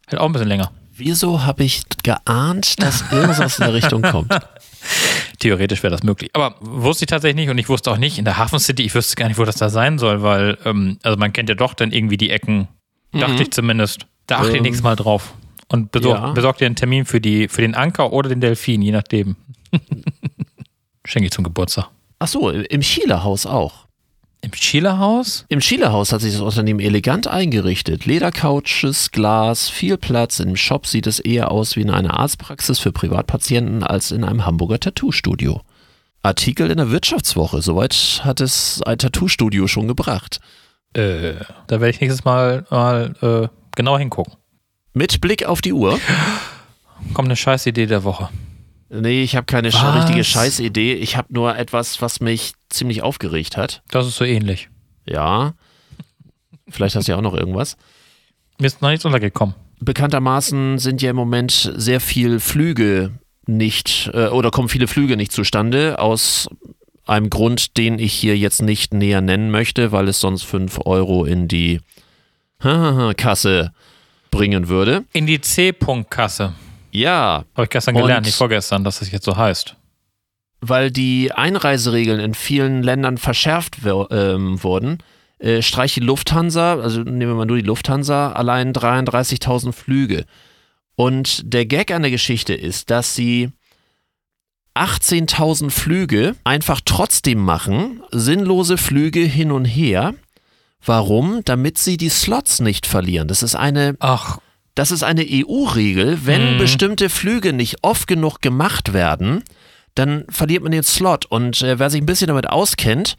hätte 0.06 0.20
auch 0.20 0.26
ein 0.26 0.32
bisschen 0.32 0.48
länger. 0.48 0.70
Wieso 0.98 1.44
habe 1.44 1.62
ich 1.62 1.82
geahnt, 2.02 2.82
dass 2.82 3.04
irgendwas 3.12 3.58
in 3.60 3.64
der 3.64 3.74
Richtung 3.74 4.02
kommt? 4.02 4.36
Theoretisch 5.38 5.82
wäre 5.84 5.92
das 5.92 6.02
möglich. 6.02 6.30
Aber 6.34 6.56
wusste 6.60 7.04
ich 7.04 7.08
tatsächlich 7.08 7.36
nicht 7.36 7.50
und 7.50 7.58
ich 7.58 7.68
wusste 7.68 7.92
auch 7.92 7.98
nicht 7.98 8.18
in 8.18 8.24
der 8.24 8.36
Hafen 8.36 8.58
City, 8.58 8.82
ich 8.82 8.94
wüsste 8.96 9.14
gar 9.14 9.28
nicht, 9.28 9.38
wo 9.38 9.44
das 9.44 9.56
da 9.56 9.68
sein 9.68 9.98
soll, 9.98 10.22
weil, 10.22 10.58
ähm, 10.64 10.98
also 11.04 11.16
man 11.16 11.32
kennt 11.32 11.48
ja 11.48 11.54
doch 11.54 11.74
dann 11.74 11.92
irgendwie 11.92 12.16
die 12.16 12.30
Ecken. 12.30 12.66
Dachte 13.12 13.44
ich 13.44 13.52
zumindest. 13.52 14.06
Da 14.26 14.38
achte 14.38 14.50
ich 14.50 14.56
Ähm, 14.56 14.62
nächstes 14.62 14.82
Mal 14.82 14.96
drauf. 14.96 15.34
Und 15.68 15.92
besorg, 15.92 16.18
ja. 16.18 16.32
besorg 16.32 16.58
dir 16.58 16.66
einen 16.66 16.76
Termin 16.76 17.04
für, 17.04 17.20
die, 17.20 17.46
für 17.46 17.62
den 17.62 17.76
Anker 17.76 18.12
oder 18.12 18.28
den 18.28 18.40
Delfin, 18.40 18.82
je 18.82 18.90
nachdem. 18.90 19.36
Schenke 21.04 21.26
ich 21.26 21.32
zum 21.32 21.44
Geburtstag. 21.44 21.90
Ach 22.18 22.28
so, 22.28 22.50
im 22.50 22.82
Schielerhaus 22.82 23.46
auch. 23.46 23.86
Im 24.40 24.52
Schielerhaus? 24.54 25.44
Im 25.48 25.60
Schielerhaus 25.60 26.12
hat 26.12 26.20
sich 26.20 26.32
das 26.32 26.40
Unternehmen 26.40 26.80
elegant 26.80 27.26
eingerichtet. 27.26 28.06
Ledercouches, 28.06 29.10
Glas, 29.10 29.68
viel 29.68 29.96
Platz. 29.96 30.38
Im 30.38 30.56
Shop 30.56 30.86
sieht 30.86 31.06
es 31.08 31.18
eher 31.18 31.50
aus 31.50 31.74
wie 31.74 31.80
in 31.80 31.90
einer 31.90 32.18
Arztpraxis 32.18 32.78
für 32.78 32.92
Privatpatienten 32.92 33.82
als 33.82 34.12
in 34.12 34.22
einem 34.22 34.46
Hamburger 34.46 34.78
Tattoo-Studio. 34.78 35.62
Artikel 36.22 36.70
in 36.70 36.76
der 36.76 36.90
Wirtschaftswoche. 36.90 37.62
Soweit 37.62 38.20
hat 38.22 38.40
es 38.40 38.80
ein 38.82 38.98
Tattoo-Studio 38.98 39.66
schon 39.66 39.88
gebracht. 39.88 40.40
Äh, 40.94 41.34
da 41.66 41.80
werde 41.80 41.90
ich 41.90 42.00
nächstes 42.00 42.24
Mal 42.24 42.64
mal 42.70 43.14
äh, 43.20 43.48
genau 43.74 43.98
hingucken. 43.98 44.34
Mit 44.94 45.20
Blick 45.20 45.44
auf 45.44 45.60
die 45.60 45.72
Uhr. 45.72 45.98
Kommt 47.12 47.28
eine 47.28 47.36
Scheißidee 47.36 47.86
der 47.86 48.04
Woche. 48.04 48.28
Nee, 48.90 49.22
ich 49.22 49.36
habe 49.36 49.44
keine 49.44 49.72
Was? 49.72 49.96
richtige 49.96 50.24
Scheißidee. 50.24 50.94
Ich 50.94 51.16
habe 51.16 51.32
nur 51.32 51.56
etwas, 51.56 52.00
was 52.00 52.20
mich 52.20 52.52
ziemlich 52.70 53.02
aufgeregt 53.02 53.56
hat. 53.56 53.82
Das 53.90 54.06
ist 54.06 54.16
so 54.16 54.24
ähnlich. 54.24 54.70
Ja. 55.06 55.54
Vielleicht 56.68 56.96
hast 56.96 57.08
du 57.08 57.12
ja 57.12 57.18
auch 57.18 57.22
noch 57.22 57.34
irgendwas. 57.34 57.76
Mir 58.58 58.66
ist 58.66 58.82
noch 58.82 58.90
nichts 58.90 59.04
untergekommen. 59.04 59.54
Bekanntermaßen 59.80 60.78
sind 60.78 61.02
ja 61.02 61.10
im 61.10 61.16
Moment 61.16 61.72
sehr 61.76 62.00
viel 62.00 62.40
Flüge 62.40 63.12
nicht 63.46 64.10
äh, 64.12 64.28
oder 64.28 64.50
kommen 64.50 64.68
viele 64.68 64.88
Flüge 64.88 65.16
nicht 65.16 65.32
zustande 65.32 65.98
aus 65.98 66.48
einem 67.06 67.30
Grund, 67.30 67.76
den 67.76 67.98
ich 67.98 68.12
hier 68.12 68.36
jetzt 68.36 68.60
nicht 68.60 68.92
näher 68.92 69.20
nennen 69.20 69.50
möchte, 69.50 69.92
weil 69.92 70.08
es 70.08 70.20
sonst 70.20 70.44
5 70.44 70.80
Euro 70.84 71.24
in 71.24 71.48
die 71.48 71.80
Kasse 73.16 73.72
bringen 74.30 74.68
würde. 74.68 75.04
In 75.12 75.26
die 75.26 75.40
C-Punkt-Kasse. 75.40 76.52
Ja, 76.90 77.44
Habe 77.54 77.64
ich 77.64 77.70
gestern 77.70 77.94
gelernt, 77.94 78.26
nicht 78.26 78.36
vorgestern, 78.36 78.84
dass 78.84 78.98
das 79.00 79.10
jetzt 79.10 79.24
so 79.24 79.36
heißt. 79.36 79.76
weil 80.60 80.90
die 80.90 81.32
Einreiseregeln 81.32 82.18
in 82.20 82.34
vielen 82.34 82.82
Ländern 82.82 83.18
verschärft 83.18 83.78
ähm, 83.84 84.62
wurden, 84.62 84.98
äh, 85.38 85.62
streicht 85.62 85.96
die 85.96 86.00
Lufthansa, 86.00 86.74
also 86.80 87.00
nehmen 87.02 87.30
wir 87.32 87.34
mal 87.34 87.46
nur 87.46 87.58
die 87.58 87.62
Lufthansa, 87.62 88.32
allein 88.32 88.72
33.000 88.72 89.72
Flüge. 89.72 90.24
Und 90.96 91.52
der 91.52 91.64
Gag 91.66 91.92
an 91.92 92.02
der 92.02 92.10
Geschichte 92.10 92.54
ist, 92.54 92.90
dass 92.90 93.14
sie 93.14 93.50
18.000 94.74 95.70
Flüge 95.70 96.34
einfach 96.44 96.80
trotzdem 96.84 97.38
machen, 97.38 98.02
sinnlose 98.10 98.76
Flüge 98.78 99.20
hin 99.20 99.50
und 99.52 99.64
her. 99.64 100.14
Warum? 100.84 101.42
Damit 101.44 101.78
sie 101.78 101.96
die 101.96 102.08
Slots 102.08 102.60
nicht 102.60 102.86
verlieren. 102.86 103.26
Das 103.28 103.42
ist 103.42 103.56
eine 103.56 103.96
Ach, 103.98 104.38
das 104.78 104.92
ist 104.92 105.02
eine 105.02 105.26
EU-Regel. 105.28 106.20
Wenn 106.24 106.54
Mhm. 106.54 106.58
bestimmte 106.58 107.08
Flüge 107.08 107.52
nicht 107.52 107.78
oft 107.82 108.06
genug 108.06 108.40
gemacht 108.40 108.92
werden, 108.92 109.42
dann 109.96 110.24
verliert 110.28 110.62
man 110.62 110.70
den 110.70 110.84
Slot. 110.84 111.26
Und 111.26 111.62
äh, 111.62 111.78
wer 111.80 111.90
sich 111.90 112.00
ein 112.00 112.06
bisschen 112.06 112.28
damit 112.28 112.48
auskennt, 112.48 113.16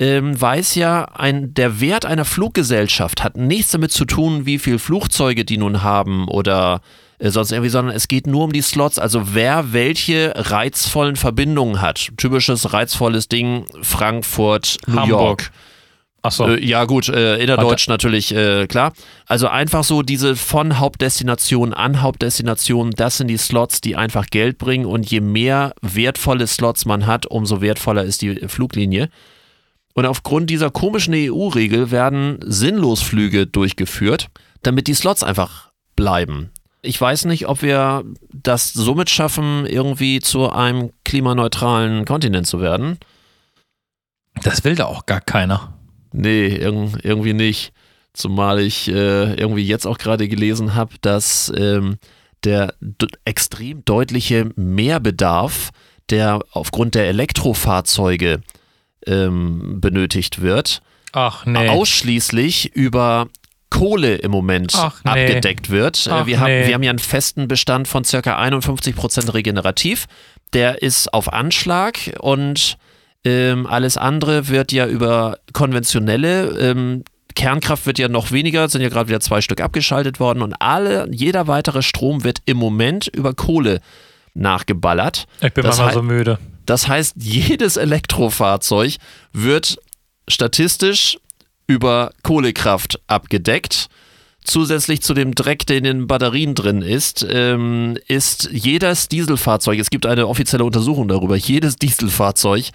ähm, 0.00 0.38
weiß 0.38 0.74
ja, 0.74 1.04
ein, 1.14 1.54
der 1.54 1.80
Wert 1.80 2.04
einer 2.04 2.24
Fluggesellschaft 2.24 3.22
hat 3.22 3.36
nichts 3.36 3.70
damit 3.70 3.92
zu 3.92 4.04
tun, 4.04 4.44
wie 4.46 4.58
viele 4.58 4.78
Flugzeuge 4.78 5.44
die 5.44 5.56
nun 5.58 5.82
haben 5.82 6.26
oder 6.28 6.80
äh, 7.18 7.30
sonst 7.30 7.52
irgendwie, 7.52 7.70
sondern 7.70 7.94
es 7.94 8.08
geht 8.08 8.26
nur 8.26 8.44
um 8.44 8.52
die 8.52 8.60
Slots, 8.60 8.98
also 8.98 9.34
wer 9.34 9.72
welche 9.72 10.32
reizvollen 10.36 11.16
Verbindungen 11.16 11.80
hat. 11.80 12.08
Typisches 12.16 12.72
reizvolles 12.72 13.28
Ding, 13.28 13.64
Frankfurt, 13.80 14.76
New 14.86 14.96
Hamburg. 14.96 15.08
York. 15.08 15.50
Ach 16.22 16.32
so. 16.32 16.46
Äh, 16.48 16.64
ja, 16.64 16.84
gut, 16.84 17.08
äh, 17.08 17.36
innerdeutsch 17.38 17.88
natürlich, 17.88 18.34
äh, 18.34 18.66
klar. 18.66 18.92
Also 19.26 19.48
einfach 19.48 19.84
so 19.84 20.02
diese 20.02 20.36
von 20.36 20.78
Hauptdestination 20.78 21.72
an 21.72 22.02
Hauptdestination, 22.02 22.90
das 22.90 23.18
sind 23.18 23.28
die 23.28 23.36
Slots, 23.36 23.80
die 23.80 23.96
einfach 23.96 24.26
Geld 24.26 24.58
bringen 24.58 24.86
und 24.86 25.10
je 25.10 25.20
mehr 25.20 25.74
wertvolle 25.82 26.46
Slots 26.46 26.84
man 26.84 27.06
hat, 27.06 27.26
umso 27.26 27.60
wertvoller 27.60 28.04
ist 28.04 28.22
die 28.22 28.34
Fluglinie. 28.48 29.08
Und 29.94 30.04
aufgrund 30.04 30.50
dieser 30.50 30.70
komischen 30.70 31.14
EU-Regel 31.14 31.90
werden 31.90 32.38
Sinnlosflüge 32.44 33.46
durchgeführt, 33.46 34.28
damit 34.62 34.88
die 34.88 34.94
Slots 34.94 35.22
einfach 35.22 35.70
bleiben. 35.96 36.50
Ich 36.82 37.00
weiß 37.00 37.24
nicht, 37.24 37.48
ob 37.48 37.62
wir 37.62 38.04
das 38.32 38.72
somit 38.72 39.10
schaffen, 39.10 39.66
irgendwie 39.66 40.20
zu 40.20 40.50
einem 40.50 40.92
klimaneutralen 41.04 42.04
Kontinent 42.04 42.46
zu 42.46 42.60
werden. 42.60 42.98
Das 44.42 44.64
will 44.64 44.74
da 44.74 44.84
auch 44.84 45.06
gar 45.06 45.20
keiner. 45.22 45.75
Nee, 46.16 46.48
irg 46.48 46.98
irgendwie 47.02 47.34
nicht. 47.34 47.72
Zumal 48.14 48.60
ich 48.60 48.88
äh, 48.88 49.34
irgendwie 49.34 49.66
jetzt 49.66 49.86
auch 49.86 49.98
gerade 49.98 50.26
gelesen 50.26 50.74
habe, 50.74 50.94
dass 51.02 51.52
ähm, 51.54 51.98
der 52.44 52.74
extrem 53.26 53.84
deutliche 53.84 54.50
Mehrbedarf, 54.56 55.70
der 56.08 56.40
aufgrund 56.52 56.94
der 56.94 57.08
Elektrofahrzeuge 57.08 58.40
ähm, 59.06 59.80
benötigt 59.80 60.40
wird, 60.40 60.80
Ach 61.12 61.44
nee. 61.44 61.68
ausschließlich 61.68 62.74
über 62.74 63.28
Kohle 63.68 64.14
im 64.16 64.30
Moment 64.30 64.72
Ach, 64.74 65.04
nee. 65.04 65.10
abgedeckt 65.10 65.68
wird. 65.68 66.06
Äh, 66.06 66.10
Ach, 66.10 66.26
wir, 66.26 66.40
haben, 66.40 66.46
nee. 66.46 66.66
wir 66.66 66.74
haben 66.74 66.82
ja 66.82 66.90
einen 66.90 66.98
festen 66.98 67.46
Bestand 67.46 67.88
von 67.88 68.04
circa 68.04 68.40
51% 68.40 69.34
regenerativ. 69.34 70.06
Der 70.54 70.80
ist 70.80 71.12
auf 71.12 71.30
Anschlag 71.30 72.14
und 72.20 72.78
Ähm, 73.26 73.66
alles 73.66 73.96
andere 73.96 74.46
wird 74.46 74.70
ja 74.70 74.86
über 74.86 75.38
konventionelle 75.52 76.50
ähm, 76.60 77.02
Kernkraft 77.34 77.84
wird 77.86 77.98
ja 77.98 78.08
noch 78.08 78.30
weniger, 78.30 78.68
sind 78.68 78.82
ja 78.82 78.88
gerade 78.88 79.08
wieder 79.08 79.18
zwei 79.18 79.40
Stück 79.40 79.60
abgeschaltet 79.60 80.20
worden 80.20 80.42
und 80.42 80.54
alle, 80.54 81.08
jeder 81.10 81.48
weitere 81.48 81.82
Strom 81.82 82.22
wird 82.22 82.38
im 82.46 82.56
Moment 82.56 83.08
über 83.08 83.34
Kohle 83.34 83.80
nachgeballert. 84.34 85.26
Ich 85.42 85.52
bin 85.52 85.64
das 85.64 85.78
manchmal 85.78 85.94
so 85.94 86.02
müde. 86.02 86.38
Das 86.66 86.86
heißt, 86.86 87.16
jedes 87.18 87.76
Elektrofahrzeug 87.76 88.94
wird 89.32 89.76
statistisch 90.28 91.18
über 91.66 92.12
Kohlekraft 92.22 93.00
abgedeckt. 93.08 93.88
Zusätzlich 94.44 95.02
zu 95.02 95.12
dem 95.12 95.34
Dreck, 95.34 95.66
der 95.66 95.78
in 95.78 95.84
den 95.84 96.06
Batterien 96.06 96.54
drin 96.54 96.80
ist, 96.80 97.26
ähm, 97.28 97.98
ist 98.06 98.48
jedes 98.52 99.08
Dieselfahrzeug, 99.08 99.80
es 99.80 99.90
gibt 99.90 100.06
eine 100.06 100.28
offizielle 100.28 100.64
Untersuchung 100.64 101.08
darüber, 101.08 101.34
jedes 101.34 101.74
Dieselfahrzeug 101.76 102.70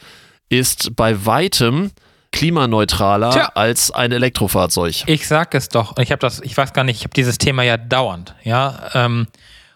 ist 0.51 0.95
bei 0.95 1.25
weitem 1.25 1.91
klimaneutraler 2.31 3.31
Tja. 3.31 3.51
als 3.55 3.91
ein 3.91 4.11
Elektrofahrzeug. 4.11 5.03
Ich 5.07 5.27
sag 5.27 5.55
es 5.55 5.69
doch. 5.69 5.97
Ich 5.97 6.11
habe 6.11 6.19
das, 6.19 6.41
ich 6.41 6.55
weiß 6.55 6.73
gar 6.73 6.83
nicht, 6.83 6.97
ich 6.97 7.03
habe 7.03 7.13
dieses 7.13 7.37
Thema 7.37 7.63
ja 7.63 7.77
dauernd, 7.77 8.35
ja. 8.43 8.89
Ähm, 8.93 9.27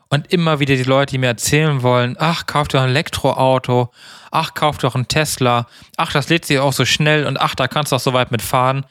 und 0.10 0.32
immer 0.32 0.60
wieder 0.60 0.76
die 0.76 0.84
Leute, 0.84 1.12
die 1.12 1.18
mir 1.18 1.28
erzählen 1.28 1.82
wollen, 1.82 2.16
ach, 2.20 2.46
kauf 2.46 2.68
doch 2.68 2.82
ein 2.82 2.90
Elektroauto, 2.90 3.92
ach, 4.32 4.54
kauf 4.54 4.78
doch 4.78 4.96
einen 4.96 5.08
Tesla, 5.08 5.68
ach, 5.98 6.12
das 6.14 6.30
lädt 6.30 6.46
sich 6.46 6.60
auch 6.60 6.74
so 6.74 6.86
schnell 6.86 7.26
und 7.26 7.40
ach, 7.40 7.56
da 7.56 7.68
kannst 7.68 7.92
du 7.92 7.96
auch 7.96 8.02
so 8.02 8.14
weit 8.14 8.32
mitfahren. 8.32 8.86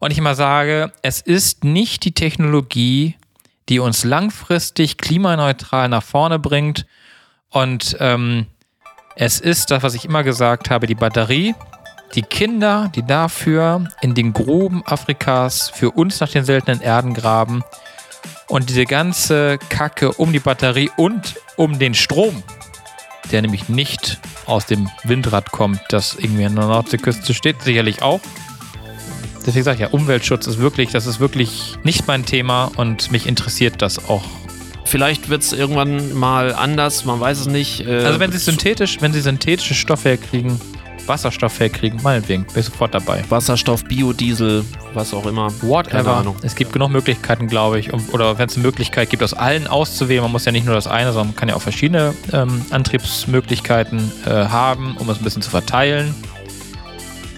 Und 0.00 0.10
ich 0.10 0.18
immer 0.18 0.34
sage, 0.34 0.92
es 1.02 1.20
ist 1.20 1.64
nicht 1.64 2.04
die 2.04 2.12
Technologie, 2.12 3.16
die 3.68 3.78
uns 3.78 4.04
langfristig 4.04 4.98
klimaneutral 4.98 5.88
nach 5.88 6.02
vorne 6.02 6.38
bringt. 6.38 6.86
Und 7.50 7.96
ähm, 8.00 8.46
es 9.16 9.40
ist 9.40 9.70
das, 9.70 9.82
was 9.82 9.94
ich 9.94 10.04
immer 10.04 10.24
gesagt 10.24 10.70
habe, 10.70 10.86
die 10.86 10.94
Batterie, 10.94 11.54
die 12.14 12.22
Kinder, 12.22 12.90
die 12.94 13.04
dafür 13.04 13.84
in 14.00 14.14
den 14.14 14.32
Gruben 14.32 14.82
Afrikas 14.86 15.70
für 15.70 15.90
uns 15.90 16.20
nach 16.20 16.28
den 16.28 16.44
seltenen 16.44 16.80
Erden 16.80 17.14
graben 17.14 17.62
und 18.48 18.68
diese 18.68 18.84
ganze 18.84 19.58
Kacke 19.68 20.12
um 20.12 20.32
die 20.32 20.40
Batterie 20.40 20.90
und 20.96 21.34
um 21.56 21.78
den 21.78 21.94
Strom, 21.94 22.42
der 23.30 23.42
nämlich 23.42 23.68
nicht 23.68 24.18
aus 24.46 24.66
dem 24.66 24.88
Windrad 25.04 25.50
kommt, 25.50 25.80
das 25.88 26.14
irgendwie 26.14 26.44
an 26.44 26.56
der 26.56 26.66
Nordseeküste 26.66 27.34
steht, 27.34 27.62
sicherlich 27.62 28.02
auch. 28.02 28.20
Deswegen 29.46 29.64
sage 29.64 29.74
ich 29.76 29.80
ja, 29.82 29.88
Umweltschutz 29.88 30.46
ist 30.46 30.58
wirklich, 30.58 30.90
das 30.90 31.06
ist 31.06 31.20
wirklich 31.20 31.76
nicht 31.84 32.06
mein 32.06 32.24
Thema 32.24 32.70
und 32.76 33.12
mich 33.12 33.26
interessiert 33.26 33.82
das 33.82 34.08
auch. 34.08 34.24
Vielleicht 34.84 35.28
wird 35.28 35.42
es 35.42 35.52
irgendwann 35.52 36.12
mal 36.14 36.54
anders, 36.54 37.04
man 37.04 37.18
weiß 37.20 37.40
es 37.40 37.46
nicht. 37.46 37.86
Äh, 37.86 38.04
Also 38.04 38.20
wenn 38.20 38.32
sie 38.32 38.38
synthetisch, 38.38 38.98
wenn 39.00 39.12
sie 39.12 39.20
synthetische 39.20 39.74
Stoffe 39.74 40.10
herkriegen, 40.10 40.60
Wasserstoff 41.06 41.60
herkriegen, 41.60 42.00
meinetwegen, 42.02 42.44
bin 42.44 42.60
ich 42.60 42.66
sofort 42.66 42.94
dabei. 42.94 43.24
Wasserstoff, 43.28 43.84
Biodiesel, 43.84 44.64
was 44.94 45.12
auch 45.12 45.26
immer. 45.26 45.48
Keine 45.48 45.70
Whatever. 45.70 46.16
Ahnung. 46.16 46.36
Es 46.42 46.54
gibt 46.54 46.72
genug 46.72 46.90
Möglichkeiten, 46.90 47.46
glaube 47.46 47.78
ich. 47.78 47.92
Um, 47.92 48.02
oder 48.12 48.38
wenn 48.38 48.48
es 48.48 48.56
eine 48.56 48.64
Möglichkeit 48.64 49.10
gibt, 49.10 49.22
aus 49.22 49.34
allen 49.34 49.66
auszuwählen, 49.66 50.22
man 50.22 50.32
muss 50.32 50.44
ja 50.46 50.52
nicht 50.52 50.64
nur 50.64 50.74
das 50.74 50.86
eine, 50.86 51.12
sondern 51.12 51.28
man 51.28 51.36
kann 51.36 51.48
ja 51.48 51.56
auch 51.56 51.62
verschiedene 51.62 52.14
ähm, 52.32 52.64
Antriebsmöglichkeiten 52.70 54.10
äh, 54.26 54.30
haben, 54.30 54.96
um 54.98 55.08
es 55.10 55.18
ein 55.18 55.24
bisschen 55.24 55.42
zu 55.42 55.50
verteilen. 55.50 56.14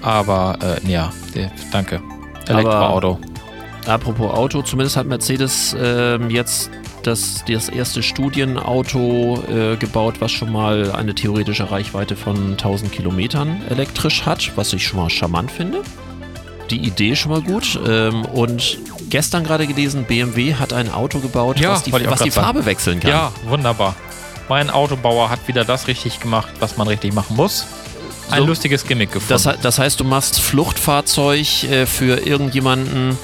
Aber 0.03 0.59
äh, 0.63 0.91
ja, 0.91 1.13
danke. 1.73 2.01
Elektroauto. 2.47 3.19
Apropos 3.87 4.33
Auto, 4.33 4.63
zumindest 4.63 4.97
hat 4.97 5.07
Mercedes 5.07 5.75
ähm, 5.81 6.31
jetzt 6.31 6.71
das, 7.07 7.45
das 7.49 7.69
erste 7.69 8.03
Studienauto 8.03 9.43
äh, 9.49 9.77
gebaut, 9.77 10.17
was 10.21 10.33
schon 10.33 10.53
mal 10.53 10.93
eine 10.93 11.15
theoretische 11.15 11.71
Reichweite 11.71 12.17
von 12.17 12.53
1000 12.53 12.93
Kilometern 12.93 13.63
elektrisch 13.69 14.25
hat, 14.27 14.53
was 14.57 14.73
ich 14.73 14.87
schon 14.87 15.01
mal 15.01 15.11
charmant 15.11 15.51
finde. 15.51 15.83
Die 16.71 16.79
Idee 16.79 17.15
schon 17.15 17.31
mal 17.33 17.43
gut. 17.43 17.79
Ähm, 17.87 18.25
und 18.25 18.79
gestern 19.09 19.45
gerade 19.45 19.67
gelesen, 19.67 20.05
BMW 20.05 20.55
hat 20.55 20.73
ein 20.73 20.91
Auto 20.93 21.21
gebaut, 21.21 21.61
Ja, 21.61 21.71
was 21.73 21.83
die, 21.85 21.93
was 21.93 22.03
die 22.23 22.31
sagen. 22.31 22.45
Farbe 22.47 22.67
wechseln 22.67 23.01
kann. 23.01 23.11
Ja, 23.11 23.33
wunderbar. 23.47 23.95
Mein 24.49 24.71
Autobauer 24.71 25.31
hat 25.31 25.47
wieder 25.49 25.65
das 25.65 25.87
richtig 25.89 26.21
gemacht, 26.21 26.49
was 26.61 26.77
man 26.77 26.89
richtig 26.89 27.13
machen 27.15 27.37
muss. 27.37 27.67
Ein 28.31 28.41
So. 28.43 28.47
lustiges 28.47 28.85
Gimmick 28.87 29.13
gefunden. 29.13 29.43
Das, 29.45 29.61
das 29.61 29.79
heißt, 29.79 30.01
du 30.01 30.05
machst 30.05 30.41
Fluchtfahrzeug 30.41 31.63
äh, 31.65 31.87
für 31.87 32.27
irgendjemanden, 32.27 33.17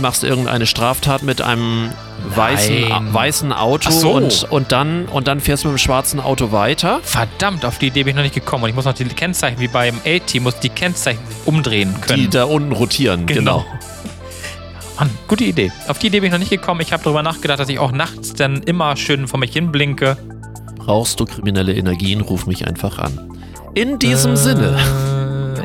machst 0.00 0.24
irgendeine 0.24 0.66
Straftat 0.66 1.22
mit 1.22 1.42
einem 1.42 1.90
weißen, 2.34 3.12
weißen 3.12 3.52
Auto 3.52 3.90
so. 3.90 4.12
und, 4.12 4.46
und, 4.50 4.72
dann, 4.72 5.06
und 5.06 5.28
dann 5.28 5.40
fährst 5.40 5.64
du 5.64 5.68
mit 5.68 5.76
dem 5.76 5.78
schwarzen 5.78 6.20
Auto 6.20 6.52
weiter. 6.52 7.00
Verdammt, 7.02 7.64
auf 7.64 7.78
die 7.78 7.88
Idee 7.88 8.04
bin 8.04 8.10
ich 8.10 8.16
noch 8.16 8.22
nicht 8.22 8.34
gekommen. 8.34 8.64
Und 8.64 8.70
ich 8.70 8.76
muss 8.76 8.84
noch 8.84 8.94
die 8.94 9.04
Kennzeichen, 9.04 9.60
wie 9.60 9.68
beim 9.68 10.00
A-Team, 10.04 10.44
muss 10.44 10.58
die 10.60 10.68
Kennzeichen 10.68 11.20
umdrehen 11.44 11.94
können. 12.00 12.22
Die 12.22 12.28
da 12.28 12.44
unten 12.44 12.72
rotieren, 12.72 13.26
genau. 13.26 13.64
Mann, 14.98 15.10
gute 15.28 15.44
Idee. 15.44 15.72
Auf 15.88 15.98
die 15.98 16.08
Idee 16.08 16.20
bin 16.20 16.28
ich 16.28 16.32
noch 16.32 16.38
nicht 16.38 16.50
gekommen. 16.50 16.80
Ich 16.80 16.92
habe 16.92 17.04
darüber 17.04 17.22
nachgedacht, 17.22 17.60
dass 17.60 17.68
ich 17.68 17.78
auch 17.78 17.92
nachts 17.92 18.32
dann 18.32 18.62
immer 18.62 18.96
schön 18.96 19.28
vor 19.28 19.38
mich 19.38 19.52
hin 19.52 19.70
blinke. 19.70 20.16
Brauchst 20.76 21.20
du 21.20 21.26
kriminelle 21.26 21.74
Energien, 21.74 22.20
ruf 22.20 22.46
mich 22.46 22.66
einfach 22.66 22.98
an. 22.98 23.38
In 23.74 23.98
diesem 23.98 24.36
Sinne. 24.36 24.78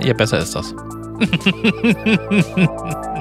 Äh, 0.02 0.08
ja, 0.08 0.14
besser 0.14 0.40
ist 0.40 0.56
das. 0.56 0.74